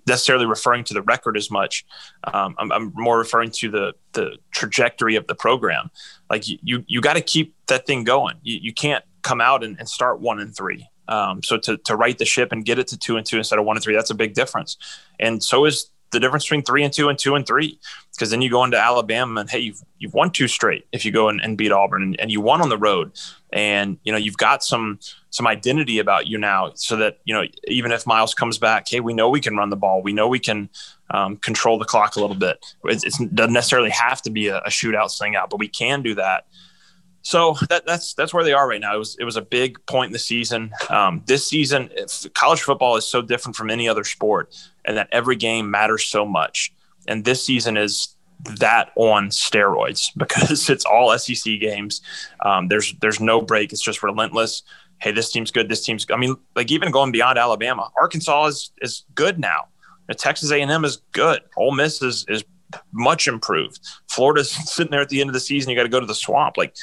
necessarily 0.06 0.46
referring 0.46 0.84
to 0.84 0.94
the 0.94 1.02
record 1.02 1.36
as 1.36 1.50
much. 1.50 1.84
Um, 2.24 2.54
I'm, 2.58 2.72
I'm, 2.72 2.92
more 2.94 3.18
referring 3.18 3.50
to 3.52 3.70
the 3.70 3.94
the 4.12 4.36
trajectory 4.50 5.16
of 5.16 5.26
the 5.26 5.34
program. 5.34 5.90
Like 6.30 6.48
you 6.48 6.58
you, 6.62 6.84
you 6.86 7.00
got 7.00 7.14
to 7.14 7.20
keep 7.20 7.54
that 7.66 7.86
thing 7.86 8.04
going. 8.04 8.36
You, 8.42 8.58
you 8.62 8.72
can't 8.72 9.04
come 9.22 9.40
out 9.40 9.64
and, 9.64 9.78
and 9.78 9.88
start 9.88 10.20
one 10.20 10.40
and 10.40 10.54
three. 10.54 10.88
Um, 11.08 11.42
so 11.42 11.56
to 11.58 11.76
to 11.78 11.96
right 11.96 12.16
the 12.16 12.24
ship 12.24 12.52
and 12.52 12.64
get 12.64 12.78
it 12.78 12.88
to 12.88 12.98
two 12.98 13.16
and 13.16 13.26
two 13.26 13.38
instead 13.38 13.58
of 13.58 13.64
one 13.64 13.76
and 13.76 13.84
three, 13.84 13.94
that's 13.94 14.10
a 14.10 14.14
big 14.14 14.34
difference. 14.34 14.76
And 15.18 15.42
so 15.42 15.64
is 15.64 15.90
the 16.10 16.20
difference 16.20 16.44
between 16.44 16.62
three 16.62 16.84
and 16.84 16.92
two 16.92 17.08
and 17.08 17.18
two 17.18 17.34
and 17.34 17.46
three. 17.46 17.78
Because 18.18 18.30
then 18.30 18.42
you 18.42 18.50
go 18.50 18.64
into 18.64 18.76
Alabama 18.76 19.42
and 19.42 19.48
hey, 19.48 19.60
you've 19.60 19.80
you've 20.00 20.12
won 20.12 20.32
two 20.32 20.48
straight 20.48 20.86
if 20.90 21.04
you 21.04 21.12
go 21.12 21.28
and, 21.28 21.40
and 21.40 21.56
beat 21.56 21.70
Auburn 21.70 22.02
and, 22.02 22.20
and, 22.20 22.32
you 22.32 22.40
won 22.40 22.60
on 22.60 22.68
the 22.68 22.76
road. 22.76 23.12
And 23.52 23.96
you 24.02 24.10
know, 24.10 24.18
you've 24.18 24.36
got 24.36 24.64
some 24.64 24.98
some 25.30 25.46
identity 25.46 26.00
about 26.00 26.26
you 26.26 26.36
now 26.36 26.72
so 26.74 26.96
that, 26.96 27.20
you 27.24 27.32
know, 27.32 27.44
even 27.68 27.92
if 27.92 28.08
Miles 28.08 28.34
comes 28.34 28.58
back, 28.58 28.88
hey, 28.88 28.98
we 28.98 29.14
know 29.14 29.30
we 29.30 29.40
can 29.40 29.56
run 29.56 29.70
the 29.70 29.76
ball. 29.76 30.02
We 30.02 30.12
know 30.12 30.26
we 30.26 30.40
can 30.40 30.68
um, 31.10 31.36
control 31.36 31.78
the 31.78 31.84
clock 31.84 32.16
a 32.16 32.20
little 32.20 32.34
bit. 32.34 32.74
It 32.84 33.02
doesn't 33.34 33.52
necessarily 33.52 33.90
have 33.90 34.20
to 34.22 34.30
be 34.30 34.48
a, 34.48 34.58
a 34.58 34.68
shootout 34.68 35.10
sling 35.10 35.36
out, 35.36 35.48
but 35.48 35.60
we 35.60 35.68
can 35.68 36.02
do 36.02 36.16
that. 36.16 36.46
So 37.22 37.56
that, 37.68 37.86
that's 37.86 38.14
that's 38.14 38.34
where 38.34 38.42
they 38.42 38.52
are 38.52 38.68
right 38.68 38.80
now. 38.80 38.94
It 38.94 38.98
was 38.98 39.16
it 39.20 39.24
was 39.24 39.36
a 39.36 39.42
big 39.42 39.84
point 39.86 40.08
in 40.08 40.12
the 40.12 40.18
season. 40.18 40.72
Um, 40.88 41.22
this 41.26 41.48
season, 41.48 41.90
college 42.34 42.62
football 42.62 42.96
is 42.96 43.06
so 43.06 43.22
different 43.22 43.54
from 43.54 43.70
any 43.70 43.88
other 43.88 44.02
sport, 44.02 44.56
and 44.84 44.96
that 44.96 45.08
every 45.12 45.36
game 45.36 45.70
matters 45.70 46.04
so 46.04 46.24
much. 46.24 46.72
And 47.08 47.24
this 47.24 47.44
season 47.44 47.76
is 47.76 48.14
that 48.58 48.92
on 48.94 49.28
steroids 49.30 50.10
because 50.16 50.70
it's 50.70 50.84
all 50.84 51.16
SEC 51.18 51.58
games. 51.60 52.00
Um, 52.44 52.68
there's 52.68 52.94
there's 53.00 53.20
no 53.20 53.40
break. 53.42 53.72
It's 53.72 53.82
just 53.82 54.02
relentless. 54.02 54.62
Hey, 55.00 55.12
this 55.12 55.30
team's 55.30 55.50
good. 55.50 55.68
This 55.68 55.84
team's. 55.84 56.04
Good. 56.04 56.14
I 56.14 56.18
mean, 56.18 56.36
like 56.54 56.70
even 56.70 56.90
going 56.90 57.12
beyond 57.12 57.38
Alabama, 57.38 57.90
Arkansas 58.00 58.46
is 58.46 58.70
is 58.80 59.04
good 59.14 59.38
now. 59.38 59.68
Texas 60.16 60.50
A&M 60.50 60.84
is 60.84 61.02
good. 61.12 61.42
Ole 61.56 61.72
Miss 61.72 62.00
is 62.02 62.24
is 62.28 62.44
much 62.92 63.28
improved. 63.28 63.80
Florida's 64.08 64.50
sitting 64.72 64.90
there 64.90 65.00
at 65.00 65.08
the 65.08 65.20
end 65.20 65.30
of 65.30 65.34
the 65.34 65.40
season. 65.40 65.70
You 65.70 65.76
got 65.76 65.84
to 65.84 65.88
go 65.88 66.00
to 66.00 66.06
the 66.06 66.14
swamp. 66.14 66.56
Like 66.56 66.74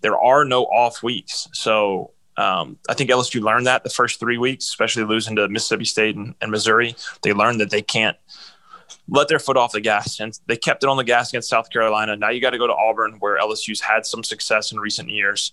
there 0.00 0.18
are 0.18 0.44
no 0.44 0.64
off 0.64 1.02
weeks. 1.02 1.48
So 1.52 2.12
um, 2.36 2.78
I 2.88 2.94
think 2.94 3.10
LSU 3.10 3.40
learned 3.40 3.66
that 3.66 3.84
the 3.84 3.90
first 3.90 4.18
three 4.18 4.38
weeks, 4.38 4.64
especially 4.64 5.04
losing 5.04 5.36
to 5.36 5.48
Mississippi 5.48 5.84
State 5.84 6.16
and, 6.16 6.34
and 6.40 6.50
Missouri. 6.50 6.96
They 7.22 7.32
learned 7.32 7.60
that 7.60 7.70
they 7.70 7.82
can't 7.82 8.16
let 9.08 9.28
their 9.28 9.38
foot 9.38 9.56
off 9.56 9.72
the 9.72 9.80
gas, 9.80 10.20
and 10.20 10.38
they 10.46 10.56
kept 10.56 10.82
it 10.82 10.88
on 10.88 10.96
the 10.96 11.04
gas 11.04 11.30
against 11.30 11.48
South 11.48 11.70
Carolina. 11.70 12.16
Now 12.16 12.30
you 12.30 12.40
got 12.40 12.50
to 12.50 12.58
go 12.58 12.66
to 12.66 12.74
Auburn, 12.74 13.16
where 13.18 13.38
LSU's 13.38 13.80
had 13.80 14.06
some 14.06 14.22
success 14.22 14.72
in 14.72 14.78
recent 14.78 15.08
years, 15.08 15.52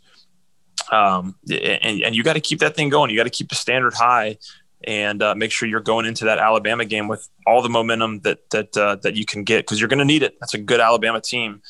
um, 0.91 1.35
and, 1.49 2.01
and 2.01 2.15
you 2.15 2.23
got 2.23 2.33
to 2.33 2.41
keep 2.41 2.59
that 2.59 2.75
thing 2.75 2.89
going. 2.89 3.09
You 3.09 3.17
got 3.17 3.23
to 3.23 3.29
keep 3.29 3.49
the 3.49 3.55
standard 3.55 3.93
high, 3.93 4.37
and 4.83 5.21
uh, 5.21 5.35
make 5.35 5.51
sure 5.51 5.67
you're 5.67 5.81
going 5.81 6.05
into 6.05 6.25
that 6.25 6.37
Alabama 6.37 6.85
game 6.85 7.07
with 7.07 7.27
all 7.45 7.61
the 7.61 7.69
momentum 7.69 8.19
that 8.21 8.49
that 8.51 8.77
uh, 8.77 8.95
that 8.97 9.15
you 9.15 9.25
can 9.25 9.43
get 9.43 9.65
because 9.65 9.79
you're 9.79 9.89
going 9.89 9.99
to 9.99 10.05
need 10.05 10.23
it. 10.23 10.37
That's 10.39 10.53
a 10.53 10.59
good 10.59 10.79
Alabama 10.79 11.19
team, 11.19 11.61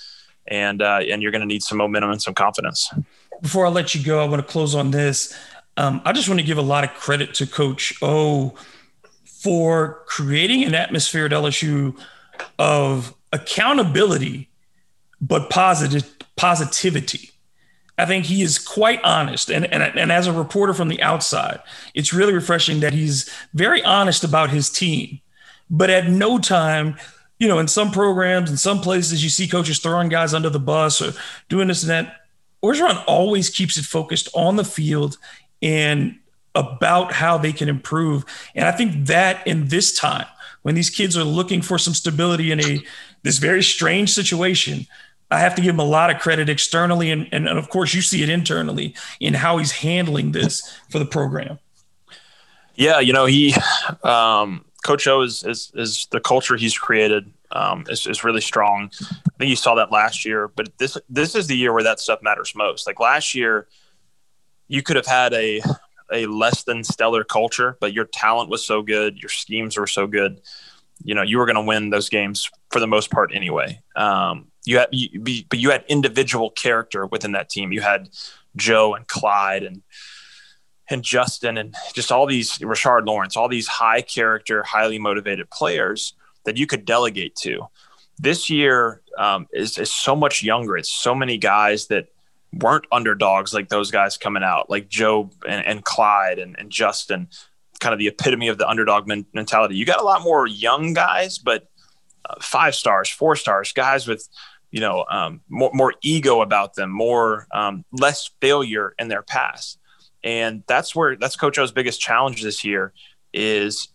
and 0.47 0.81
uh, 0.81 0.99
and 1.09 1.21
you're 1.21 1.31
going 1.31 1.41
to 1.41 1.47
need 1.47 1.63
some 1.63 1.77
momentum 1.77 2.11
and 2.11 2.21
some 2.21 2.33
confidence. 2.33 2.93
Before 3.41 3.65
I 3.65 3.69
let 3.69 3.95
you 3.95 4.03
go, 4.03 4.21
I 4.21 4.27
want 4.27 4.45
to 4.45 4.51
close 4.51 4.75
on 4.75 4.91
this. 4.91 5.35
Um, 5.77 6.01
I 6.03 6.11
just 6.11 6.27
want 6.27 6.41
to 6.41 6.45
give 6.45 6.57
a 6.57 6.63
lot 6.63 6.83
of 6.83 6.93
credit 6.95 7.33
to 7.35 7.47
Coach 7.47 7.93
O 8.01 8.53
for 9.39 10.03
creating 10.05 10.65
an 10.65 10.75
atmosphere 10.75 11.25
at 11.25 11.31
LSU 11.31 11.97
of 12.57 13.15
accountability, 13.31 14.49
but 15.21 15.49
positive 15.49 16.13
positivity. 16.35 17.31
I 17.97 18.05
think 18.05 18.25
he 18.25 18.41
is 18.41 18.59
quite 18.59 19.01
honest. 19.03 19.49
And, 19.49 19.65
and, 19.73 19.83
and 19.83 20.11
as 20.11 20.27
a 20.27 20.33
reporter 20.33 20.73
from 20.73 20.89
the 20.89 21.01
outside, 21.01 21.61
it's 21.93 22.13
really 22.13 22.33
refreshing 22.33 22.81
that 22.81 22.93
he's 22.93 23.29
very 23.53 23.83
honest 23.83 24.23
about 24.23 24.49
his 24.49 24.69
team. 24.69 25.19
But 25.69 25.89
at 25.89 26.09
no 26.09 26.37
time, 26.39 26.97
you 27.39 27.47
know, 27.47 27.59
in 27.59 27.67
some 27.67 27.91
programs, 27.91 28.49
in 28.49 28.57
some 28.57 28.81
places, 28.81 29.23
you 29.23 29.29
see 29.29 29.47
coaches 29.47 29.79
throwing 29.79 30.09
guys 30.09 30.33
under 30.33 30.49
the 30.49 30.59
bus 30.59 31.01
or 31.01 31.13
doing 31.47 31.69
this 31.69 31.83
and 31.83 31.89
that. 31.89 32.15
Orgeron 32.61 33.01
always 33.07 33.49
keeps 33.49 33.77
it 33.77 33.85
focused 33.85 34.27
on 34.33 34.57
the 34.57 34.65
field 34.65 35.17
and 35.61 36.19
about 36.59 37.13
how 37.13 37.37
they 37.37 37.53
can 37.53 37.69
improve. 37.69 38.25
And 38.55 38.67
I 38.67 38.71
think 38.71 39.07
that 39.07 39.45
in 39.47 39.67
this 39.67 39.93
time, 39.97 40.27
when 40.61 40.75
these 40.75 40.89
kids 40.89 41.17
are 41.17 41.23
looking 41.23 41.61
for 41.61 41.77
some 41.77 41.93
stability 41.93 42.51
in 42.51 42.59
a 42.59 42.83
this 43.23 43.37
very 43.37 43.63
strange 43.63 44.11
situation, 44.11 44.85
I 45.31 45.39
have 45.39 45.55
to 45.55 45.61
give 45.61 45.75
him 45.75 45.79
a 45.79 45.85
lot 45.85 46.09
of 46.09 46.19
credit 46.19 46.49
externally, 46.49 47.11
and, 47.11 47.27
and, 47.31 47.47
of 47.47 47.69
course, 47.69 47.93
you 47.93 48.01
see 48.01 48.23
it 48.23 48.29
internally 48.29 48.95
in 49.19 49.33
how 49.33 49.57
he's 49.57 49.71
handling 49.71 50.31
this 50.31 50.63
for 50.89 50.99
the 50.99 51.05
program. 51.05 51.59
Yeah, 52.75 52.99
you 52.99 53.13
know 53.13 53.25
he, 53.25 53.53
um, 54.03 54.65
Coach 54.83 55.05
O 55.07 55.21
is, 55.21 55.43
is 55.43 55.71
is 55.75 56.07
the 56.11 56.21
culture 56.21 56.55
he's 56.55 56.77
created 56.77 57.31
um, 57.51 57.83
is, 57.89 58.07
is 58.07 58.23
really 58.23 58.41
strong. 58.41 58.89
I 59.01 59.31
think 59.37 59.49
you 59.49 59.55
saw 59.55 59.75
that 59.75 59.91
last 59.91 60.23
year, 60.23 60.47
but 60.47 60.69
this 60.77 60.97
this 61.09 61.35
is 61.35 61.47
the 61.47 61.57
year 61.57 61.73
where 61.73 61.83
that 61.83 61.99
stuff 61.99 62.19
matters 62.21 62.53
most. 62.55 62.87
Like 62.87 62.99
last 62.99 63.35
year, 63.35 63.67
you 64.67 64.81
could 64.81 64.95
have 64.95 65.05
had 65.05 65.33
a 65.33 65.61
a 66.11 66.25
less 66.25 66.63
than 66.63 66.83
stellar 66.83 67.23
culture, 67.23 67.77
but 67.79 67.93
your 67.93 68.05
talent 68.05 68.49
was 68.49 68.65
so 68.65 68.81
good, 68.81 69.17
your 69.17 69.29
schemes 69.29 69.77
were 69.77 69.87
so 69.87 70.07
good. 70.07 70.41
You 71.03 71.15
know, 71.15 71.21
you 71.21 71.37
were 71.37 71.45
going 71.45 71.55
to 71.55 71.61
win 71.61 71.89
those 71.89 72.09
games 72.09 72.49
for 72.71 72.79
the 72.79 72.87
most 72.87 73.09
part 73.09 73.31
anyway. 73.33 73.79
Um, 73.95 74.47
you 74.65 74.79
had, 74.79 74.89
you, 74.91 75.43
but 75.49 75.59
you 75.59 75.71
had 75.71 75.85
individual 75.87 76.49
character 76.51 77.05
within 77.05 77.31
that 77.31 77.49
team. 77.49 77.71
You 77.71 77.81
had 77.81 78.09
Joe 78.55 78.95
and 78.95 79.07
Clyde 79.07 79.63
and 79.63 79.81
and 80.89 81.03
Justin 81.03 81.57
and 81.57 81.75
just 81.93 82.11
all 82.11 82.25
these 82.25 82.57
Rashard 82.57 83.05
Lawrence, 83.05 83.37
all 83.37 83.47
these 83.47 83.67
high 83.67 84.01
character, 84.01 84.63
highly 84.63 84.97
motivated 84.97 85.49
players 85.51 86.13
that 86.45 86.57
you 86.57 86.65
could 86.65 86.83
delegate 86.83 87.35
to. 87.35 87.67
This 88.17 88.49
year 88.49 89.01
um, 89.17 89.47
is, 89.53 89.77
is 89.77 89.91
so 89.91 90.15
much 90.15 90.43
younger. 90.43 90.77
It's 90.77 90.91
so 90.91 91.13
many 91.13 91.37
guys 91.37 91.87
that 91.87 92.07
weren't 92.53 92.85
underdogs 92.91 93.53
like 93.53 93.69
those 93.69 93.91
guys 93.91 94.17
coming 94.17 94.43
out, 94.43 94.69
like 94.69 94.89
Joe 94.89 95.29
and, 95.47 95.65
and 95.65 95.83
Clyde 95.83 96.39
and, 96.39 96.57
and, 96.59 96.69
Justin, 96.69 97.27
kind 97.79 97.93
of 97.93 97.99
the 97.99 98.07
epitome 98.07 98.47
of 98.47 98.57
the 98.57 98.67
underdog 98.67 99.07
men- 99.07 99.25
mentality. 99.33 99.75
You 99.75 99.85
got 99.85 100.01
a 100.01 100.05
lot 100.05 100.23
more 100.23 100.47
young 100.47 100.93
guys, 100.93 101.37
but 101.37 101.69
uh, 102.25 102.35
five 102.41 102.75
stars, 102.75 103.09
four 103.09 103.35
stars, 103.35 103.71
guys 103.71 104.07
with 104.07 104.27
you 104.71 104.79
know 104.79 105.05
um, 105.09 105.41
more, 105.49 105.71
more 105.73 105.93
ego 106.01 106.41
about 106.41 106.75
them, 106.75 106.89
more 106.89 107.47
um, 107.53 107.85
less 107.91 108.29
failure 108.41 108.93
in 108.97 109.07
their 109.07 109.23
past 109.23 109.79
and 110.23 110.63
that's 110.67 110.95
where 110.95 111.15
that's 111.15 111.35
Coach 111.35 111.57
O's 111.57 111.71
biggest 111.71 112.01
challenge 112.01 112.43
this 112.43 112.63
year 112.63 112.93
is 113.33 113.89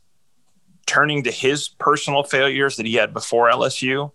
turning 0.87 1.23
to 1.25 1.31
his 1.31 1.69
personal 1.69 2.23
failures 2.23 2.77
that 2.77 2.87
he 2.87 2.95
had 2.95 3.13
before 3.13 3.51
LSU 3.51 4.13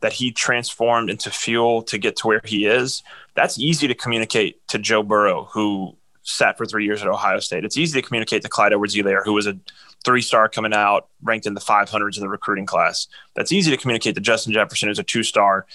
that 0.00 0.12
he 0.12 0.32
transformed 0.32 1.10
into 1.10 1.30
fuel 1.30 1.82
to 1.82 1.98
get 1.98 2.16
to 2.16 2.26
where 2.26 2.40
he 2.44 2.66
is. 2.66 3.02
That's 3.34 3.58
easy 3.58 3.88
to 3.88 3.94
communicate 3.94 4.66
to 4.68 4.78
Joe 4.78 5.02
Burrow, 5.02 5.48
who 5.52 5.96
sat 6.22 6.56
for 6.56 6.66
three 6.66 6.84
years 6.84 7.02
at 7.02 7.08
Ohio 7.08 7.40
State. 7.40 7.64
It's 7.64 7.76
easy 7.76 8.00
to 8.00 8.06
communicate 8.06 8.42
to 8.42 8.48
Clyde 8.48 8.72
Edwards-Helaire, 8.72 9.24
who 9.24 9.32
was 9.32 9.46
a 9.46 9.58
three 10.04 10.22
star 10.22 10.48
coming 10.48 10.72
out, 10.72 11.08
ranked 11.22 11.46
in 11.46 11.54
the 11.54 11.60
500s 11.60 12.16
in 12.16 12.22
the 12.22 12.28
recruiting 12.28 12.66
class. 12.66 13.08
That's 13.34 13.52
easy 13.52 13.70
to 13.70 13.76
communicate 13.76 14.14
to 14.14 14.20
Justin 14.20 14.52
Jefferson, 14.52 14.88
who's 14.88 14.98
a 14.98 15.04
two 15.04 15.22
star 15.22 15.66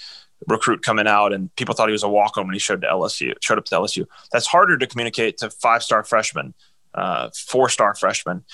recruit 0.46 0.82
coming 0.82 1.08
out 1.08 1.32
and 1.32 1.54
people 1.56 1.74
thought 1.74 1.88
he 1.88 1.92
was 1.92 2.04
a 2.04 2.08
walk-on 2.08 2.46
when 2.46 2.54
he 2.54 2.60
showed 2.60 2.82
to 2.82 2.86
LSU, 2.86 3.34
showed 3.40 3.58
up 3.58 3.64
to 3.66 3.74
LSU. 3.74 4.06
That's 4.30 4.46
harder 4.46 4.78
to 4.78 4.86
communicate 4.86 5.38
to 5.38 5.50
five-star 5.50 6.04
freshmen, 6.04 6.54
uh, 6.94 7.30
four-star 7.34 7.94
freshmen. 7.96 8.44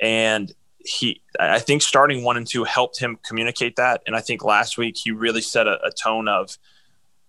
And 0.00 0.52
he, 0.78 1.22
I 1.40 1.58
think 1.58 1.82
starting 1.82 2.22
one 2.22 2.36
and 2.36 2.46
two 2.46 2.64
helped 2.64 2.98
him 2.98 3.18
communicate 3.26 3.76
that. 3.76 4.02
And 4.06 4.14
I 4.14 4.20
think 4.20 4.44
last 4.44 4.76
week 4.76 4.96
he 5.02 5.10
really 5.10 5.40
set 5.40 5.66
a, 5.66 5.78
a 5.84 5.90
tone 5.90 6.28
of 6.28 6.58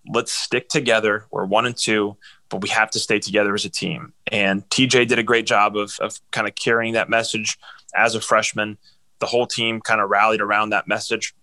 let's 0.07 0.31
stick 0.31 0.69
together. 0.69 1.25
We're 1.31 1.45
one 1.45 1.65
and 1.65 1.77
two, 1.77 2.17
but 2.49 2.61
we 2.61 2.69
have 2.69 2.91
to 2.91 2.99
stay 2.99 3.19
together 3.19 3.53
as 3.53 3.65
a 3.65 3.69
team. 3.69 4.13
And 4.31 4.67
TJ 4.69 5.07
did 5.07 5.19
a 5.19 5.23
great 5.23 5.45
job 5.45 5.77
of, 5.77 5.97
of 5.99 6.19
kind 6.31 6.47
of 6.47 6.55
carrying 6.55 6.93
that 6.93 7.09
message 7.09 7.57
as 7.95 8.15
a 8.15 8.21
freshman. 8.21 8.77
The 9.19 9.25
whole 9.25 9.47
team 9.47 9.81
kind 9.81 10.01
of 10.01 10.09
rallied 10.09 10.41
around 10.41 10.71
that 10.71 10.87
message 10.87 11.33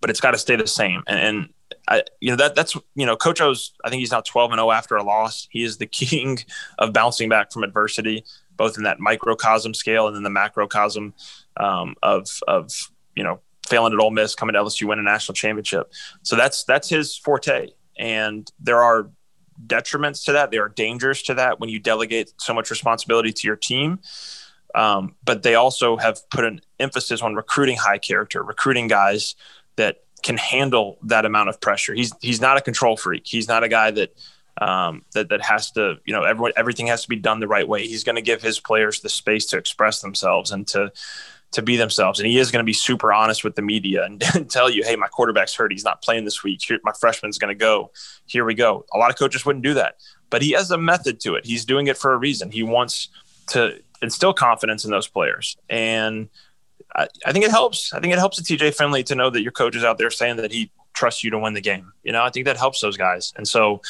but 0.00 0.10
it's 0.10 0.20
got 0.20 0.32
to 0.32 0.38
stay 0.38 0.56
the 0.56 0.66
same. 0.66 1.02
And, 1.06 1.18
and 1.18 1.48
I, 1.86 2.02
you 2.20 2.30
know 2.30 2.36
that 2.36 2.54
that's 2.54 2.74
you 2.94 3.06
know 3.06 3.16
Coach 3.16 3.40
O's. 3.40 3.72
I 3.84 3.90
think 3.90 4.00
he's 4.00 4.12
now 4.12 4.20
12 4.20 4.52
and 4.52 4.58
0 4.58 4.70
after 4.70 4.96
a 4.96 5.02
loss. 5.02 5.48
He 5.50 5.62
is 5.62 5.78
the 5.78 5.86
king 5.86 6.38
of 6.78 6.92
bouncing 6.92 7.28
back 7.28 7.52
from 7.52 7.64
adversity, 7.64 8.24
both 8.56 8.76
in 8.76 8.84
that 8.84 9.00
microcosm 9.00 9.74
scale 9.74 10.06
and 10.06 10.16
then 10.16 10.22
the 10.22 10.30
macrocosm 10.30 11.14
um, 11.56 11.94
of 12.02 12.28
of 12.46 12.70
you 13.14 13.24
know 13.24 13.40
failing 13.68 13.92
at 13.92 13.98
Ole 13.98 14.10
Miss, 14.10 14.34
coming 14.34 14.54
to 14.54 14.60
LSU, 14.60 14.88
win 14.88 14.98
a 14.98 15.02
national 15.02 15.34
championship. 15.34 15.92
So 16.22 16.36
that's 16.36 16.64
that's 16.64 16.88
his 16.88 17.16
forte. 17.16 17.70
And 17.98 18.50
there 18.60 18.82
are 18.82 19.10
detriments 19.66 20.24
to 20.24 20.32
that. 20.32 20.50
There 20.50 20.64
are 20.64 20.68
dangers 20.68 21.22
to 21.24 21.34
that 21.34 21.60
when 21.60 21.68
you 21.68 21.78
delegate 21.78 22.32
so 22.38 22.54
much 22.54 22.70
responsibility 22.70 23.32
to 23.32 23.46
your 23.46 23.56
team. 23.56 24.00
Um, 24.74 25.16
but 25.24 25.42
they 25.42 25.54
also 25.54 25.96
have 25.96 26.28
put 26.30 26.44
an 26.44 26.60
emphasis 26.78 27.22
on 27.22 27.34
recruiting 27.34 27.76
high 27.76 27.98
character, 27.98 28.42
recruiting 28.42 28.86
guys 28.86 29.34
that 29.76 30.04
can 30.22 30.36
handle 30.36 30.98
that 31.04 31.24
amount 31.24 31.48
of 31.48 31.60
pressure. 31.60 31.94
He's 31.94 32.12
he's 32.20 32.40
not 32.40 32.56
a 32.56 32.60
control 32.60 32.96
freak. 32.96 33.22
He's 33.26 33.48
not 33.48 33.64
a 33.64 33.68
guy 33.68 33.90
that 33.92 34.14
um, 34.60 35.04
that 35.14 35.30
that 35.30 35.42
has 35.42 35.70
to 35.72 35.96
you 36.04 36.12
know 36.12 36.24
everyone 36.24 36.52
everything 36.56 36.88
has 36.88 37.02
to 37.02 37.08
be 37.08 37.16
done 37.16 37.40
the 37.40 37.48
right 37.48 37.66
way. 37.66 37.86
He's 37.86 38.04
going 38.04 38.16
to 38.16 38.22
give 38.22 38.42
his 38.42 38.60
players 38.60 39.00
the 39.00 39.08
space 39.08 39.46
to 39.46 39.58
express 39.58 40.00
themselves 40.00 40.50
and 40.50 40.66
to 40.68 40.92
to 41.52 41.62
be 41.62 41.76
themselves. 41.76 42.20
And 42.20 42.28
he 42.28 42.38
is 42.38 42.50
going 42.50 42.62
to 42.62 42.66
be 42.66 42.72
super 42.72 43.12
honest 43.12 43.42
with 43.44 43.54
the 43.54 43.62
media 43.62 44.04
and, 44.34 44.50
tell 44.50 44.70
you, 44.70 44.82
hey, 44.84 44.96
my 44.96 45.08
quarterback's 45.08 45.54
hurt. 45.54 45.72
He's 45.72 45.84
not 45.84 46.02
playing 46.02 46.24
this 46.24 46.42
week. 46.42 46.60
Here, 46.62 46.78
my 46.84 46.92
freshman's 46.92 47.38
going 47.38 47.56
to 47.56 47.58
go. 47.58 47.90
Here 48.26 48.44
we 48.44 48.54
go. 48.54 48.84
A 48.94 48.98
lot 48.98 49.10
of 49.10 49.18
coaches 49.18 49.44
wouldn't 49.46 49.64
do 49.64 49.74
that, 49.74 49.96
but 50.30 50.42
he 50.42 50.52
has 50.52 50.70
a 50.70 50.78
method 50.78 51.20
to 51.20 51.34
it. 51.34 51.46
He's 51.46 51.64
doing 51.64 51.86
it 51.86 51.96
for 51.96 52.12
a 52.12 52.16
reason. 52.16 52.50
He 52.50 52.62
wants 52.62 53.08
to 53.48 53.80
instill 54.02 54.32
confidence 54.32 54.84
in 54.84 54.90
those 54.90 55.08
players 55.08 55.56
and 55.68 56.28
I, 56.94 57.08
I 57.26 57.32
think 57.32 57.44
it 57.44 57.50
helps. 57.50 57.92
I 57.92 58.00
think 58.00 58.12
it 58.12 58.18
helps 58.18 58.40
the 58.40 58.56
TJ 58.56 58.74
Finley 58.74 59.02
to 59.04 59.14
know 59.14 59.30
that 59.30 59.42
your 59.42 59.52
coach 59.52 59.76
is 59.76 59.84
out 59.84 59.98
there 59.98 60.10
saying 60.10 60.36
that 60.36 60.52
he 60.52 60.70
trusts 60.94 61.22
you 61.22 61.30
to 61.30 61.38
win 61.38 61.54
the 61.54 61.60
game. 61.60 61.92
You 62.02 62.12
know, 62.12 62.22
I 62.22 62.30
think 62.30 62.46
that 62.46 62.56
helps 62.56 62.80
those 62.80 62.96
guys. 62.96 63.32
And 63.36 63.46
so 63.46 63.80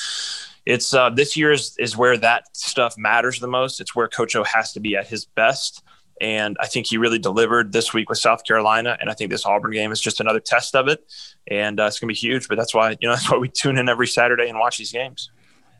it's 0.66 0.92
uh, 0.92 1.10
this 1.10 1.36
year 1.36 1.52
is, 1.52 1.74
is 1.78 1.96
where 1.96 2.16
that 2.18 2.54
stuff 2.56 2.98
matters 2.98 3.40
the 3.40 3.48
most. 3.48 3.80
It's 3.80 3.94
where 3.94 4.08
Coach 4.08 4.36
O 4.36 4.44
has 4.44 4.72
to 4.74 4.80
be 4.80 4.96
at 4.96 5.06
his 5.06 5.24
best. 5.24 5.82
And 6.20 6.56
I 6.60 6.66
think 6.66 6.86
he 6.86 6.98
really 6.98 7.18
delivered 7.18 7.72
this 7.72 7.94
week 7.94 8.08
with 8.08 8.18
South 8.18 8.44
Carolina. 8.44 8.96
And 9.00 9.08
I 9.08 9.14
think 9.14 9.30
this 9.30 9.46
Auburn 9.46 9.72
game 9.72 9.92
is 9.92 10.00
just 10.00 10.20
another 10.20 10.40
test 10.40 10.74
of 10.74 10.88
it. 10.88 11.04
And 11.46 11.78
uh, 11.78 11.84
it's 11.84 11.98
going 11.98 12.08
to 12.08 12.14
be 12.14 12.18
huge. 12.18 12.48
But 12.48 12.58
that's 12.58 12.74
why, 12.74 12.96
you 13.00 13.08
know, 13.08 13.10
that's 13.14 13.30
why 13.30 13.38
we 13.38 13.48
tune 13.48 13.78
in 13.78 13.88
every 13.88 14.06
Saturday 14.06 14.48
and 14.48 14.58
watch 14.58 14.78
these 14.78 14.92
games. 14.92 15.30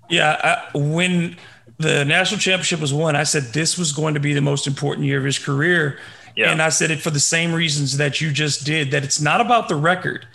Yeah. 0.09 0.67
I, 0.75 0.79
when 0.79 1.37
the 1.79 2.05
national 2.05 2.41
championship 2.41 2.81
was 2.81 2.95
won, 2.95 3.17
I 3.17 3.25
said 3.25 3.45
this 3.53 3.77
was 3.77 3.93
going 3.93 4.15
to 4.15 4.21
be 4.21 4.33
the 4.33 4.41
most 4.41 4.67
important 4.67 5.07
year 5.07 5.19
of 5.19 5.25
his 5.25 5.39
career. 5.39 5.99
Yeah. 6.37 6.53
And 6.53 6.63
I 6.63 6.69
said 6.69 6.91
it 6.91 7.01
for 7.01 7.11
the 7.11 7.21
same 7.21 7.53
reasons 7.53 7.97
that 7.97 8.21
you 8.21 8.31
just 8.31 8.65
did 8.65 8.93
that 8.93 9.05
it's 9.05 9.21
not 9.21 9.41
about 9.41 9.69
the 9.69 9.75
record. 9.75 10.27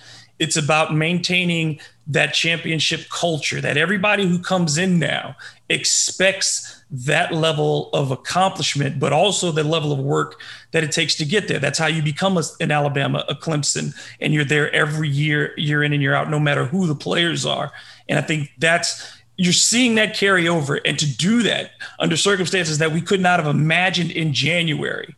It's 0.44 0.58
about 0.58 0.94
maintaining 0.94 1.80
that 2.08 2.34
championship 2.34 3.08
culture 3.10 3.62
that 3.62 3.78
everybody 3.78 4.28
who 4.28 4.40
comes 4.40 4.78
in 4.78 5.00
now 5.00 5.38
expects 5.70 6.84
that 6.92 7.34
level 7.34 7.90
of 7.94 8.12
accomplishment, 8.12 9.00
but 9.00 9.14
also 9.14 9.54
the 9.54 9.64
level 9.64 9.94
of 9.94 10.00
work 10.00 10.42
that 10.72 10.84
it 10.84 10.92
takes 10.92 11.16
to 11.16 11.24
get 11.24 11.48
there. 11.48 11.60
That's 11.60 11.80
how 11.80 11.88
you 11.88 12.02
become 12.02 12.38
a, 12.38 12.44
an 12.60 12.72
Alabama, 12.72 13.24
a 13.30 13.36
Clemson, 13.36 13.96
and 14.20 14.34
you're 14.34 14.44
there 14.44 14.70
every 14.76 15.08
year, 15.08 15.54
year 15.56 15.82
in 15.82 15.94
and 15.94 16.02
year 16.02 16.14
out, 16.14 16.30
no 16.30 16.42
matter 16.42 16.66
who 16.66 16.88
the 16.88 16.96
players 16.96 17.46
are. 17.46 17.72
And 18.10 18.20
I 18.20 18.22
think 18.22 18.52
that's 18.58 19.18
you're 19.38 19.54
seeing 19.54 19.96
that 19.96 20.14
carry 20.14 20.46
over, 20.50 20.76
and 20.86 21.00
to 21.00 21.06
do 21.06 21.42
that 21.44 21.72
under 22.00 22.18
circumstances 22.18 22.80
that 22.80 22.92
we 22.92 23.02
could 23.02 23.22
not 23.22 23.40
have 23.40 23.48
imagined 23.48 24.12
in 24.12 24.34
January 24.34 25.16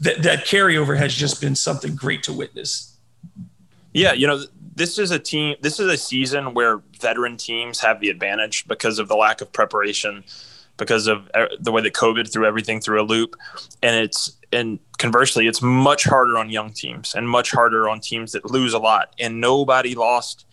that 0.00 0.22
that 0.22 0.46
carryover 0.46 0.96
has 0.96 1.14
just 1.14 1.42
been 1.42 1.54
something 1.54 1.94
great 1.94 2.22
to 2.22 2.32
witness. 2.32 2.93
Yeah, 3.94 4.12
you 4.12 4.26
know, 4.26 4.44
this 4.74 4.98
is 4.98 5.10
a 5.12 5.18
team. 5.18 5.56
This 5.60 5.80
is 5.80 5.90
a 5.90 5.96
season 5.96 6.52
where 6.52 6.82
veteran 7.00 7.36
teams 7.36 7.80
have 7.80 8.00
the 8.00 8.10
advantage 8.10 8.66
because 8.66 8.98
of 8.98 9.08
the 9.08 9.14
lack 9.14 9.40
of 9.40 9.52
preparation, 9.52 10.24
because 10.76 11.06
of 11.06 11.30
uh, 11.32 11.46
the 11.60 11.72
way 11.72 11.80
that 11.80 11.94
COVID 11.94 12.30
threw 12.30 12.44
everything 12.44 12.80
through 12.80 13.00
a 13.00 13.04
loop, 13.06 13.36
and 13.82 13.96
it's 13.96 14.36
and 14.52 14.78
conversely, 14.98 15.46
it's 15.46 15.62
much 15.62 16.04
harder 16.04 16.38
on 16.38 16.50
young 16.50 16.72
teams 16.72 17.14
and 17.14 17.28
much 17.28 17.50
harder 17.50 17.88
on 17.88 18.00
teams 18.00 18.32
that 18.32 18.50
lose 18.50 18.72
a 18.72 18.78
lot. 18.78 19.14
And 19.18 19.40
nobody 19.40 19.94
lost 19.94 20.46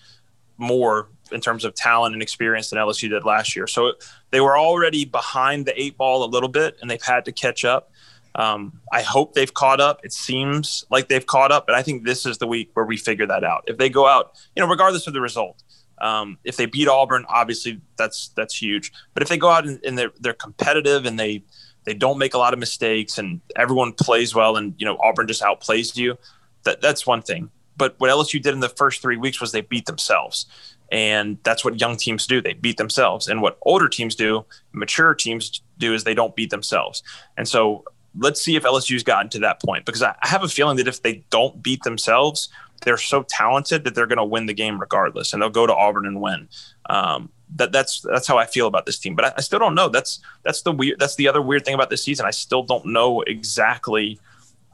more 0.58 1.10
in 1.32 1.42
terms 1.42 1.66
of 1.66 1.74
talent 1.74 2.14
and 2.14 2.22
experience 2.22 2.70
than 2.70 2.80
LSU 2.80 3.10
did 3.10 3.24
last 3.24 3.56
year. 3.56 3.68
So 3.68 3.94
they 4.32 4.42
were 4.42 4.58
already 4.58 5.06
behind 5.06 5.66
the 5.66 5.82
eight 5.82 5.98
ball 5.98 6.24
a 6.24 6.30
little 6.30 6.50
bit, 6.50 6.78
and 6.82 6.90
they've 6.90 7.02
had 7.02 7.26
to 7.26 7.32
catch 7.32 7.66
up. 7.66 7.92
Um, 8.36 8.80
I 8.91 9.02
hope 9.02 9.34
they've 9.34 9.54
caught 9.54 9.82
up. 9.82 10.04
It 10.04 10.13
seems 10.13 10.86
like 10.89 11.10
they've 11.10 11.26
caught 11.26 11.52
up, 11.52 11.65
but 11.65 11.76
I 11.76 11.82
think 11.82 12.06
this 12.06 12.26
is 12.26 12.38
the 12.38 12.48
week 12.48 12.70
where 12.74 12.86
we 12.86 12.98
figure 12.98 13.28
that 13.28 13.44
out. 13.44 13.63
If 13.67 13.78
they 13.78 13.89
go 13.89 14.08
out, 14.08 14.38
you 14.56 14.63
know, 14.63 14.70
regardless 14.70 15.08
of 15.08 15.13
the 15.13 15.22
result, 15.22 15.63
um, 16.00 16.38
if 16.44 16.58
they 16.58 16.66
beat 16.66 16.88
Auburn, 16.88 17.26
obviously 17.30 17.82
that's 17.97 18.30
that's 18.30 18.60
huge. 18.60 18.91
But 19.14 19.24
if 19.24 19.30
they 19.30 19.38
go 19.38 19.49
out 19.49 19.68
and, 19.68 19.80
and, 19.86 19.97
they're 19.97 20.12
they're 20.20 20.34
competitive 20.34 21.06
and 21.06 21.20
they 21.20 21.43
they 21.84 21.93
don't 21.93 22.18
make 22.18 22.34
a 22.34 22.38
lot 22.38 22.53
of 22.53 22.60
mistakes 22.60 23.18
and 23.18 23.41
everyone 23.56 23.93
plays 23.93 24.34
well 24.34 24.56
and 24.56 24.74
you 24.78 24.86
know 24.86 24.97
Auburn 25.03 25.28
just 25.28 25.41
outplays 25.41 25.95
you, 25.95 26.18
that 26.64 26.82
that's 26.82 27.06
one 27.06 27.22
thing. 27.22 27.51
But 27.78 27.95
what 27.99 28.10
LSU 28.10 28.41
did 28.41 28.53
in 28.53 28.60
the 28.60 28.70
first 28.70 29.01
three 29.01 29.18
weeks 29.18 29.41
was 29.41 29.51
they 29.51 29.62
beat 29.62 29.86
themselves. 29.86 30.45
And 30.91 31.38
that's 31.43 31.64
what 31.64 31.80
young 31.80 31.95
teams 31.95 32.28
do. 32.28 32.41
They 32.41 32.53
beat 32.53 32.78
themselves. 32.78 33.28
And 33.30 33.41
what 33.41 33.58
older 33.62 33.88
teams 33.88 34.14
do, 34.14 34.45
mature 34.74 35.14
teams 35.14 35.62
do, 35.78 35.93
is 35.93 36.03
they 36.03 36.14
don't 36.14 36.36
beat 36.36 36.49
themselves. 36.49 37.01
And 37.38 37.47
so 37.47 37.86
let's 38.18 38.41
see 38.41 38.55
if 38.55 38.64
LSU's 38.64 39.03
gotten 39.03 39.30
to 39.30 39.39
that 39.39 39.62
point 39.62 39.86
because 39.86 40.03
I, 40.03 40.16
have 40.22 40.43
a 40.43 40.47
feeling 40.47 40.78
that 40.78 40.88
if 40.88 41.01
they 41.01 41.24
don't 41.30 41.62
beat 41.64 41.84
themselves, 41.84 42.49
they're 42.84 42.97
so 42.97 43.24
talented 43.24 43.84
that 43.84 43.95
they're 43.95 44.07
going 44.07 44.18
to 44.18 44.26
win 44.26 44.47
the 44.47 44.53
game 44.53 44.80
regardless, 44.80 45.34
and 45.34 45.41
they'll 45.41 45.49
go 45.49 45.68
to 45.68 45.74
Auburn 45.74 46.05
and 46.05 46.20
win. 46.22 46.49
Um, 46.89 47.30
that 47.55 47.72
that's 47.72 48.01
that's 48.01 48.28
how 48.28 48.38
I 48.38 48.45
feel 48.45 48.68
about 48.68 48.86
this 48.86 48.97
team. 48.97 49.16
But 49.16 49.26
I, 49.26 49.34
I, 49.38 49.41
still 49.41 49.59
don't 49.59 49.76
know. 49.76 49.89
That's 49.89 50.20
that's 50.43 50.62
the 50.62 50.72
weird. 50.72 50.99
That's 50.99 51.16
the 51.16 51.28
other 51.28 51.41
weird 51.41 51.66
thing 51.66 51.76
about 51.76 51.89
this 51.89 52.03
season. 52.03 52.26
I 52.26 52.32
still 52.32 52.64
don't 52.64 52.86
know 52.88 53.22
exactly 53.22 54.20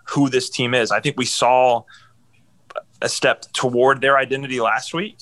who 0.05 0.29
this 0.29 0.49
team 0.49 0.73
is. 0.73 0.91
I 0.91 0.99
think 0.99 1.17
we 1.17 1.25
saw 1.25 1.83
a 3.01 3.09
step 3.09 3.45
toward 3.53 4.01
their 4.01 4.17
identity 4.17 4.59
last 4.59 4.93
week, 4.93 5.17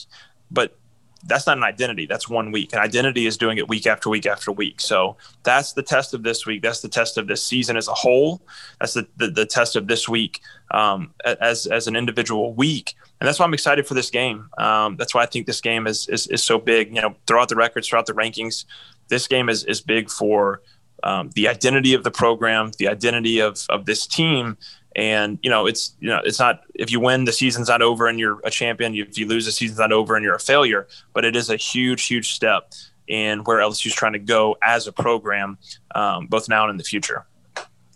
but 0.52 0.78
that's 1.26 1.48
not 1.48 1.58
an 1.58 1.64
identity. 1.64 2.06
That's 2.06 2.30
one 2.30 2.52
week. 2.52 2.74
An 2.74 2.80
identity 2.80 3.26
is 3.26 3.38
doing 3.38 3.58
it 3.58 3.68
week 3.68 3.88
after 3.88 4.10
week 4.10 4.26
after 4.26 4.52
week. 4.52 4.80
So 4.80 5.18
that's 5.44 5.74
the 5.74 5.82
test 5.82 6.14
of 6.14 6.24
this 6.24 6.46
week. 6.46 6.62
That's 6.62 6.82
the 6.82 6.90
test 6.90 7.18
of 7.18 7.28
this 7.28 7.46
season 7.46 7.78
as 7.78 7.88
a 7.88 7.94
whole. 7.94 8.42
That's 8.80 8.94
the, 8.94 9.08
the, 9.18 9.28
the 9.30 9.46
test 9.46 9.76
of 9.76 9.88
this 9.88 10.08
week 10.08 10.42
um, 10.72 11.14
as, 11.26 11.66
as 11.66 11.88
an 11.88 11.96
individual 11.96 12.54
week. 12.54 12.96
And 13.20 13.28
that's 13.28 13.40
why 13.40 13.46
I'm 13.46 13.54
excited 13.54 13.88
for 13.88 13.96
this 13.96 14.10
game. 14.10 14.50
Um, 14.58 14.98
that's 14.98 15.16
why 15.16 15.24
I 15.24 15.26
think 15.26 15.48
this 15.48 15.62
game 15.62 15.88
is, 15.88 16.08
is, 16.10 16.28
is 16.28 16.44
so 16.44 16.60
big. 16.60 16.94
You 16.94 17.02
know, 17.02 17.16
throughout 17.26 17.50
the 17.50 17.56
records, 17.56 17.88
throughout 17.88 18.06
the 18.06 18.14
rankings, 18.14 18.66
this 19.08 19.28
game 19.28 19.50
is, 19.50 19.64
is 19.64 19.82
big 19.82 20.10
for 20.10 20.62
um, 21.04 21.30
the 21.36 21.48
identity 21.48 21.94
of 21.94 22.04
the 22.04 22.12
program, 22.12 22.72
the 22.78 22.88
identity 22.88 23.40
of, 23.40 23.66
of 23.70 23.86
this 23.86 24.06
team, 24.06 24.58
and 24.96 25.40
you 25.42 25.50
know, 25.50 25.66
it's 25.66 25.94
you 26.00 26.08
know, 26.08 26.22
it's 26.24 26.40
not 26.40 26.62
if 26.74 26.92
you 26.92 27.00
win, 27.00 27.26
the 27.26 27.34
season's 27.34 27.68
not 27.68 27.82
over 27.82 28.08
and 28.08 28.20
you're 28.20 28.40
a 28.44 28.50
champion. 28.50 28.96
If 28.96 29.18
you 29.18 29.28
lose, 29.28 29.46
the 29.46 29.52
season's 29.52 29.80
not 29.80 29.92
over 29.92 30.16
and 30.16 30.24
you're 30.24 30.36
a 30.36 30.40
failure. 30.40 30.88
But 31.14 31.26
it 31.26 31.36
is 31.36 31.50
a 31.50 31.58
huge, 31.58 32.06
huge 32.06 32.32
step 32.32 32.74
in 33.08 33.40
where 33.40 33.60
LSU's 33.60 33.94
trying 33.94 34.14
to 34.14 34.20
go 34.20 34.58
as 34.64 34.88
a 34.88 34.92
program, 34.92 35.58
um, 35.94 36.28
both 36.28 36.50
now 36.50 36.64
and 36.64 36.72
in 36.72 36.78
the 36.78 36.84
future. 36.84 37.26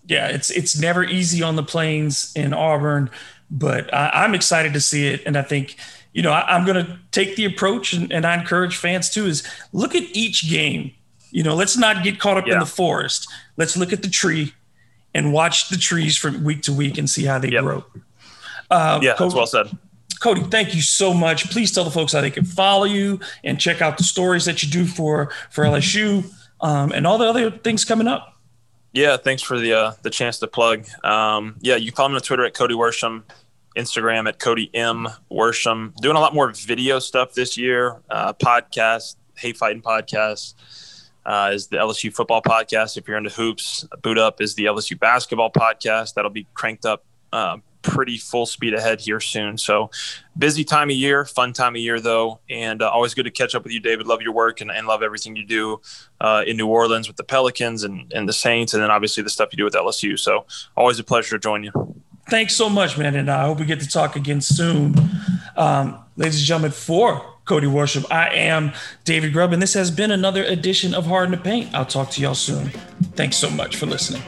Yeah, 0.06 0.28
it's 0.28 0.50
it's 0.50 0.80
never 0.80 1.04
easy 1.04 1.41
on 1.41 1.56
the 1.56 1.64
plains 1.64 2.34
in 2.36 2.54
Auburn, 2.54 3.10
but 3.50 3.93
I, 3.93 4.26
am 4.26 4.34
excited 4.34 4.74
to 4.74 4.82
see 4.82 5.08
it, 5.08 5.22
and 5.26 5.38
I 5.38 5.43
think 5.43 5.78
you 6.14 6.22
know 6.22 6.32
I, 6.32 6.56
am 6.56 6.66
going 6.66 6.84
to 6.84 7.00
take 7.12 7.36
the 7.36 7.45
approach, 7.45 7.93
and, 7.93 8.12
and, 8.12 8.26
I 8.26 8.34
encourage 8.34 8.76
fans 8.76 9.10
too, 9.12 9.28
is 9.28 9.47
look 9.72 9.93
at 9.95 10.04
each 10.14 10.50
game. 10.50 10.91
You 11.32 11.43
know, 11.43 11.54
let's 11.54 11.78
not 11.78 12.04
get 12.04 12.20
caught 12.20 12.38
up 12.38 12.47
yeah. 12.47 12.54
in 12.54 12.60
the 12.60 12.66
forest. 12.66 13.32
Let's 13.56 13.78
look 13.78 13.93
at 13.93 14.02
the 14.02 14.10
tree 14.10 14.54
and 15.14 15.34
watch 15.34 15.70
the 15.70 15.78
trees 15.78 16.18
from 16.18 16.43
week 16.43 16.62
to 16.64 16.74
week 16.74 16.97
and 16.97 17.10
see 17.10 17.26
how 17.26 17.39
they 17.39 17.49
yep. 17.49 17.64
grow. 17.64 17.84
Uh, 18.70 18.99
yeah, 19.01 19.16
Cody, 19.16 19.30
that's 19.30 19.36
well 19.36 19.47
said. 19.47 19.78
Cody, 20.20 20.41
thank 20.41 20.76
you 20.76 20.82
so 20.82 21.14
much. 21.14 21.49
Please 21.49 21.72
tell 21.72 21.84
the 21.84 21.91
folks 21.91 22.14
how 22.14 22.22
they 22.22 22.30
can 22.30 22.45
follow 22.45 22.86
you 22.86 23.20
and 23.43 23.60
check 23.60 23.82
out 23.82 23.97
the 23.97 24.03
stories 24.03 24.45
that 24.45 24.62
you 24.62 24.70
do 24.70 24.86
for 24.86 25.32
for 25.49 25.64
LSU 25.64 26.32
um, 26.62 26.91
and 26.91 27.07
all 27.07 27.18
the 27.18 27.28
other 27.28 27.51
things 27.51 27.86
coming 27.86 28.07
up. 28.07 28.36
Yeah, 28.91 29.18
thanks 29.18 29.41
for 29.41 29.60
the 29.60 29.74
uh, 29.74 29.91
the 30.01 30.10
chance 30.10 30.39
to 30.39 30.47
plug. 30.47 30.86
Um, 31.03 31.55
yeah, 31.62 31.76
you 31.76 31.91
can 31.91 31.95
follow 31.95 32.10
me 32.10 32.16
on 32.16 32.22
Twitter 32.22 32.45
at 32.45 32.53
Cody 32.53 32.76
Worsham, 32.76 33.24
Instagram 33.78 34.28
at 34.28 34.39
Cody 34.39 34.70
M 34.74 35.07
Worsham. 35.32 35.95
Doing 35.97 36.18
a 36.18 36.20
lot 36.20 36.34
more 36.34 36.51
video 36.51 36.99
stuff 36.99 37.34
this 37.34 37.57
year, 37.57 38.01
uh, 38.10 38.34
podcast, 38.34 39.16
Hate 39.36 39.57
Fighting 39.57 39.82
podcast 39.82 40.53
uh, 41.30 41.51
is 41.53 41.67
the 41.67 41.77
LSU 41.77 42.11
football 42.11 42.41
podcast. 42.41 42.97
If 42.97 43.07
you're 43.07 43.15
into 43.15 43.30
hoops, 43.30 43.86
Boot 44.01 44.17
Up 44.17 44.41
is 44.41 44.55
the 44.55 44.65
LSU 44.65 44.99
basketball 44.99 45.51
podcast. 45.51 46.15
That'll 46.15 46.32
be 46.32 46.47
cranked 46.55 46.88
up 46.88 47.05
uh, 47.32 47.57
pretty 47.84 48.17
full 48.17 48.47
speed 48.47 48.73
ahead 48.73 48.99
here 48.99 49.19
soon. 49.19 49.55
So 49.55 49.91
busy 50.36 50.63
time 50.63 50.89
of 50.89 50.95
year, 50.95 51.25
fun 51.25 51.53
time 51.53 51.75
of 51.75 51.82
year 51.82 51.99
though, 51.99 52.39
and 52.49 52.82
uh, 52.82 52.89
always 52.89 53.13
good 53.13 53.25
to 53.25 53.32
catch 53.32 53.53
up 53.53 53.63
with 53.63 53.71
you, 53.71 53.80
David. 53.80 54.07
Love 54.07 54.23
your 54.23 54.34
work 54.34 54.59
and, 54.59 54.71
and 54.71 54.88
love 54.88 55.03
everything 55.03 55.36
you 55.36 55.45
do 55.45 55.80
uh, 56.19 56.43
in 56.47 56.57
New 56.57 56.67
Orleans 56.67 57.07
with 57.07 57.17
the 57.17 57.23
Pelicans 57.23 57.84
and, 57.84 58.11
and 58.11 58.27
the 58.27 58.34
Saints, 58.34 58.73
and 58.73 58.82
then 58.82 58.89
obviously 58.89 59.21
the 59.21 59.30
stuff 59.30 59.49
you 59.51 59.57
do 59.57 59.65
with 59.65 59.75
LSU. 59.75 60.17
So 60.17 60.47
always 60.75 60.97
a 60.97 61.03
pleasure 61.03 61.38
to 61.38 61.39
join 61.39 61.63
you. 61.63 61.71
Thanks 62.27 62.55
so 62.55 62.69
much, 62.69 62.97
man, 62.97 63.15
and 63.15 63.30
I 63.30 63.45
hope 63.45 63.59
we 63.59 63.65
get 63.65 63.82
to 63.82 63.88
talk 63.88 64.15
again 64.15 64.41
soon. 64.41 64.95
Um, 65.55 65.99
ladies 66.15 66.39
and 66.39 66.45
gentlemen, 66.45 66.71
for 66.71 67.39
Cody 67.50 67.66
Worsham. 67.66 68.06
I 68.12 68.28
am 68.36 68.74
David 69.06 69.34
Grubb, 69.34 69.54
and 69.54 69.62
this 69.62 69.74
has 69.74 69.89
been 69.89 70.12
another 70.12 70.43
edition 70.43 70.93
of 70.93 71.08
Hard 71.08 71.26
in 71.26 71.32
the 71.32 71.38
Paint. 71.38 71.74
I'll 71.74 71.84
talk 71.84 72.12
to 72.12 72.22
y'all 72.22 72.36
soon. 72.36 72.70
Thanks 73.16 73.38
so 73.38 73.50
much 73.50 73.76
for 73.76 73.88
listening. 73.88 74.22